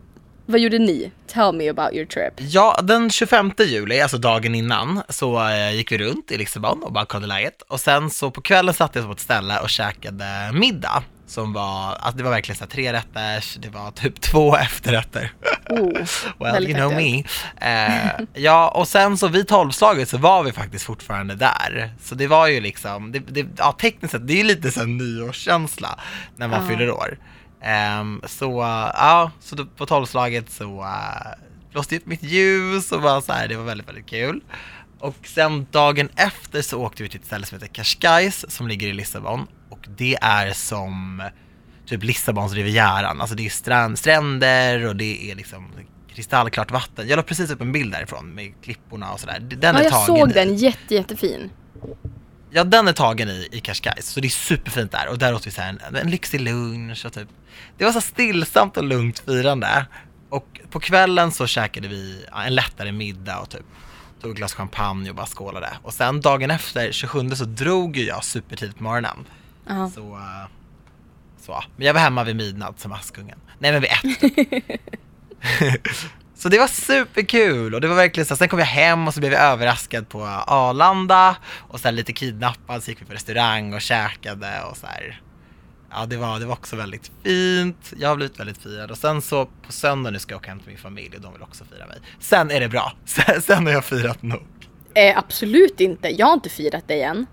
Vad 0.45 0.59
gjorde 0.59 0.79
ni? 0.79 1.11
Tell 1.27 1.53
me 1.53 1.69
about 1.69 1.93
your 1.93 2.05
trip. 2.05 2.33
Ja, 2.37 2.79
den 2.83 3.09
25 3.09 3.51
juli, 3.59 4.01
alltså 4.01 4.17
dagen 4.17 4.55
innan, 4.55 5.01
så 5.09 5.49
eh, 5.49 5.75
gick 5.75 5.91
vi 5.91 5.97
runt 5.97 6.31
i 6.31 6.37
Lissabon 6.37 6.83
och 6.83 6.93
bara 6.93 7.05
kollade 7.05 7.27
läget. 7.27 7.61
Och 7.61 7.79
sen 7.79 8.09
så 8.09 8.31
på 8.31 8.41
kvällen 8.41 8.73
satt 8.73 8.95
jag 8.95 9.05
på 9.05 9.11
ett 9.11 9.19
ställe 9.19 9.59
och 9.59 9.69
käkade 9.69 10.51
middag. 10.53 11.03
Som 11.31 11.53
var, 11.53 11.93
alltså 11.95 12.17
det 12.17 12.23
var 12.23 12.31
verkligen 12.31 12.57
så 12.57 12.63
här 12.63 12.69
tre 12.69 12.93
rätters, 12.93 13.55
det 13.55 13.69
var 13.69 13.91
typ 13.91 14.21
två 14.31 14.55
efterrätter. 14.57 15.31
Oh, 15.69 16.07
Well, 16.39 16.67
you 16.67 16.73
know 16.73 16.93
me. 16.93 17.23
Eh, 17.61 18.11
ja, 18.33 18.69
och 18.69 18.87
sen 18.87 19.17
så 19.17 19.27
vid 19.27 19.47
tolvslaget 19.47 20.09
så 20.09 20.17
var 20.17 20.43
vi 20.43 20.51
faktiskt 20.51 20.85
fortfarande 20.85 21.35
där. 21.35 21.93
Så 22.03 22.15
det 22.15 22.27
var 22.27 22.47
ju 22.47 22.59
liksom, 22.61 23.11
det, 23.11 23.19
det, 23.19 23.47
ja 23.57 23.71
tekniskt 23.71 24.11
sett, 24.11 24.27
det 24.27 24.33
är 24.33 24.37
ju 24.37 24.43
lite 24.43 24.71
så 24.71 24.83
nyårskänsla 24.85 25.99
när 26.35 26.47
man 26.47 26.61
Ja. 26.61 26.67
fyller 26.69 26.91
år. 26.91 27.17
Ehm, 27.63 28.21
så 28.25 28.61
uh, 28.61 28.91
ja, 28.93 29.31
så 29.39 29.55
då, 29.55 29.65
på 29.65 29.85
tolvslaget 29.85 30.51
så 30.51 30.81
uh, 30.81 30.87
blåste 31.71 31.95
jag 31.95 32.01
upp 32.01 32.07
mitt 32.07 32.23
ljus 32.23 32.91
och 32.91 33.01
bara 33.01 33.21
så 33.21 33.33
här, 33.33 33.47
det 33.47 33.55
var 33.55 33.63
väldigt, 33.63 33.87
väldigt 33.87 34.07
kul. 34.07 34.41
Och 34.99 35.15
sen 35.23 35.67
dagen 35.71 36.09
efter 36.15 36.61
så 36.61 36.79
åkte 36.81 37.03
vi 37.03 37.09
till 37.09 37.19
ett 37.19 37.25
ställe 37.25 37.45
som 37.45 37.55
heter 37.55 37.73
Cascais 37.73 38.51
som 38.51 38.67
ligger 38.67 38.87
i 38.87 38.93
Lissabon. 38.93 39.47
Och 39.81 39.87
det 39.97 40.17
är 40.21 40.53
som 40.53 41.23
typ 41.85 42.03
Lissabons 42.03 42.53
rivieran, 42.53 43.21
alltså 43.21 43.35
det 43.35 43.45
är 43.45 43.49
strand, 43.49 43.99
stränder 43.99 44.85
och 44.87 44.95
det 44.95 45.31
är 45.31 45.35
liksom 45.35 45.67
kristallklart 46.15 46.71
vatten. 46.71 47.07
Jag 47.07 47.17
la 47.17 47.23
precis 47.23 47.49
upp 47.51 47.61
en 47.61 47.71
bild 47.71 47.91
därifrån 47.91 48.29
med 48.29 48.53
klipporna 48.63 49.11
och 49.11 49.19
sådär. 49.19 49.39
Den 49.39 49.75
Ja, 49.75 49.81
är 49.81 49.83
jag 49.83 50.05
såg 50.05 50.29
i- 50.29 50.33
den. 50.33 50.55
Jätte, 50.55 50.95
jättefin. 50.95 51.49
Ja, 52.53 52.63
den 52.63 52.87
är 52.87 52.93
tagen 52.93 53.29
i, 53.29 53.47
i 53.51 53.59
Cascais, 53.59 54.07
så 54.07 54.19
det 54.19 54.27
är 54.27 54.29
superfint 54.29 54.91
där. 54.91 55.07
Och 55.09 55.17
där 55.17 55.33
åt 55.35 55.47
vi 55.47 55.51
så 55.51 55.61
en, 55.61 55.79
en 55.95 56.11
lyxig 56.11 56.41
lunch 56.41 57.05
och 57.05 57.13
typ. 57.13 57.27
Det 57.77 57.85
var 57.85 57.91
så 57.91 58.01
stillsamt 58.01 58.77
och 58.77 58.83
lugnt 58.83 59.19
firande. 59.19 59.85
Och 60.29 60.59
på 60.69 60.79
kvällen 60.79 61.31
så 61.31 61.47
käkade 61.47 61.87
vi 61.87 62.25
en 62.45 62.55
lättare 62.55 62.91
middag 62.91 63.39
och 63.39 63.49
typ 63.49 63.61
tog 64.21 64.31
ett 64.31 64.37
glas 64.37 64.53
champagne 64.53 65.09
och 65.09 65.15
bara 65.15 65.25
skålade. 65.25 65.69
Och 65.83 65.93
sen 65.93 66.21
dagen 66.21 66.51
efter, 66.51 66.91
27, 66.91 67.29
så 67.29 67.45
drog 67.45 67.97
ju 67.97 68.05
jag 68.05 68.23
supertidigt 68.23 68.77
på 68.77 68.83
morgonen. 68.83 69.25
Ja. 69.71 69.89
Så, 69.89 70.19
så, 71.45 71.63
men 71.75 71.87
jag 71.87 71.93
var 71.93 72.01
hemma 72.01 72.23
vid 72.23 72.35
midnatt 72.35 72.79
som 72.79 72.91
Askungen. 72.91 73.39
Nej 73.59 73.71
men 73.71 73.81
vid 73.81 73.89
ett. 73.91 74.19
typ. 74.19 74.77
så 76.35 76.49
det 76.49 76.59
var 76.59 76.67
superkul 76.67 77.73
och 77.75 77.81
det 77.81 77.87
var 77.87 77.95
verkligen 77.95 78.25
så. 78.25 78.35
Sen 78.35 78.49
kom 78.49 78.59
jag 78.59 78.65
hem 78.65 79.07
och 79.07 79.13
så 79.13 79.19
blev 79.19 79.33
jag 79.33 79.41
överraskad 79.41 80.09
på 80.09 80.23
Arlanda 80.47 81.35
och 81.57 81.79
sen 81.79 81.95
lite 81.95 82.13
kidnappad 82.13 82.83
så 82.83 82.91
gick 82.91 83.01
vi 83.01 83.05
på 83.05 83.13
restaurang 83.13 83.73
och 83.73 83.81
käkade 83.81 84.61
och 84.71 84.77
så 84.77 84.87
här. 84.87 85.21
Ja 85.91 86.05
det 86.05 86.17
var, 86.17 86.39
det 86.39 86.45
var 86.45 86.53
också 86.53 86.75
väldigt 86.75 87.11
fint. 87.23 87.93
Jag 87.97 88.09
har 88.09 88.15
blivit 88.15 88.39
väldigt 88.39 88.57
firad 88.57 88.91
och 88.91 88.97
sen 88.97 89.21
så 89.21 89.45
på 89.45 89.71
söndag 89.71 90.11
nu 90.11 90.19
ska 90.19 90.33
jag 90.33 90.39
åka 90.39 90.49
hem 90.49 90.59
till 90.59 90.69
min 90.69 90.77
familj 90.77 91.15
och 91.15 91.21
de 91.21 91.33
vill 91.33 91.41
också 91.41 91.65
fira 91.65 91.87
mig. 91.87 91.97
Sen 92.19 92.51
är 92.51 92.59
det 92.59 92.69
bra. 92.69 92.93
Sen, 93.05 93.41
sen 93.41 93.65
har 93.65 93.73
jag 93.73 93.85
firat 93.85 94.23
nog. 94.23 94.47
Eh, 94.93 95.17
absolut 95.17 95.79
inte. 95.79 96.09
Jag 96.09 96.25
har 96.25 96.33
inte 96.33 96.49
firat 96.49 96.87
dig 96.87 97.01
än. 97.01 97.25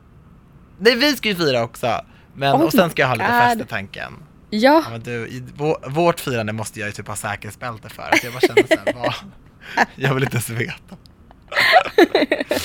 Nej 0.79 0.97
vi 0.97 1.17
ska 1.17 1.29
ju 1.29 1.35
fira 1.35 1.63
också. 1.63 2.01
Men, 2.39 2.55
Oh 2.55 2.63
och 2.63 2.73
sen 2.73 2.91
ska 2.91 3.03
jag 3.03 3.09
ha 3.09 3.15
lite 3.15 3.29
fest 3.29 3.61
i 3.61 3.65
tanken. 3.65 4.13
Ja, 4.51 4.85
Ja, 4.93 4.99
du, 4.99 5.13
i 5.29 5.43
vå- 5.57 5.91
vårt 5.91 6.21
firande 6.21 6.53
måste 6.53 6.81
jag 6.81 6.87
ju 6.87 6.93
typ 6.93 7.09
ha 7.09 7.17
säkerhetsbälte 7.17 7.89
för. 7.89 8.03
Att 8.03 8.25
jag 8.25 8.33
bara 8.33 8.41
känner 8.41 8.63
såhär, 8.69 8.95
vad? 8.95 9.15
Jag 9.97 10.15
vill 10.15 10.23
inte 10.23 10.35
ens 10.37 10.51
veta. 10.51 10.97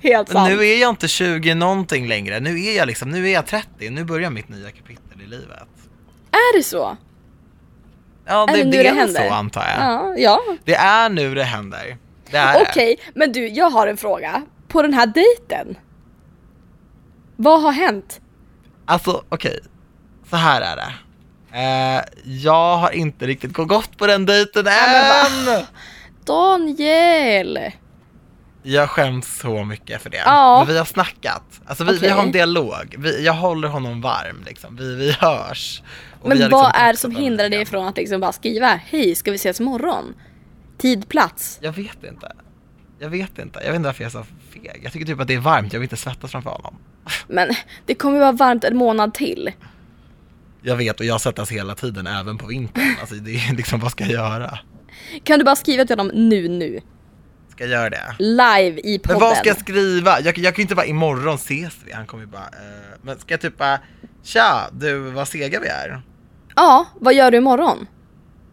helt 0.00 0.28
Men 0.28 0.36
sant. 0.36 0.48
nu 0.50 0.66
är 0.66 0.80
jag 0.80 0.90
inte 0.90 1.08
20 1.08 1.54
någonting 1.54 2.08
längre. 2.08 2.40
Nu 2.40 2.60
är 2.64 2.76
jag 2.76 2.86
liksom, 2.86 3.10
nu 3.10 3.28
är 3.28 3.32
jag 3.34 3.46
30. 3.46 3.90
Nu 3.90 4.04
börjar 4.04 4.30
mitt 4.30 4.48
nya 4.48 4.70
kapitel 4.70 5.20
i 5.22 5.26
livet. 5.26 5.68
Är 6.30 6.56
det 6.58 6.62
så? 6.62 6.96
Ja, 8.26 8.42
Är 8.48 8.56
det, 8.56 8.58
det 8.58 8.64
nu 8.64 8.70
det 8.70 8.82
det 8.82 8.88
är 8.88 8.94
händer? 8.94 9.28
så 9.28 9.34
antar 9.34 9.60
jag. 9.62 9.80
Ja, 9.92 10.14
ja. 10.18 10.40
Det 10.64 10.74
är 10.74 11.08
nu 11.10 11.34
det 11.34 11.44
händer. 11.44 11.96
Det 12.30 12.38
det. 12.38 12.66
Okej, 12.70 12.96
men 13.14 13.32
du, 13.32 13.48
jag 13.48 13.70
har 13.70 13.86
en 13.86 13.96
fråga. 13.96 14.42
På 14.68 14.82
den 14.82 14.94
här 14.94 15.06
dejten, 15.06 15.78
vad 17.36 17.62
har 17.62 17.72
hänt? 17.72 18.20
Alltså 18.90 19.24
okej, 19.28 19.58
så 20.30 20.36
här 20.36 20.60
är 20.60 20.76
det. 20.76 20.92
Eh, 21.52 22.04
jag 22.24 22.76
har 22.76 22.90
inte 22.90 23.26
riktigt 23.26 23.52
gått 23.52 23.96
på 23.98 24.06
den 24.06 24.26
dejten 24.26 24.64
men 24.64 25.56
än! 25.58 25.64
Daniel! 26.24 27.58
Jag 28.62 28.90
skäms 28.90 29.38
så 29.38 29.64
mycket 29.64 30.02
för 30.02 30.10
det. 30.10 30.22
Ja. 30.24 30.58
Men 30.58 30.72
vi 30.72 30.78
har 30.78 30.84
snackat. 30.84 31.60
Alltså 31.66 31.84
vi, 31.84 31.92
vi 31.92 31.98
Okej. 31.98 32.10
har 32.10 32.22
en 32.22 32.32
dialog. 32.32 32.94
Vi, 32.98 33.24
jag 33.24 33.32
håller 33.32 33.68
honom 33.68 34.00
varm 34.00 34.44
liksom. 34.46 34.76
Vi, 34.76 34.94
vi 34.94 35.12
hörs. 35.12 35.82
Och 36.20 36.24
vi 36.24 36.28
Men 36.28 36.38
har 36.38 36.48
liksom 36.48 36.60
vad 36.60 36.72
är 36.74 36.92
det 36.92 36.98
som 36.98 37.16
hindrar 37.16 37.48
dig 37.48 37.66
från 37.66 37.86
att 37.86 37.96
liksom 37.96 38.20
bara 38.20 38.32
skriva 38.32 38.80
Hej, 38.84 39.14
ska 39.14 39.30
vi 39.30 39.34
ses 39.34 39.60
imorgon? 39.60 40.14
Tid, 40.78 41.08
plats? 41.08 41.58
Jag 41.62 41.72
vet 41.72 42.04
inte. 42.04 42.32
Jag 42.98 43.08
vet 43.08 43.38
inte. 43.38 43.60
Jag 43.64 43.66
vet 43.66 43.76
inte 43.76 43.88
varför 43.88 44.04
jag 44.04 44.08
är 44.08 44.18
så 44.18 44.24
feg. 44.52 44.80
Jag 44.84 44.92
tycker 44.92 45.06
typ 45.06 45.20
att 45.20 45.28
det 45.28 45.34
är 45.34 45.38
varmt. 45.38 45.72
Jag 45.72 45.80
vill 45.80 45.86
inte 45.86 45.96
svettas 45.96 46.30
framför 46.30 46.50
honom. 46.50 46.76
Men 47.28 47.54
det 47.86 47.94
kommer 47.94 48.14
ju 48.14 48.20
vara 48.20 48.32
varmt 48.32 48.64
en 48.64 48.76
månad 48.76 49.14
till. 49.14 49.50
Jag 50.62 50.76
vet 50.76 51.00
och 51.00 51.06
jag 51.06 51.20
svettas 51.20 51.50
hela 51.50 51.74
tiden 51.74 52.06
även 52.06 52.38
på 52.38 52.46
vintern. 52.46 52.96
Alltså 53.00 53.14
det 53.14 53.30
är 53.30 53.56
liksom, 53.56 53.80
vad 53.80 53.90
ska 53.92 54.04
jag 54.04 54.12
göra? 54.12 54.58
Kan 55.24 55.38
du 55.38 55.44
bara 55.44 55.56
skriva 55.56 55.84
till 55.84 55.98
honom 55.98 56.28
nu, 56.28 56.48
nu? 56.48 56.80
Ska 57.50 57.64
jag 57.64 57.70
göra 57.70 57.90
det? 57.90 58.14
Live 58.18 58.80
i 58.80 58.98
podden. 58.98 59.18
Men 59.18 59.28
vad 59.28 59.36
ska 59.36 59.48
jag 59.48 59.58
skriva? 59.58 60.20
Jag, 60.20 60.38
jag 60.38 60.54
kan 60.54 60.60
ju 60.60 60.62
inte 60.62 60.74
bara 60.74 60.86
imorgon 60.86 61.34
ses 61.34 61.76
vi. 61.84 61.92
Han 61.92 62.06
kommer 62.06 62.22
ju 62.24 62.30
bara, 62.30 62.42
eh, 62.42 62.98
men 63.02 63.18
ska 63.18 63.34
jag 63.34 63.40
typ 63.40 63.58
bara, 63.58 63.78
tja 64.22 64.68
du 64.72 64.98
vad 64.98 65.28
sega 65.28 65.60
vi 65.60 65.68
är. 65.68 66.02
Ja, 66.56 66.86
vad 67.00 67.14
gör 67.14 67.30
du 67.30 67.38
imorgon? 67.38 67.86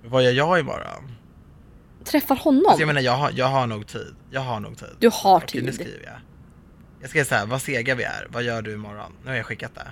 Vad 0.06 0.24
gör 0.24 0.32
jag 0.32 0.60
imorgon? 0.60 1.12
Träffar 2.04 2.36
honom? 2.36 2.64
Alltså 2.68 2.82
jag 2.82 2.88
menar 2.88 3.02
jag 3.02 3.12
har, 3.18 3.32
jag 3.36 3.46
har 3.46 3.68
nog 3.68 3.88
tid. 3.88 4.16
Jag 4.32 4.42
har 4.42 4.60
nog 4.60 4.78
tid. 4.78 4.96
Du 5.00 5.10
har 5.14 5.38
Okej, 5.38 5.62
nu 5.62 5.72
tid. 5.72 5.76
skriver 5.80 6.04
jag. 6.06 6.14
Jag 7.02 7.10
skriver 7.10 7.26
såhär, 7.26 7.46
vad 7.46 7.62
sega 7.62 7.96
vi 7.96 8.04
är. 8.04 8.28
Vad 8.30 8.44
gör 8.44 8.62
du 8.62 8.74
imorgon? 8.74 9.12
Nu 9.24 9.30
har 9.30 9.38
jag 9.38 9.46
skickat 9.46 9.76
det. 9.76 9.88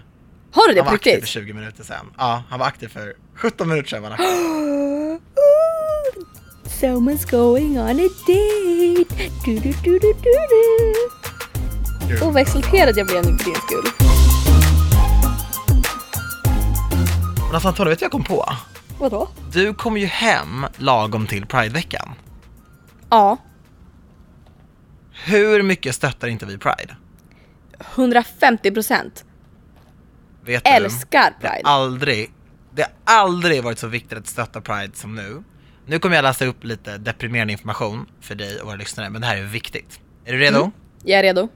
Har 0.51 0.67
du 0.67 0.73
det 0.73 0.79
Han 0.79 0.85
på 0.85 0.89
var 0.91 0.95
aktiv 0.95 1.11
för 1.11 1.15
riktigt? 1.15 1.29
20 1.29 1.53
minuter 1.53 1.83
sedan. 1.83 2.05
Ja, 2.17 2.43
han 2.49 2.59
var 2.59 2.67
aktiv 2.67 2.87
för 2.87 3.13
17 3.35 3.69
minuter 3.69 3.89
sedan. 3.89 4.01
Var 4.03 4.09
han. 4.09 4.19
Someone's 6.81 7.31
going 7.31 7.79
on 7.79 7.99
a 7.99 8.09
date. 8.27 9.29
Du, 9.45 9.59
du, 9.59 9.71
du, 9.83 9.99
du, 9.99 9.99
du, 9.99 10.13
du. 12.09 12.19
Åh 12.21 12.31
vad 12.31 12.41
exalterad 12.41 12.97
jag 12.97 13.07
blev 13.07 13.25
nu 13.25 13.37
för 13.37 13.45
din 13.45 13.55
skull. 13.55 13.85
Men 17.45 17.55
alltså 17.55 17.67
Antonija, 17.67 17.89
vet 17.89 17.99
du 17.99 18.03
vad 18.03 18.07
jag 18.07 18.11
kom 18.11 18.23
på? 18.23 18.45
Vadå? 18.99 19.27
Du 19.51 19.73
kom 19.73 19.97
ju 19.97 20.05
hem 20.05 20.65
lagom 20.77 21.27
till 21.27 21.45
Prideveckan. 21.45 22.09
Ja, 23.09 23.37
Hur 25.25 25.63
mycket 25.63 25.95
stöttar 25.95 26.27
inte 26.27 26.45
vi 26.45 26.57
Pride? 26.57 26.95
150 27.95 28.71
procent. 28.71 29.25
Vet 30.45 30.63
du? 30.63 30.69
Älskar 30.69 31.33
Det 31.41 31.47
har 31.47 31.53
Pride. 31.53 31.69
aldrig, 31.69 32.31
det 32.73 32.81
har 32.81 32.91
aldrig 33.15 33.63
varit 33.63 33.79
så 33.79 33.87
viktigt 33.87 34.17
att 34.17 34.27
stötta 34.27 34.61
Pride 34.61 34.95
som 34.95 35.15
nu. 35.15 35.43
Nu 35.85 35.99
kommer 35.99 36.15
jag 36.15 36.23
läsa 36.23 36.45
upp 36.45 36.63
lite 36.63 36.97
deprimerande 36.97 37.51
information 37.53 38.05
för 38.21 38.35
dig 38.35 38.59
och 38.59 38.67
våra 38.67 38.75
lyssnare, 38.75 39.09
men 39.09 39.21
det 39.21 39.27
här 39.27 39.37
är 39.37 39.43
viktigt. 39.43 39.99
Är 40.25 40.33
du 40.33 40.39
redo? 40.39 40.59
Mm. 40.59 40.71
Jag 41.03 41.19
är 41.19 41.23
redo. 41.23 41.49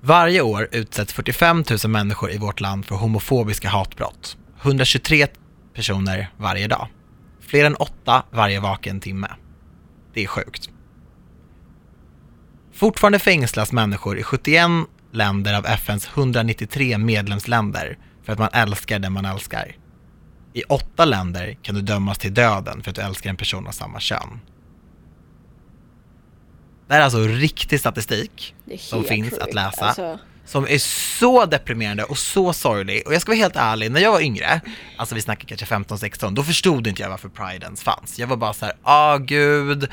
Varje 0.00 0.40
år 0.40 0.68
utsätts 0.72 1.12
45 1.12 1.64
000 1.84 1.90
människor 1.90 2.30
i 2.30 2.38
vårt 2.38 2.60
land 2.60 2.86
för 2.86 2.94
homofobiska 2.94 3.68
hatbrott. 3.68 4.36
123 4.62 5.26
personer 5.74 6.30
varje 6.36 6.68
dag. 6.68 6.88
Fler 7.40 7.64
än 7.64 7.74
åtta 7.74 8.22
varje 8.30 8.60
vaken 8.60 9.00
timme. 9.00 9.28
Det 10.14 10.22
är 10.22 10.26
sjukt. 10.26 10.70
Fortfarande 12.80 13.18
fängslas 13.18 13.72
människor 13.72 14.18
i 14.18 14.22
71 14.22 14.70
länder 15.12 15.54
av 15.54 15.66
FNs 15.66 16.08
193 16.08 16.98
medlemsländer 16.98 17.98
för 18.22 18.32
att 18.32 18.38
man 18.38 18.48
älskar 18.52 18.98
den 18.98 19.12
man 19.12 19.24
älskar. 19.24 19.76
I 20.52 20.62
åtta 20.62 21.04
länder 21.04 21.58
kan 21.62 21.74
du 21.74 21.80
dömas 21.80 22.18
till 22.18 22.34
döden 22.34 22.82
för 22.82 22.90
att 22.90 22.96
du 22.96 23.02
älskar 23.02 23.30
en 23.30 23.36
person 23.36 23.66
av 23.66 23.70
samma 23.70 24.00
kön. 24.00 24.40
Det 26.86 26.94
här 26.94 27.00
är 27.00 27.04
alltså 27.04 27.18
riktig 27.18 27.80
statistik 27.80 28.54
som 28.78 29.04
finns 29.04 29.30
sjukt. 29.30 29.42
att 29.42 29.54
läsa 29.54 29.84
Alltså, 29.84 30.18
som 30.44 30.66
är 30.68 30.78
så 31.18 31.46
deprimerande 31.46 32.04
och 32.04 32.18
så 32.18 32.52
sorglig. 32.52 33.02
Och 33.06 33.14
jag 33.14 33.22
ska 33.22 33.30
vara 33.30 33.38
helt 33.38 33.56
ärlig, 33.56 33.90
när 33.90 34.00
jag 34.00 34.12
var 34.12 34.20
yngre, 34.20 34.60
alltså 34.96 35.14
vi 35.14 35.20
snackar 35.20 35.48
kanske 35.48 35.66
15-16, 35.66 36.34
då 36.34 36.42
förstod 36.42 36.86
inte 36.86 37.02
jag 37.02 37.10
varför 37.10 37.28
Pride 37.28 37.64
ens 37.64 37.82
fanns. 37.82 38.18
Jag 38.18 38.26
var 38.26 38.36
bara 38.36 38.52
så 38.52 38.64
här, 38.66 38.74
ah 38.82 39.16
gud, 39.18 39.88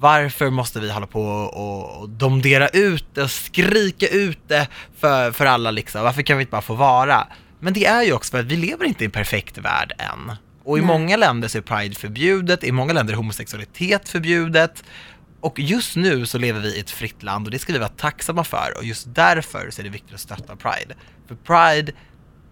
varför 0.00 0.50
måste 0.50 0.80
vi 0.80 0.90
hålla 0.90 1.06
på 1.06 1.22
och, 1.22 2.00
och 2.00 2.08
domdera 2.08 2.68
ut 2.68 3.04
det 3.14 3.22
och 3.22 3.30
skrika 3.30 4.08
ut 4.08 4.38
det 4.48 4.68
för, 4.98 5.32
för 5.32 5.46
alla 5.46 5.70
liksom? 5.70 6.02
Varför 6.02 6.22
kan 6.22 6.36
vi 6.36 6.42
inte 6.42 6.50
bara 6.50 6.62
få 6.62 6.74
vara? 6.74 7.26
Men 7.60 7.72
det 7.72 7.86
är 7.86 8.02
ju 8.02 8.12
också 8.12 8.30
för 8.30 8.40
att 8.40 8.46
vi 8.46 8.56
lever 8.56 8.84
inte 8.84 9.04
i 9.04 9.06
en 9.06 9.10
perfekt 9.10 9.58
värld 9.58 9.92
än. 9.98 10.36
Och 10.64 10.78
i 10.78 10.80
Nej. 10.80 10.86
många 10.86 11.16
länder 11.16 11.48
så 11.48 11.58
är 11.58 11.62
Pride 11.62 11.94
förbjudet, 11.94 12.64
i 12.64 12.72
många 12.72 12.92
länder 12.92 13.12
är 13.12 13.16
homosexualitet 13.16 14.08
förbjudet. 14.08 14.84
Och 15.40 15.58
just 15.58 15.96
nu 15.96 16.26
så 16.26 16.38
lever 16.38 16.60
vi 16.60 16.76
i 16.76 16.80
ett 16.80 16.90
fritt 16.90 17.22
land 17.22 17.46
och 17.46 17.50
det 17.50 17.58
ska 17.58 17.72
vi 17.72 17.78
vara 17.78 17.88
tacksamma 17.88 18.44
för 18.44 18.72
och 18.76 18.84
just 18.84 19.14
därför 19.14 19.70
så 19.70 19.82
är 19.82 19.84
det 19.84 19.90
viktigt 19.90 20.14
att 20.14 20.20
stötta 20.20 20.56
Pride. 20.56 20.94
För 21.28 21.34
Pride 21.34 21.92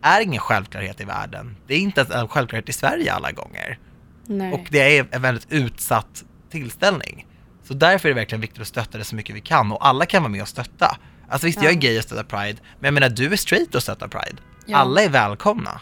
är 0.02 0.20
ingen 0.20 0.40
självklarhet 0.40 1.00
i 1.00 1.04
världen. 1.04 1.56
Det 1.66 1.74
är 1.74 1.78
inte 1.78 2.00
ens 2.00 2.14
en 2.14 2.28
självklarhet 2.28 2.68
i 2.68 2.72
Sverige 2.72 3.12
alla 3.12 3.32
gånger. 3.32 3.78
nej. 4.26 4.52
Och 4.52 4.66
det 4.70 4.98
är 4.98 5.06
en 5.11 5.22
väldigt 5.22 5.52
utsatt 5.52 6.24
tillställning. 6.50 7.26
Så 7.68 7.74
därför 7.74 8.09
är 8.09 8.14
det 8.14 8.20
verkligen 8.20 8.40
viktigt 8.40 8.61
att 8.61 8.68
stötta 8.68 8.98
det 8.98 9.04
så 9.04 9.14
mycket 9.16 9.37
vi 9.37 9.40
kan 9.40 9.72
och 9.72 9.87
alla 9.87 10.07
kan 10.07 10.22
vara 10.22 10.33
med 10.33 10.42
och 10.42 10.48
stötta. 10.48 10.98
Alltså 11.28 11.46
visst, 11.46 11.62
jag 11.62 11.70
är 11.70 11.74
Ja. 11.74 11.81
gay 11.81 11.98
och 11.98 12.04
stöttar 12.04 12.24
Pride, 12.24 12.59
men 12.78 12.85
jag 12.88 12.94
menar 12.94 13.09
du 13.09 13.33
är 13.33 13.37
straight 13.37 13.74
och 13.74 13.83
stöttar 13.83 14.09
Pride. 14.09 14.37
Ja. 14.66 14.76
Alla 14.78 15.02
är 15.02 15.09
välkomna. 15.09 15.81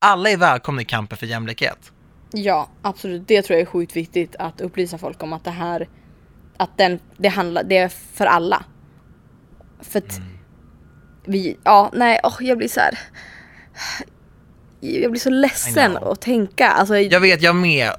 Alla 0.00 0.30
är 0.30 0.36
välkomna 0.36 0.82
i 0.82 0.84
kampen 0.84 1.18
för 1.18 1.26
jämlikhet. 1.26 1.92
Ja, 2.32 2.68
absolut. 2.82 3.28
Det 3.28 3.42
tror 3.42 3.54
jag 3.58 3.62
är 3.62 3.66
sjukt 3.70 3.96
viktigt 3.96 4.36
att 4.38 4.60
upplysa 4.60 4.98
folk 4.98 5.22
om 5.22 5.32
att 5.32 5.44
det 5.44 5.50
här, 5.50 5.88
att 6.56 6.78
den, 6.78 6.98
det 7.16 7.28
handlar, 7.28 7.64
det 7.64 7.76
är 7.76 7.88
för 7.88 8.26
alla. 8.26 8.64
För 9.80 9.98
att 9.98 10.16
Mm. 10.18 10.28
vi, 11.24 11.56
ja, 11.64 11.90
nej, 11.92 12.20
åh, 12.24 12.36
jag 12.40 12.58
blir 12.58 12.68
så 12.68 12.80
här. 12.80 12.98
Jag 14.80 15.10
blir 15.10 15.20
så 15.20 15.30
ledsen 15.30 15.96
att 15.96 16.20
tänka. 16.20 16.70
Alltså, 16.70 16.96
Jag 16.98 17.20
vet, 17.20 17.42
jag 17.42 17.56
med, 17.56 17.90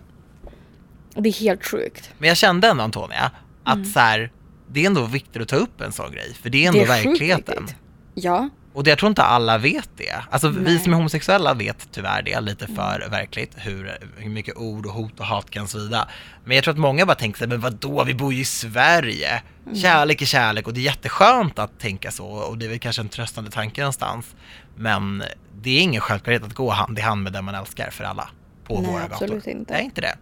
det 1.16 1.30
är 1.30 1.34
helt 1.34 1.66
sjukt. 1.66 2.12
Men 2.18 2.28
jag 2.30 2.38
kände 2.38 2.68
ändå 2.68 2.84
Antonia, 2.84 3.32
att 3.64 3.76
Mm. 3.76 3.86
så 3.92 4.00
här, 4.00 4.32
det 4.70 4.82
är 4.84 4.88
ändå 4.88 5.06
viktigt 5.06 5.42
att 5.42 5.48
ta 5.48 5.56
upp 5.56 5.82
en 5.82 5.92
sån 5.92 6.12
grej, 6.12 6.34
för 6.42 6.50
det 6.50 6.64
är 6.64 6.68
ändå 6.68 6.80
det 6.80 6.86
är 6.86 6.98
sjukt 7.04 7.08
verkligheten. 7.08 7.64
viktigt. 7.64 7.76
Ja, 8.14 8.50
Och 8.74 8.84
det, 8.84 8.90
jag 8.90 9.00
tror 9.00 9.10
inte 9.10 9.24
alla 9.24 9.58
vet 9.58 9.90
det. 9.98 10.16
Alltså 10.32 10.48
vi 10.50 10.62
Nej. 10.62 10.80
som 10.80 10.94
är 10.94 10.98
homosexuella 10.98 11.54
vet 11.54 11.88
tyvärr 11.92 12.22
det 12.22 12.42
lite 12.42 12.68
för 12.68 13.08
verkligt, 13.12 13.52
hur, 13.56 13.98
hur 14.18 14.30
mycket 14.30 14.58
ord 14.58 14.86
och 14.86 14.92
hot 14.94 15.20
och 15.20 15.26
hat 15.26 15.50
kan 15.50 15.68
svida. 15.68 16.08
Men 16.46 16.56
jag 16.56 16.64
tror 16.64 16.72
att 16.72 16.80
många 16.80 17.06
bara 17.06 17.16
tänker 17.16 17.38
sig, 17.40 17.48
men 17.48 17.60
vadå, 17.60 18.04
vi 18.04 18.14
bor 18.14 18.34
ju 18.34 18.42
i 18.42 18.46
Sverige. 18.46 19.42
Kärlek 19.82 20.22
är 20.22 20.26
kärlek 20.26 20.68
och 20.68 20.74
det 20.74 20.80
är 20.80 20.84
jätteskönt 20.84 21.60
att 21.60 21.80
tänka 21.80 22.12
så 22.12 22.26
och 22.28 22.58
det 22.58 22.66
är 22.66 22.70
väl 22.70 22.80
kanske 22.80 23.02
en 23.02 23.10
tröstande 23.10 23.52
tanke 23.52 23.82
någonstans. 23.82 24.36
Men 24.76 25.24
det 25.62 25.70
är 25.70 25.82
ingen 25.82 26.02
självklarhet 26.02 26.44
att 26.44 26.54
gå 26.54 26.70
hand 26.70 27.00
i 27.00 27.02
hand 27.02 27.24
med 27.24 27.34
den 27.34 27.46
man 27.46 27.56
älskar 27.56 27.90
för 27.92 28.04
alla 28.04 28.30
på 28.68 28.82
Nej, 28.82 28.92
våra 28.92 29.02
gator. 29.02 29.14
absolut 29.14 29.48
inte. 29.48 29.74
Det 29.74 29.80
är 29.80 29.84
inte 29.84 30.02
det. 30.02 30.16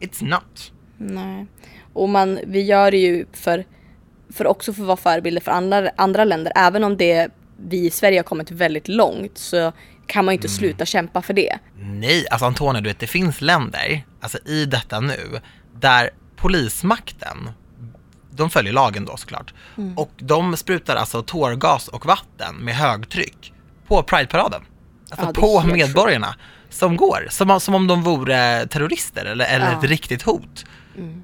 It's 0.00 0.24
not. 0.24 0.72
nej. 0.98 1.46
Och 1.92 2.08
man, 2.08 2.38
vi 2.46 2.62
gör 2.62 2.90
det 2.90 2.96
ju 2.98 3.26
för, 3.32 3.64
för 4.32 4.46
också 4.46 4.72
för 4.72 4.82
att 4.82 4.86
vara 4.86 4.96
förebilder 4.96 5.40
för 5.40 5.52
andra, 5.52 5.90
andra 5.96 6.24
länder. 6.24 6.52
Även 6.56 6.84
om 6.84 6.96
det, 6.96 7.28
vi 7.68 7.86
i 7.86 7.90
Sverige 7.90 8.18
har 8.18 8.22
kommit 8.24 8.50
väldigt 8.50 8.88
långt 8.88 9.38
så 9.38 9.72
kan 10.06 10.24
man 10.24 10.34
ju 10.34 10.36
inte 10.36 10.46
Mm. 10.48 10.56
sluta 10.58 10.84
kämpa 10.86 11.22
för 11.22 11.34
det. 11.34 11.58
Nej, 11.78 12.26
alltså 12.30 12.46
Antonija, 12.46 12.80
du 12.80 12.88
vet 12.88 12.98
det 12.98 13.06
finns 13.06 13.40
länder, 13.40 14.04
alltså 14.20 14.38
i 14.46 14.64
detta 14.66 15.00
nu, 15.00 15.40
där 15.80 16.10
polismakten, 16.36 17.50
de 18.30 18.50
följer 18.50 18.72
lagen 18.72 19.04
då 19.04 19.16
såklart, 19.16 19.54
Mm. 19.76 19.98
och 19.98 20.10
de 20.16 20.56
sprutar 20.56 20.96
alltså 20.96 21.22
tårgas 21.22 21.88
och 21.88 22.06
vatten 22.06 22.54
med 22.56 22.74
högtryck 22.74 23.52
på 23.86 24.02
Pride-paraden. 24.02 24.62
Alltså 25.10 25.26
Ja, 25.26 25.32
på 25.32 25.62
medborgarna 25.66 26.34
som 26.70 26.96
går, 26.96 27.26
som, 27.30 27.50
om- 27.50 27.60
som 27.60 27.74
om 27.74 27.86
de 27.86 28.02
vore 28.02 28.66
terrorister 28.66 29.24
eller, 29.24 29.44
eller 29.44 29.64
Ja. 29.66 29.70
Mm. 29.72 29.78
ett 29.84 29.90
riktigt 29.90 30.22
hot. 30.22 30.64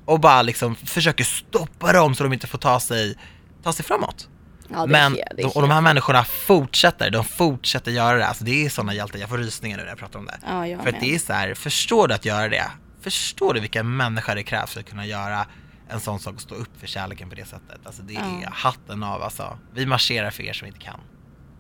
Och 0.05 0.21
bara 0.21 0.43
liksom 0.43 0.75
försöker 0.77 1.25
stoppa 1.25 1.93
dem 1.93 2.15
så 2.15 2.23
de 2.23 2.33
inte 2.33 2.47
får 2.47 2.59
ta 2.59 2.81
sig, 2.81 3.15
ta 3.63 3.73
sig 3.73 3.85
framåt. 3.85 4.29
Ja, 4.69 4.83
är 4.83 4.87
Men, 4.87 5.13
helt- 5.13 5.23
det 5.37 5.43
är 5.43 5.47
de, 5.47 5.51
och 5.53 5.63
de 5.63 5.71
här 5.71 5.81
människorna 5.81 6.25
fortsätter, 6.25 7.11
de 7.11 7.25
fortsätter 7.25 7.91
göra 7.91 8.19
det. 8.19 8.27
Alltså 8.27 8.45
det 8.45 8.65
är 8.67 8.69
sådana 8.71 8.95
hjältar, 8.95 9.19
jag 9.19 9.29
får 9.29 9.39
rysningar 9.39 9.77
nu 9.77 9.83
när 9.83 9.91
jag 9.91 9.99
pratar 9.99 10.19
om 10.19 10.27
det. 10.27 10.39
Ja, 10.47 10.67
jag 10.69 10.83
för 10.83 10.89
att 10.89 11.01
det 11.01 11.15
är 11.15 11.19
så 11.19 11.33
här, 11.33 11.55
förstår 11.55 12.09
du 12.09 12.15
att 12.15 12.25
göra 12.25 12.49
det? 12.49 12.65
Förstår 13.01 13.55
du 13.55 13.61
vilka 13.61 13.83
människor 13.83 14.35
det 14.35 14.43
krävs 14.43 14.73
för 14.73 14.81
att 14.81 14.87
kunna 14.91 15.07
göra 15.07 15.47
en 15.89 16.01
sån 16.01 16.19
sak 16.21 16.35
och 16.35 16.41
stå 16.41 16.55
upp 16.55 16.81
för 16.81 16.87
kärleken 16.87 17.29
på 17.29 17.35
det 17.35 17.45
sättet? 17.45 17.81
Alltså 17.85 18.03
det 18.03 18.17
är 18.17 18.49
hatten 18.53 19.03
av 19.03 19.23
alltså. 19.23 19.59
Vi 19.75 19.87
marscherar 19.87 20.31
för 20.31 20.43
er 20.43 20.53
som 20.53 20.67
inte 20.67 20.81
kan. 20.81 21.01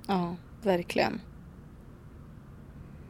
Ja, 0.09 0.37
verkligen. 0.62 1.20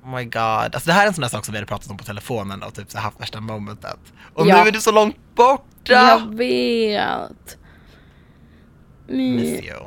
Oh 0.07 0.17
my 0.17 0.25
god. 0.25 0.43
Alltså 0.75 0.87
det 0.87 0.93
här 0.93 1.03
är 1.03 1.07
en 1.07 1.15
sån 1.15 1.23
där 1.23 1.29
sak 1.29 1.45
som 1.45 1.53
vi 1.53 1.59
hade 1.59 1.67
pratat 1.67 1.91
om 1.91 1.97
på 1.97 2.05
telefonen 2.05 2.63
och 2.63 2.75
typ 2.75 2.91
så 2.91 2.99
haft 2.99 3.21
värsta 3.21 3.41
momentet. 3.41 3.99
Och 4.35 4.47
Ja. 4.47 4.63
nu 4.63 4.69
är 4.69 4.73
du 4.73 4.81
så 4.81 4.93
långt 4.93 5.17
borta! 5.35 5.65
Jag 5.93 6.35
vet. 6.35 7.59
Mm, 9.09 9.37
Miss 9.37 9.63
you. 9.65 9.79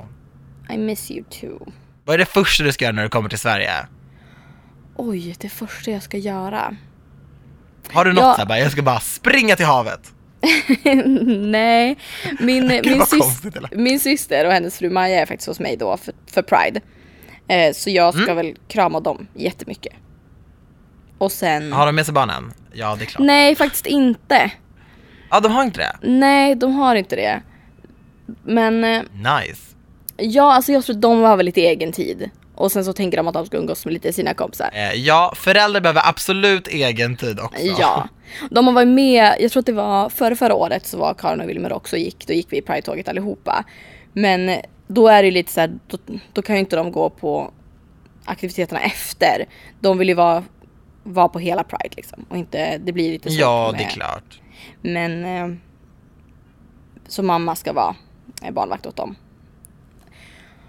I 0.73 0.77
miss 0.77 1.12
you 1.12 1.23
too. 1.29 1.71
Vad 2.05 2.13
är 2.13 2.17
det 2.17 2.25
första 2.25 2.63
du 2.63 2.71
ska 2.71 2.86
göra 2.86 2.95
när 2.95 3.03
du 3.03 3.10
kommer 3.10 3.29
till 3.29 3.39
Sverige? 3.39 3.71
Oj, 4.95 5.36
det 5.39 5.49
första 5.49 5.91
jag 5.91 6.03
ska 6.03 6.17
göra. 6.17 6.75
Har 7.91 8.05
du 8.05 8.13
något 8.13 8.21
Ja. 8.23 8.34
så 8.34 8.38
här, 8.39 8.45
bara, 8.45 8.60
jag 8.60 8.71
ska 8.71 8.82
bara 8.82 8.99
springa 8.99 9.55
till 9.55 9.65
havet? 9.65 10.13
Nej, 11.38 11.97
min, 12.39 12.67
min, 12.67 12.97
vad 12.99 13.08
sys- 13.08 13.19
konstigt, 13.19 13.55
eller? 13.55 13.69
min 13.75 13.99
syster 13.99 14.45
och 14.45 14.51
hennes 14.51 14.77
fru 14.77 14.89
Maja 14.89 15.21
är 15.21 15.25
faktiskt 15.25 15.47
hos 15.47 15.60
mig 15.60 15.77
då 15.77 15.97
för, 15.97 16.13
för 16.32 16.41
Pride. 16.41 16.82
Eh, 17.47 17.73
så 17.73 17.89
jag 17.89 18.13
ska 18.13 18.23
Mm. 18.23 18.36
väl 18.36 18.55
krama 18.67 18.99
dem 18.99 19.27
jättemycket. 19.34 19.93
Och 21.19 21.32
sen... 21.32 21.73
Har 21.73 21.86
de 21.86 21.95
med 21.95 22.05
sig 22.05 22.13
barnen? 22.13 22.53
Ja, 22.73 22.95
det 22.95 23.03
är 23.03 23.05
klart. 23.05 23.25
Nej, 23.25 23.55
faktiskt 23.55 23.86
inte. 23.86 24.51
Ja, 25.29 25.39
de 25.39 25.51
har 25.51 25.63
inte 25.63 25.79
det? 25.79 25.95
Nej, 26.10 26.55
de 26.55 26.73
har 26.73 26.95
inte 26.95 27.15
det. 27.15 27.41
Men 28.43 28.84
eh, 28.84 29.01
Nice. 29.13 29.62
ja, 30.17 30.53
alltså 30.53 30.71
jag 30.71 30.84
tror 30.84 30.95
att 30.95 31.01
de 31.01 31.21
har 31.21 31.38
väl 31.38 31.45
lite 31.45 31.62
egen 31.62 31.91
tid. 31.91 32.29
Och 32.55 32.71
sen 32.71 32.86
så 32.86 32.93
tänker 32.93 33.17
de 33.17 33.27
att 33.27 33.34
de 33.34 33.45
ska 33.45 33.58
umgås 33.58 33.86
med 33.86 33.93
lite 33.93 34.13
sina 34.13 34.34
kompisar. 34.34 34.69
Eh, 34.73 34.93
ja, 34.93 35.34
föräldrar 35.36 35.82
behöver 35.82 36.01
absolut 36.10 36.67
egen 36.67 37.15
tid 37.17 37.39
också. 37.39 37.62
Ja. 37.79 38.08
De 38.51 38.67
har 38.67 38.73
varit 38.73 38.88
med, 38.88 39.36
jag 39.39 39.51
tror 39.51 39.60
att 39.60 39.65
det 39.65 39.71
var 39.71 40.10
före 40.10 40.36
förra 40.36 40.54
året 40.56 40.85
så 40.85 40.98
var 40.98 41.13
Karin 41.13 41.41
och 41.41 41.50
Wilmer 41.50 41.73
också 41.73 41.96
och 41.96 42.00
gick, 42.00 42.27
då 42.27 42.33
gick 42.33 42.48
vi 42.50 42.58
i 42.58 42.62
Pride-tåget 42.62 43.08
allihopa. 43.08 43.63
Men 44.13 44.52
då 44.87 45.08
är 45.08 45.23
det 45.23 45.31
lite 45.31 45.52
så 45.52 45.60
här, 45.60 45.71
då, 45.87 45.98
då 46.33 46.41
kan 46.41 46.56
ju 46.56 46.60
inte 46.60 46.75
de 46.75 46.91
gå 46.91 47.10
på 47.10 47.52
aktiviteterna 48.25 48.79
efter. 48.81 49.46
De 49.79 49.98
vill 49.98 50.08
ju 50.10 50.15
vara, 50.15 50.44
vara 51.13 51.29
på 51.29 51.39
hela 51.39 51.63
Pride 51.63 51.95
liksom. 51.95 52.25
Och 52.29 52.37
inte, 52.37 52.77
det 52.77 52.91
blir 52.91 53.12
lite 53.12 53.29
svårt 53.29 53.39
Ja, 53.39 53.69
med, 53.71 53.79
det 53.79 53.83
är 53.83 53.89
klart. 53.89 54.41
Men 54.81 55.25
eh, 55.25 55.57
så 57.07 57.23
mamma 57.23 57.55
ska 57.55 57.73
vara 57.73 57.95
eh, 58.43 58.51
barnvakt 58.51 58.85
åt 58.85 58.95
dem. 58.95 59.15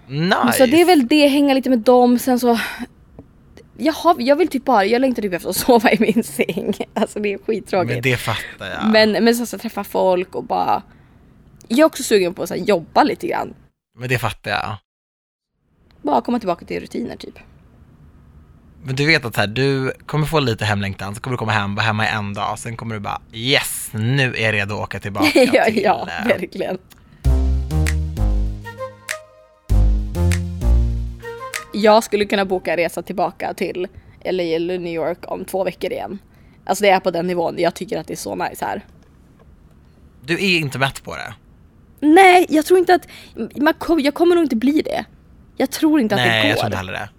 Nice! 0.07 0.57
Så 0.57 0.65
det 0.65 0.81
är 0.81 0.85
väl 0.85 1.07
det, 1.07 1.27
hänga 1.27 1.53
lite 1.53 1.69
med 1.69 1.79
dem, 1.79 2.19
sen 2.19 2.39
så 2.39 2.59
jag, 3.77 3.93
har, 3.93 4.15
jag 4.19 4.35
vill 4.35 4.47
typ 4.47 4.65
bara, 4.65 4.85
jag 4.85 4.99
längtar 5.01 5.21
typ 5.21 5.33
efter 5.33 5.49
att 5.49 5.55
sova 5.67 5.91
i 5.91 5.97
min 5.99 6.23
säng. 6.23 6.73
Alltså 6.93 7.19
det 7.19 7.33
är 7.33 7.37
skittråkigt. 7.37 7.93
Men 7.93 8.01
det 8.01 8.17
fattar 8.17 8.65
jag. 8.69 8.91
Men, 8.91 9.11
men 9.11 9.35
så, 9.35 9.45
så 9.45 9.57
träffa 9.57 9.83
folk 9.83 10.35
och 10.35 10.43
bara... 10.43 10.83
Jag 11.67 11.79
är 11.79 11.85
också 11.85 12.03
sugen 12.03 12.33
på 12.33 12.43
att 12.43 12.49
så 12.49 12.55
här, 12.55 12.61
jobba 12.61 13.03
lite 13.03 13.27
grann. 13.27 13.53
Men 13.97 14.09
det 14.09 14.17
fattar 14.19 14.51
jag. 14.51 14.75
Bara 16.01 16.21
komma 16.21 16.39
tillbaka 16.39 16.65
till 16.65 16.79
rutiner 16.79 17.15
typ. 17.15 17.39
Men 18.83 18.95
du 18.95 19.05
vet 19.05 19.25
att 19.25 19.35
här, 19.35 19.47
du 19.47 19.93
kommer 20.05 20.25
få 20.25 20.39
lite 20.39 20.65
hemlängtan, 20.65 21.15
så 21.15 21.21
kommer 21.21 21.33
du 21.33 21.37
komma 21.37 21.51
hem, 21.51 21.75
vara 21.75 21.85
hemma 21.85 22.05
i 22.05 22.09
en 22.09 22.33
dag, 22.33 22.59
sen 22.59 22.77
kommer 22.77 22.95
du 22.95 23.01
bara 23.01 23.21
yes, 23.33 23.89
nu 23.93 24.35
är 24.35 24.45
jag 24.45 24.53
redo 24.53 24.75
att 24.75 24.81
åka 24.81 24.99
tillbaka 24.99 25.27
ja, 25.53 25.65
till... 25.65 25.81
ja, 25.83 26.07
eh, 26.19 26.27
verkligen. 26.27 26.77
Jag 31.73 32.03
skulle 32.03 32.25
kunna 32.25 32.45
boka 32.45 32.71
en 32.71 32.77
resa 32.77 33.01
tillbaka 33.01 33.53
till 33.53 33.87
LA 34.25 34.43
eller 34.43 34.79
New 34.79 34.93
York 34.93 35.17
om 35.21 35.45
två 35.45 35.63
veckor 35.63 35.91
igen. 35.91 36.19
Alltså 36.65 36.83
det 36.83 36.89
är 36.89 36.99
på 36.99 37.11
den 37.11 37.27
nivån, 37.27 37.55
jag 37.57 37.73
tycker 37.73 37.97
att 37.97 38.07
det 38.07 38.13
är 38.13 38.17
så 38.17 38.35
nice 38.35 38.65
här. 38.65 38.85
Du 40.21 40.33
är 40.33 40.57
inte 40.59 40.79
mätt 40.79 41.03
på 41.03 41.15
det. 41.15 41.33
Nej, 41.99 42.45
jag 42.49 42.65
tror 42.65 42.79
inte 42.79 42.95
att... 42.95 43.07
Man 43.55 44.03
jag 44.03 44.13
kommer 44.13 44.35
nog 44.35 44.45
inte 44.45 44.55
bli 44.55 44.81
det. 44.81 45.05
Jag 45.57 45.71
tror 45.71 45.99
inte 45.99 46.15
att 46.15 46.21
Nej, 46.21 46.29
det 46.29 46.41
går. 46.41 46.49
jag 46.49 46.57
tror 46.57 46.67
inte 46.67 46.77
heller 46.77 46.93
det. 46.93 47.09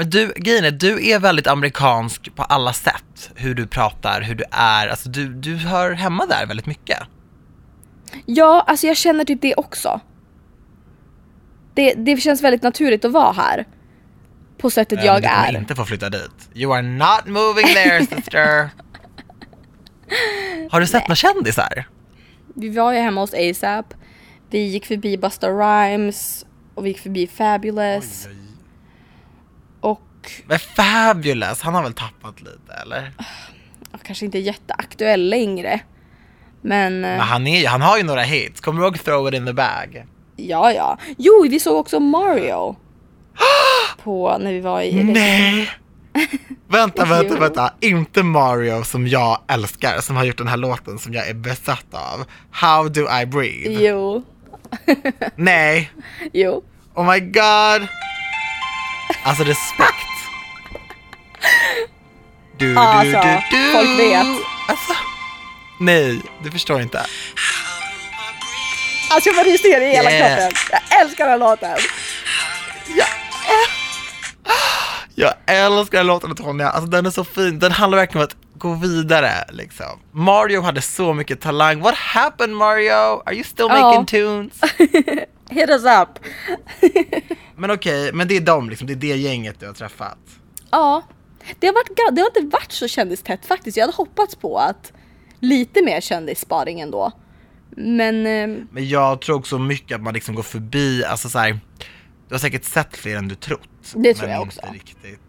Men 0.00 0.10
du, 0.10 0.32
grejen 0.36 0.64
är, 0.64 0.70
du 0.70 1.08
är 1.08 1.18
väldigt 1.18 1.46
amerikansk 1.46 2.34
på 2.34 2.42
alla 2.42 2.72
sätt. 2.72 3.30
Hur 3.34 3.54
du 3.54 3.66
pratar, 3.66 4.20
hur 4.22 4.34
du 4.34 4.44
är, 4.50 4.88
alltså 4.88 5.08
du, 5.08 5.28
du 5.28 5.56
hör 5.56 5.92
hemma 5.92 6.26
där 6.26 6.46
väldigt 6.46 6.66
mycket. 6.66 6.98
Ja, 8.26 8.64
alltså 8.66 8.86
jag 8.86 8.96
känner 8.96 9.24
typ 9.24 9.42
det 9.42 9.54
också. 9.54 10.00
Det, 11.74 11.94
det 11.94 12.16
känns 12.16 12.42
väldigt 12.42 12.62
naturligt 12.62 13.04
att 13.04 13.12
vara 13.12 13.32
här. 13.32 13.66
På 14.58 14.70
sättet 14.70 14.98
men 14.98 15.06
jag 15.06 15.22
du 15.22 15.28
är. 15.28 15.56
inte 15.56 15.74
få 15.74 15.84
flytta 15.84 16.10
dit. 16.10 16.48
You 16.54 16.74
are 16.74 16.82
not 16.82 17.26
moving 17.26 17.66
there 17.66 18.06
sister. 18.16 18.70
Har 20.70 20.80
du 20.80 20.86
sett 20.86 21.08
några 21.08 21.16
kändisar? 21.16 21.88
Vi 22.54 22.68
var 22.68 22.92
ju 22.92 22.98
hemma 22.98 23.20
hos 23.20 23.34
ASAP. 23.34 23.94
Vi 24.50 24.58
gick 24.58 24.86
förbi 24.86 25.18
Busta 25.18 25.48
Rhymes. 25.48 26.46
Och 26.74 26.84
vi 26.86 26.88
gick 26.88 27.00
förbi 27.00 27.26
Fabulous. 27.26 28.26
Och 28.26 28.39
Men 30.46 30.58
Fabulous, 30.58 31.60
han 31.60 31.74
har 31.74 31.82
väl 31.82 31.92
tappat 31.92 32.40
lite 32.40 32.72
eller? 32.82 33.12
kanske 34.02 34.24
inte 34.24 34.38
jätteaktuell 34.38 35.28
längre. 35.28 35.80
Men, 36.62 37.04
eh, 37.04 37.10
Men 37.10 37.20
han, 37.20 37.46
är, 37.46 37.68
han 37.68 37.82
har 37.82 37.96
ju 37.96 38.02
några 38.02 38.22
hits, 38.22 38.60
kommer 38.60 38.80
du 38.80 38.86
ihåg 38.86 39.04
Throw 39.04 39.28
It 39.28 39.34
In 39.34 39.46
The 39.46 39.52
Bag? 39.52 40.06
ja 40.36 40.72
ja. 40.72 40.98
Jo, 41.18 41.46
vi 41.50 41.60
såg 41.60 41.76
också 41.76 42.00
Mario. 42.00 42.76
på 44.02 44.38
när 44.40 44.52
vi 44.52 44.60
var 44.60 44.82
i 44.82 45.04
Nej! 45.04 45.70
vänta, 46.68 47.04
vänta, 47.04 47.38
vänta. 47.38 47.74
Inte 47.80 48.22
Mario 48.22 48.84
som 48.84 49.06
jag 49.08 49.38
älskar, 49.48 50.00
som 50.00 50.16
har 50.16 50.24
gjort 50.24 50.38
den 50.38 50.48
här 50.48 50.56
låten 50.56 50.98
som 50.98 51.14
jag 51.14 51.28
är 51.28 51.34
besatt 51.34 51.86
av. 51.92 52.24
How 52.50 52.88
do 52.88 53.00
I 53.22 53.26
breathe? 53.26 53.84
Jo, 53.84 54.22
Nej! 55.36 55.90
jo. 56.32 56.62
Oh 56.94 57.12
my 57.12 57.20
god! 57.20 57.88
Alltså 59.24 59.44
respekt. 59.44 59.99
Du, 62.60 62.74
du, 62.74 62.78
Alltså, 62.78 63.20
du, 63.20 63.56
du. 63.56 63.72
folk 63.72 63.98
vet. 63.98 64.26
Alltså, 64.68 64.92
nej, 65.78 66.20
du 66.42 66.50
förstår 66.50 66.80
inte. 66.80 66.98
Alltså 69.10 69.28
jag 69.28 69.36
får 69.36 69.44
rysningar 69.44 69.80
i 69.80 69.88
hela 69.90 70.10
Yeah. 70.10 70.38
kroppen. 70.38 70.56
Jag 70.70 71.00
älskar 71.00 71.24
den 71.24 71.30
här 71.30 71.38
låten. 71.38 71.76
Jag 75.14 75.32
älskar 75.46 75.98
den 75.98 76.06
låten 76.06 76.34
Tonja, 76.34 76.70
alltså 76.70 76.90
den 76.90 77.06
är 77.06 77.10
så 77.10 77.24
fin. 77.24 77.58
Den 77.58 77.72
handlar 77.72 77.98
verkligen 77.98 78.22
om 78.22 78.24
att 78.28 78.58
gå 78.60 78.74
vidare 78.74 79.30
liksom. 79.50 80.00
Mario 80.12 80.60
hade 80.60 80.82
så 80.82 81.14
mycket 81.14 81.40
talang. 81.40 81.80
What 81.80 81.94
happened 81.94 82.56
Mario? 82.56 83.22
Are 83.26 83.34
you 83.34 83.44
still 83.44 83.68
making 83.68 84.06
tunes? 84.06 84.52
Hit 85.50 85.68
us 85.70 85.82
up. 85.84 86.08
Men 87.56 87.70
okej, 87.70 88.12
men 88.12 88.28
det 88.28 88.36
är 88.36 88.40
dem 88.40 88.70
liksom, 88.70 88.86
det 88.86 88.92
är 88.92 88.96
det 88.96 89.06
gänget 89.16 89.60
du 89.60 89.66
har 89.66 89.72
träffat. 89.74 90.18
Ja, 90.70 91.02
det 91.58 91.66
har, 91.66 91.74
varit, 91.74 92.14
det 92.16 92.20
har 92.20 92.28
inte 92.28 92.56
varit 92.56 92.72
så 92.72 92.88
kändistätt 92.88 93.46
faktiskt. 93.46 93.76
Jag 93.76 93.84
hade 93.84 93.96
hoppats 93.96 94.36
på 94.36 94.58
att 94.58 94.92
lite 95.40 95.84
mer 95.84 96.00
kändissparing 96.00 96.80
ändå. 96.80 97.12
Men 97.70 98.26
eh, 98.26 98.64
Men 98.70 98.88
jag 98.88 99.20
tror 99.20 99.36
också 99.36 99.58
mycket 99.58 99.94
att 99.94 100.02
man 100.02 100.14
liksom 100.14 100.34
går 100.34 100.42
förbi, 100.42 101.04
alltså 101.04 101.28
så 101.28 101.38
här, 101.38 101.60
du 102.28 102.34
har 102.34 102.38
säkert 102.38 102.64
sett 102.64 102.96
fler 102.96 103.16
än 103.16 103.28
du 103.28 103.34
trott. 103.34 103.68
Det 103.94 104.14
tror 104.14 104.30
jag 104.30 104.42
också. 104.42 104.60
Riktigt. 104.72 105.20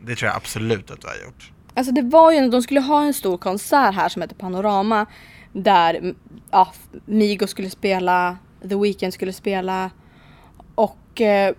Det 0.00 0.16
tror 0.16 0.28
jag 0.28 0.36
absolut 0.36 0.90
att 0.90 1.00
du 1.00 1.06
har 1.06 1.14
gjort. 1.24 1.52
alltså 1.74 1.92
det 1.92 2.02
var 2.02 2.32
ju, 2.32 2.48
de 2.48 2.62
skulle 2.62 2.80
ha 2.80 3.04
en 3.04 3.14
stor 3.14 3.38
konsert 3.38 3.94
här 3.94 4.08
som 4.08 4.22
heter 4.22 4.34
Panorama. 4.34 5.06
Där 5.52 6.14
ja, 6.50 6.72
Migo 7.06 7.46
skulle 7.46 7.70
spela, 7.70 8.38
The 8.68 8.76
Weeknd 8.76 9.14
skulle 9.14 9.32
spela. 9.32 9.90
Och 10.74 11.20
eh, 11.20 11.54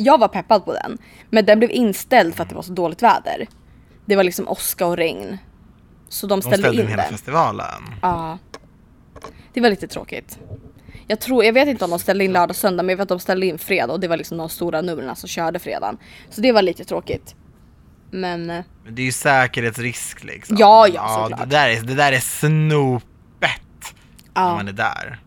jag 0.00 0.18
var 0.18 0.28
peppad 0.28 0.64
på 0.64 0.72
den. 0.72 0.98
Men 1.30 1.44
den 1.44 1.58
blev 1.58 1.70
inställd 1.70 2.34
för 2.34 2.42
att 2.42 2.48
det 2.48 2.54
var 2.54 2.62
så 2.62 2.72
dåligt 2.72 3.02
väder. 3.02 3.46
Det 4.06 4.16
var 4.16 4.24
liksom 4.24 4.48
åska 4.48 4.86
och 4.86 4.96
regn. 4.96 5.38
Så 6.08 6.26
de 6.26 6.40
De 6.40 6.42
ställde, 6.42 6.58
ställde 6.58 6.76
in 6.82 6.84
in 6.84 6.90
hela 6.90 7.02
den. 7.02 7.12
festivalen. 7.12 7.82
Ja. 8.02 8.38
Det 9.52 9.60
var 9.60 9.70
lite 9.70 9.86
tråkigt. 9.88 10.38
Jag 11.06 11.20
tror, 11.20 11.44
jag 11.44 11.52
vet 11.52 11.68
inte 11.68 11.84
om 11.84 11.90
de 11.90 11.98
ställde 11.98 12.24
in 12.24 12.32
lördag 12.32 12.50
och 12.50 12.56
söndag 12.56 12.82
men 12.82 12.88
jag 12.88 12.96
vet 12.96 13.02
att 13.02 13.08
de 13.08 13.18
ställde 13.20 13.46
in 13.46 13.58
fredag 13.58 13.92
och 13.92 14.00
det 14.00 14.08
var 14.08 14.16
liksom 14.16 14.38
de 14.38 14.48
stora 14.48 14.80
numren 14.82 15.16
som 15.16 15.28
körde 15.28 15.58
fredagen. 15.58 15.98
Så 16.30 16.40
det 16.40 16.52
var 16.52 16.62
lite 16.62 16.84
tråkigt. 16.84 17.34
Men 18.10 18.50
eh, 18.50 18.64
Men 18.84 18.94
det 18.94 19.02
är 19.02 19.06
ju 19.06 19.12
säkerhetsrisk 19.12 20.24
liksom. 20.24 20.56
Ja, 20.60 20.88
ja, 20.88 21.20
såklart. 21.22 21.40
det, 21.50 21.56
där 21.56 21.68
är, 21.68 21.80
det 21.82 21.94
där 21.94 22.12
är 22.12 22.20
snopet 22.20 23.94
när 24.34 24.42
ja, 24.42 24.54
man 24.54 24.68
är 24.68 24.72
där. 24.72 25.18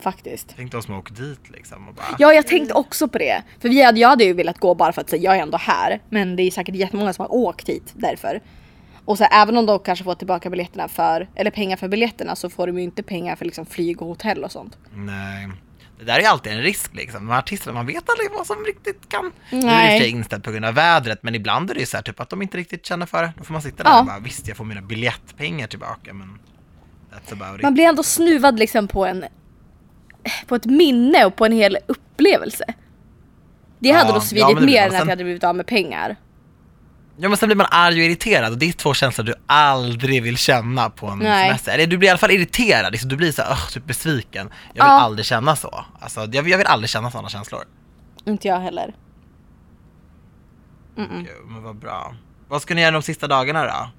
Faktiskt. 0.00 0.54
Tänk 0.56 0.72
de 0.72 0.82
som 0.82 0.92
har 0.94 1.00
åkt 1.00 1.16
dit 1.16 1.50
liksom 1.50 1.88
och 1.88 1.94
bara... 1.94 2.16
Ja, 2.18 2.32
jag 2.32 2.46
tänkte 2.46 2.74
också 2.74 3.08
på 3.08 3.18
det. 3.18 3.42
För 3.60 3.68
vi 3.68 3.82
hade, 3.84 4.00
jag 4.00 4.08
hade 4.08 4.24
ju 4.24 4.32
velat 4.32 4.58
gå 4.58 4.74
bara 4.74 4.92
för 4.92 5.00
att 5.00 5.10
säga 5.10 5.22
jag 5.22 5.36
är 5.36 5.42
ändå 5.42 5.58
här. 5.58 6.00
Men 6.08 6.36
det 6.36 6.42
är 6.42 6.50
säkert 6.50 6.74
jättemånga 6.74 7.12
som 7.12 7.22
har 7.22 7.34
åkt 7.34 7.68
hit 7.68 7.92
därför. 7.94 8.40
Och 9.04 9.18
så 9.18 9.24
även 9.24 9.56
om 9.56 9.66
de 9.66 9.78
kanske 9.78 10.04
får 10.04 10.14
tillbaka 10.14 10.50
biljetterna 10.50 10.88
för, 10.88 11.28
eller 11.34 11.50
pengar 11.50 11.76
för 11.76 11.88
biljetterna 11.88 12.36
så 12.36 12.50
får 12.50 12.66
de 12.66 12.78
ju 12.78 12.84
inte 12.84 13.02
pengar 13.02 13.36
för 13.36 13.44
liksom 13.44 13.66
flyg 13.66 14.02
och 14.02 14.08
hotell 14.08 14.44
och 14.44 14.52
sånt. 14.52 14.78
Nej. 14.94 15.48
Det 15.98 16.04
där 16.06 16.18
är 16.18 16.28
alltid 16.28 16.52
en 16.52 16.62
risk 16.62 16.94
liksom. 16.94 17.28
Här 17.28 17.38
artisterna, 17.38 17.74
man 17.74 17.86
vet 17.86 18.10
aldrig 18.10 18.30
vad 18.38 18.46
som 18.46 18.64
riktigt 18.64 19.08
kan... 19.08 19.32
Nu 19.50 19.58
är 19.58 19.88
det 19.88 19.96
i 19.96 20.00
Nej. 20.00 20.10
inställt 20.10 20.44
på 20.44 20.50
grund 20.50 20.64
av 20.64 20.74
vädret, 20.74 21.22
men 21.22 21.34
ibland 21.34 21.70
är 21.70 21.74
det 21.74 21.80
ju 21.80 21.86
så 21.86 21.96
här 21.96 22.02
typ 22.02 22.20
att 22.20 22.30
de 22.30 22.42
inte 22.42 22.58
riktigt 22.58 22.86
känner 22.86 23.06
för 23.06 23.22
det. 23.22 23.32
Då 23.38 23.44
får 23.44 23.52
man 23.52 23.62
sitta 23.62 23.82
där 23.82 23.90
Ja. 23.90 24.00
och 24.00 24.06
bara, 24.06 24.18
visst 24.18 24.48
jag 24.48 24.56
får 24.56 24.64
mina 24.64 24.82
biljettpengar 24.82 25.66
tillbaka 25.66 26.14
men 26.14 26.38
that's 27.12 27.32
about 27.32 27.56
it. 27.58 27.62
Man 27.62 27.74
blir 27.74 27.84
ändå 27.84 28.02
snuvad 28.02 28.58
liksom 28.58 28.88
på 28.88 29.06
en 29.06 29.24
på 30.46 30.54
ett 30.54 30.64
minne 30.64 31.24
och 31.24 31.36
på 31.36 31.46
en 31.46 31.52
hel 31.52 31.78
upplevelse. 31.86 32.64
Det 33.78 33.88
Ja, 33.88 33.96
hade 33.96 34.08
då 34.10 34.16
ja, 34.16 34.20
svidit 34.20 34.46
men 34.46 34.54
det 34.54 34.60
blir 34.60 34.72
mer 34.74 34.80
än 34.82 34.86
att 34.86 34.92
Sen- 34.92 34.98
jag 35.00 35.06
hade 35.12 35.24
blivit 35.24 35.44
av 35.44 35.56
med 35.56 35.66
pengar. 35.66 36.16
Ja 37.16 37.28
men 37.28 37.36
sen 37.38 37.48
blir 37.48 37.56
man 37.56 37.66
arg 37.70 37.94
och 38.00 38.04
irriterad 38.06 38.52
och 38.52 38.58
det 38.58 38.68
är 38.68 38.72
två 38.72 38.94
känslor 38.94 39.24
du 39.26 39.34
aldrig 39.46 40.22
vill 40.22 40.36
känna 40.36 40.90
på 40.90 41.06
en 41.06 41.18
Nej. 41.18 41.48
semester. 41.48 41.72
Eller 41.72 41.86
du 41.86 41.96
blir 41.98 42.06
i 42.08 42.10
alla 42.10 42.18
fall 42.18 42.30
irriterad, 42.30 42.92
liksom, 42.92 43.08
du 43.10 43.16
blir 43.16 43.32
så 43.32 43.42
här, 43.42 43.70
typ 43.72 43.84
besviken. 43.84 44.50
Jag 44.74 44.84
vill 44.84 44.90
Ja. 44.90 45.00
aldrig 45.00 45.26
känna 45.26 45.56
så. 45.56 45.84
Alltså, 46.00 46.20
jag, 46.32 46.48
jag 46.48 46.58
vill 46.58 46.66
aldrig 46.66 46.90
känna 46.90 47.10
sådana 47.10 47.28
känslor. 47.28 47.60
Inte 48.24 48.48
jag 48.48 48.60
heller. 48.60 48.94
Mm-mm. 50.96 51.18
Gud, 51.18 51.46
men 51.48 51.62
vad 51.62 51.76
bra. 51.76 52.14
Vad 52.48 52.62
ska 52.62 52.74
ni 52.74 52.80
göra 52.80 52.90
de 52.90 53.02
sista 53.02 53.26
dagarna 53.28 53.64
då? 53.64 53.90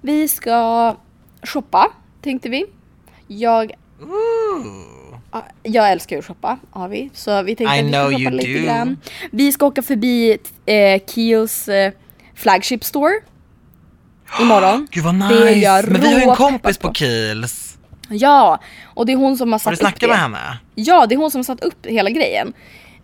Vi 0.00 0.28
ska 0.28 0.96
shoppa, 1.42 1.92
tänkte 2.22 2.48
vi. 2.48 2.66
Jag, 3.26 3.72
Ooh. 4.00 4.66
Ja, 5.32 5.46
jag 5.62 5.92
älskar 5.92 6.16
ju 6.16 6.20
att 6.20 6.26
shoppa, 6.26 6.58
har 6.70 6.88
vi. 6.88 7.10
Så 7.14 7.42
vi 7.42 7.56
tänkte 7.56 7.76
I 7.76 7.80
att 7.80 7.84
vi 7.86 7.90
ska 7.92 8.18
shoppa 8.18 8.30
lite 8.30 8.58
do. 8.60 8.64
grann. 8.66 8.96
Vi 9.30 9.52
ska 9.52 9.66
åka 9.66 9.82
förbi 9.82 10.38
eh, 10.66 11.00
Kiels 11.06 11.68
eh, 11.68 11.92
flagship 12.34 12.84
store. 12.84 13.12
Imorgon. 14.40 14.88
Gud 14.90 15.04
vad 15.04 15.14
Det 15.14 15.24
är 15.24 15.44
nice! 15.44 15.58
jag 15.60 15.88
Men 15.90 16.00
vi 16.00 16.12
har 16.12 16.20
ju 16.20 16.28
en 16.30 16.36
kompis 16.36 16.78
på 16.78 16.88
på. 16.88 16.94
Kiels. 16.94 17.66
Ja, 18.12 18.58
och 18.84 19.06
det 19.06 19.12
är 19.12 19.16
hon 19.16 19.36
som 19.36 19.48
har 19.48 19.54
Har 19.54 19.58
satt 19.58 19.70
du 19.70 19.74
upp 19.74 19.80
snackat 19.80 20.00
det. 20.00 20.06
med 20.08 20.16
henne? 20.18 20.58
Ja, 20.74 21.06
det 21.06 21.14
är 21.14 21.16
hon 21.16 21.30
som 21.30 21.38
har 21.38 21.44
satt 21.44 21.60
upp 21.64 21.86
hela 21.86 22.10
grejen. 22.10 22.52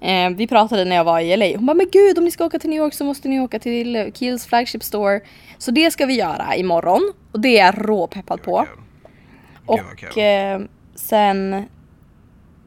Eh, 0.01 0.31
vi 0.31 0.47
pratade 0.47 0.85
när 0.85 0.97
jag 0.97 1.05
var 1.05 1.21
i 1.21 1.37
LA. 1.37 1.57
Hon 1.57 1.67
bara, 1.67 1.75
men 1.75 1.87
gud 1.93 2.19
om 2.19 2.25
ni 2.25 2.31
ska 2.31 2.45
åka 2.45 2.59
till 2.59 2.71
New 2.71 2.79
York 2.79 2.95
så 2.95 3.05
måste 3.05 3.29
ni 3.29 3.41
åka 3.41 3.59
till 3.59 3.97
eh, 3.97 4.05
Kiels 4.15 4.47
flagship 4.47 4.85
store. 4.85 5.21
Så 5.59 5.71
det 5.71 5.91
ska 5.91 6.07
vi 6.07 6.15
göra 6.15 6.57
imorgon. 6.57 7.13
Och 7.33 7.41
det 7.41 7.59
är 7.59 7.65
jag 7.67 7.89
råpeppad 7.89 8.43
på. 8.43 8.67
Gud. 9.67 9.81
Och 10.13 10.19
eh, 10.19 10.61
sen 10.95 11.65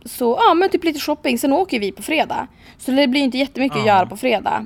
så, 0.06 0.40
ja 0.48 0.54
men 0.54 0.70
typ 0.70 0.84
lite 0.84 1.00
shopping. 1.00 1.38
Sen 1.40 1.54
åker 1.54 1.80
vi 1.80 1.92
på 1.92 2.02
fredag. 2.02 2.48
Så 2.78 2.92
det 2.92 3.08
blir 3.08 3.22
inte 3.22 3.38
jättemycket 3.38 3.78
att 3.78 3.86
Ja. 3.86 3.96
göra 3.96 4.06
på 4.06 4.18
fredag. 4.18 4.66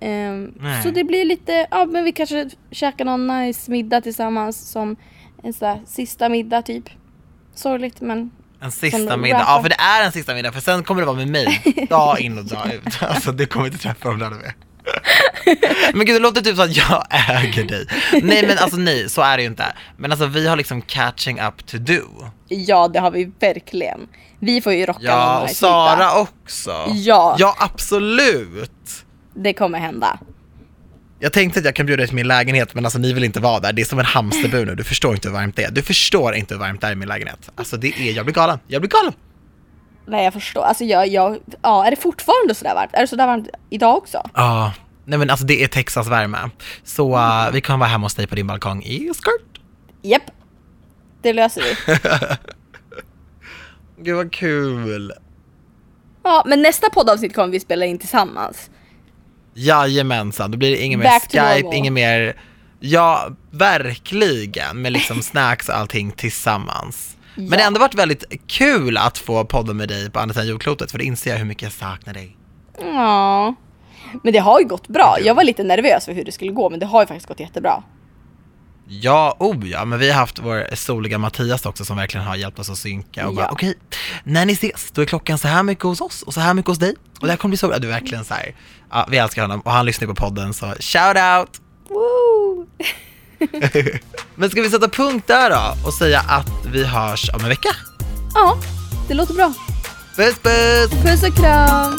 Nej. 0.00 0.82
så 0.82 0.90
det 0.90 1.04
blir 1.04 1.24
lite, 1.24 1.66
ja 1.70 1.84
men 1.84 2.04
vi 2.04 2.12
kanske 2.12 2.50
käkar 2.70 3.04
någon 3.04 3.26
nice 3.26 3.70
middag 3.70 4.00
tillsammans 4.00 4.70
som 4.70 4.96
en 5.42 5.52
sån 5.52 5.68
där 5.68 5.80
sista 5.86 6.28
middag 6.28 6.62
typ. 6.62 6.84
Sorgligt 7.54 8.00
men 8.00 8.30
En 8.60 8.70
sista 8.72 9.16
middag, 9.16 9.44
ja 9.46 9.62
för 9.62 9.68
det 9.68 9.74
är 9.74 10.06
en 10.06 10.12
sista 10.12 10.34
middag 10.34 10.52
för 10.52 10.60
sen 10.60 10.82
kommer 10.84 11.00
det 11.02 11.06
vara 11.06 11.16
med 11.16 11.28
mig, 11.28 11.86
dag 11.90 12.20
in 12.20 12.38
och 12.38 12.44
dag 12.44 12.74
ut. 12.74 13.02
Alltså 13.02 13.32
du 13.32 13.46
kommer 13.46 13.66
inte 13.66 13.78
träffa 13.78 14.08
dem 14.08 14.18
där 14.18 14.30
du 14.30 14.36
är. 14.36 14.54
Men 15.94 16.06
gud 16.06 16.16
det 16.16 16.18
låter 16.18 16.40
typ 16.40 16.56
som 16.56 16.64
att 16.64 16.76
jag 16.76 17.06
äger 17.10 17.64
dig. 17.64 17.86
Nej 18.22 18.46
men 18.46 18.58
alltså 18.58 18.76
nej, 18.76 19.08
så 19.08 19.22
är 19.22 19.36
det 19.36 19.42
ju 19.42 19.48
inte. 19.48 19.64
Men 19.96 20.10
alltså 20.12 20.26
vi 20.26 20.48
har 20.48 20.56
liksom 20.56 20.82
catching 20.82 21.40
up 21.40 21.66
to 21.66 21.76
do. 21.78 22.02
Ja, 22.48 22.88
det 22.88 23.00
har 23.00 23.10
vi 23.10 23.32
verkligen. 23.40 24.00
Vi 24.38 24.60
får 24.60 24.72
ju 24.72 24.86
rocka 24.86 25.00
Ja, 25.02 25.40
och 25.40 25.50
Sara 25.50 25.96
middag. 25.96 26.14
också. 26.20 26.86
Ja. 26.94 27.36
Ja 27.38 27.56
absolut. 27.58 29.04
Det 29.34 29.52
kommer 29.52 29.78
hända. 29.78 30.18
Jag 31.22 31.32
tänkte 31.32 31.58
att 31.58 31.64
jag 31.64 31.74
kan 31.74 31.86
bjuda 31.86 31.96
dig 31.96 32.06
till 32.06 32.16
min 32.16 32.28
lägenhet 32.28 32.74
men 32.74 32.84
alltså 32.84 32.98
ni 32.98 33.12
vill 33.12 33.24
inte 33.24 33.40
vara 33.40 33.60
där. 33.60 33.72
Det 33.72 33.82
är 33.82 33.84
som 33.86 33.98
en 33.98 34.04
hamsterbur 34.04 34.66
nu, 34.66 34.74
du 34.74 34.84
förstår 34.84 35.14
inte 35.14 35.28
hur 35.28 35.34
varmt 35.34 35.56
det 35.56 35.64
är. 35.64 35.70
Du 35.70 35.82
förstår 35.82 36.34
inte 36.34 36.54
hur 36.54 36.58
varmt 36.60 36.80
det 36.80 36.86
är 36.86 36.92
i 36.92 36.94
min 36.94 37.08
lägenhet. 37.08 37.50
Alltså 37.54 37.76
det 37.76 37.88
är, 37.88 38.12
jag 38.12 38.24
blir 38.26 38.34
galen. 38.34 38.58
Jag 38.66 38.82
blir 38.82 38.90
galen. 38.90 39.12
Nej 40.06 40.24
jag 40.24 40.32
förstår. 40.32 40.62
Alltså 40.62 40.84
jag, 40.84 41.08
jag, 41.08 41.38
ja 41.62 41.86
är 41.86 41.90
det 41.90 41.96
fortfarande 41.96 42.54
sådär 42.54 42.74
varmt? 42.74 42.90
Är 42.94 43.00
det 43.00 43.06
sådär 43.06 43.26
varmt 43.26 43.48
idag 43.70 43.96
också? 43.96 44.30
Ja, 44.34 44.72
nej 45.04 45.18
men 45.18 45.30
alltså 45.30 45.46
det 45.46 45.64
är 45.64 45.68
Texas 45.68 46.08
värme. 46.08 46.50
Så 46.84 47.16
uh, 47.16 47.50
vi 47.52 47.60
kan 47.60 47.78
vara 47.78 47.90
hemma 47.90 48.06
hos 48.06 48.14
dig 48.14 48.26
på 48.26 48.34
din 48.34 48.46
balkong 48.46 48.82
i 48.82 48.98
skirt. 48.98 49.60
Japp. 50.02 50.30
Det 51.22 51.32
löser 51.32 51.62
vi. 51.62 51.96
Gud 54.02 54.16
vad 54.16 54.32
kul. 54.32 55.12
Ja, 56.22 56.42
men 56.46 56.62
nästa 56.62 56.90
poddavsnitt 56.90 57.34
kommer 57.34 57.48
vi 57.48 57.60
spela 57.60 57.86
in 57.86 57.98
tillsammans. 57.98 58.70
Jajamensan, 59.54 60.50
då 60.50 60.58
blir 60.58 60.70
det 60.70 60.82
ingen 60.82 61.00
mer 61.00 61.06
Back 61.06 61.30
Skype, 61.30 61.76
ingen 61.76 61.94
mer, 61.94 62.36
ja 62.80 63.30
verkligen, 63.50 64.82
med 64.82 64.92
liksom 64.92 65.22
snacks 65.22 65.68
och 65.68 65.76
allting 65.76 66.12
tillsammans. 66.12 67.16
Men 67.34 67.46
det 67.50 67.56
har 67.56 67.60
Ja. 67.60 67.66
ändå 67.66 67.80
varit 67.80 67.94
väldigt 67.94 68.24
kul 68.46 68.96
att 68.96 69.18
få 69.18 69.44
podda 69.44 69.72
med 69.74 69.88
dig 69.88 70.10
på 70.10 70.18
andra 70.20 70.34
sidan 70.34 70.48
jordklotet 70.48 70.90
för 70.90 70.98
det 70.98 71.04
inser 71.04 71.30
jag 71.30 71.38
hur 71.38 71.44
mycket 71.44 71.62
jag 71.62 71.72
saknar 71.72 72.14
dig. 72.14 72.36
Ja. 72.80 73.54
Men 74.22 74.32
det 74.32 74.38
har 74.38 74.60
ju 74.60 74.66
gått 74.66 74.88
bra. 74.88 75.16
Jag 75.20 75.34
var 75.34 75.44
lite 75.44 75.62
nervös 75.64 76.04
för 76.04 76.12
hur 76.12 76.24
det 76.24 76.32
skulle 76.32 76.52
gå 76.52 76.70
men 76.70 76.80
det 76.80 76.86
har 76.86 77.00
ju 77.00 77.06
faktiskt 77.06 77.26
gått 77.28 77.40
jättebra. 77.40 77.82
Ja, 78.92 79.36
oh 79.38 79.68
ja, 79.68 79.84
men 79.84 79.98
vi 79.98 80.10
har 80.10 80.18
haft 80.20 80.38
vår 80.38 80.74
soliga 80.74 81.18
Mattias 81.18 81.66
också 81.66 81.84
som 81.84 81.96
verkligen 81.96 82.26
har 82.26 82.36
hjälpt 82.36 82.58
oss 82.58 82.70
att 82.70 82.78
synka 82.78 83.28
och 83.28 83.34
bara 83.34 83.44
Ja. 83.46 83.50
okej, 83.52 83.74
när 84.24 84.46
ni 84.46 84.52
ses 84.52 84.90
då 84.92 85.02
är 85.02 85.06
klockan 85.06 85.38
så 85.38 85.48
här 85.48 85.62
mycket 85.62 85.84
hos 85.84 86.00
oss 86.00 86.22
och 86.22 86.34
så 86.34 86.40
här 86.40 86.54
mycket 86.54 86.68
hos 86.68 86.78
dig 86.78 86.94
och 87.20 87.26
det 87.26 87.32
här 87.32 87.36
kommer 87.36 87.50
bli 87.50 87.56
så 87.56 87.68
bra, 87.68 87.78
du 87.78 87.86
är 87.88 87.92
verkligen 87.92 88.24
så 88.24 88.34
här, 88.34 88.54
ja 88.90 89.06
vi 89.10 89.16
älskar 89.18 89.42
honom 89.42 89.60
och 89.60 89.72
han 89.72 89.86
lyssnar 89.86 90.08
på 90.08 90.14
podden 90.14 90.54
så 90.54 90.66
shout 90.66 91.16
out! 91.16 91.60
Woo! 91.88 92.66
Men 94.34 94.50
ska 94.50 94.62
vi 94.62 94.70
sätta 94.70 94.88
punkt 94.88 95.26
där 95.26 95.50
då 95.50 95.86
och 95.86 95.94
säga 95.94 96.20
att 96.20 96.66
vi 96.72 96.84
hörs 96.84 97.30
om 97.34 97.40
en 97.40 97.48
vecka? 97.48 97.68
Ja, 98.34 98.58
det 99.08 99.14
låter 99.14 99.34
bra. 99.34 99.52
Puss 100.16 100.34
puss! 100.42 100.90
Puss 101.04 101.22
och 101.22 101.36
kram! 101.36 101.98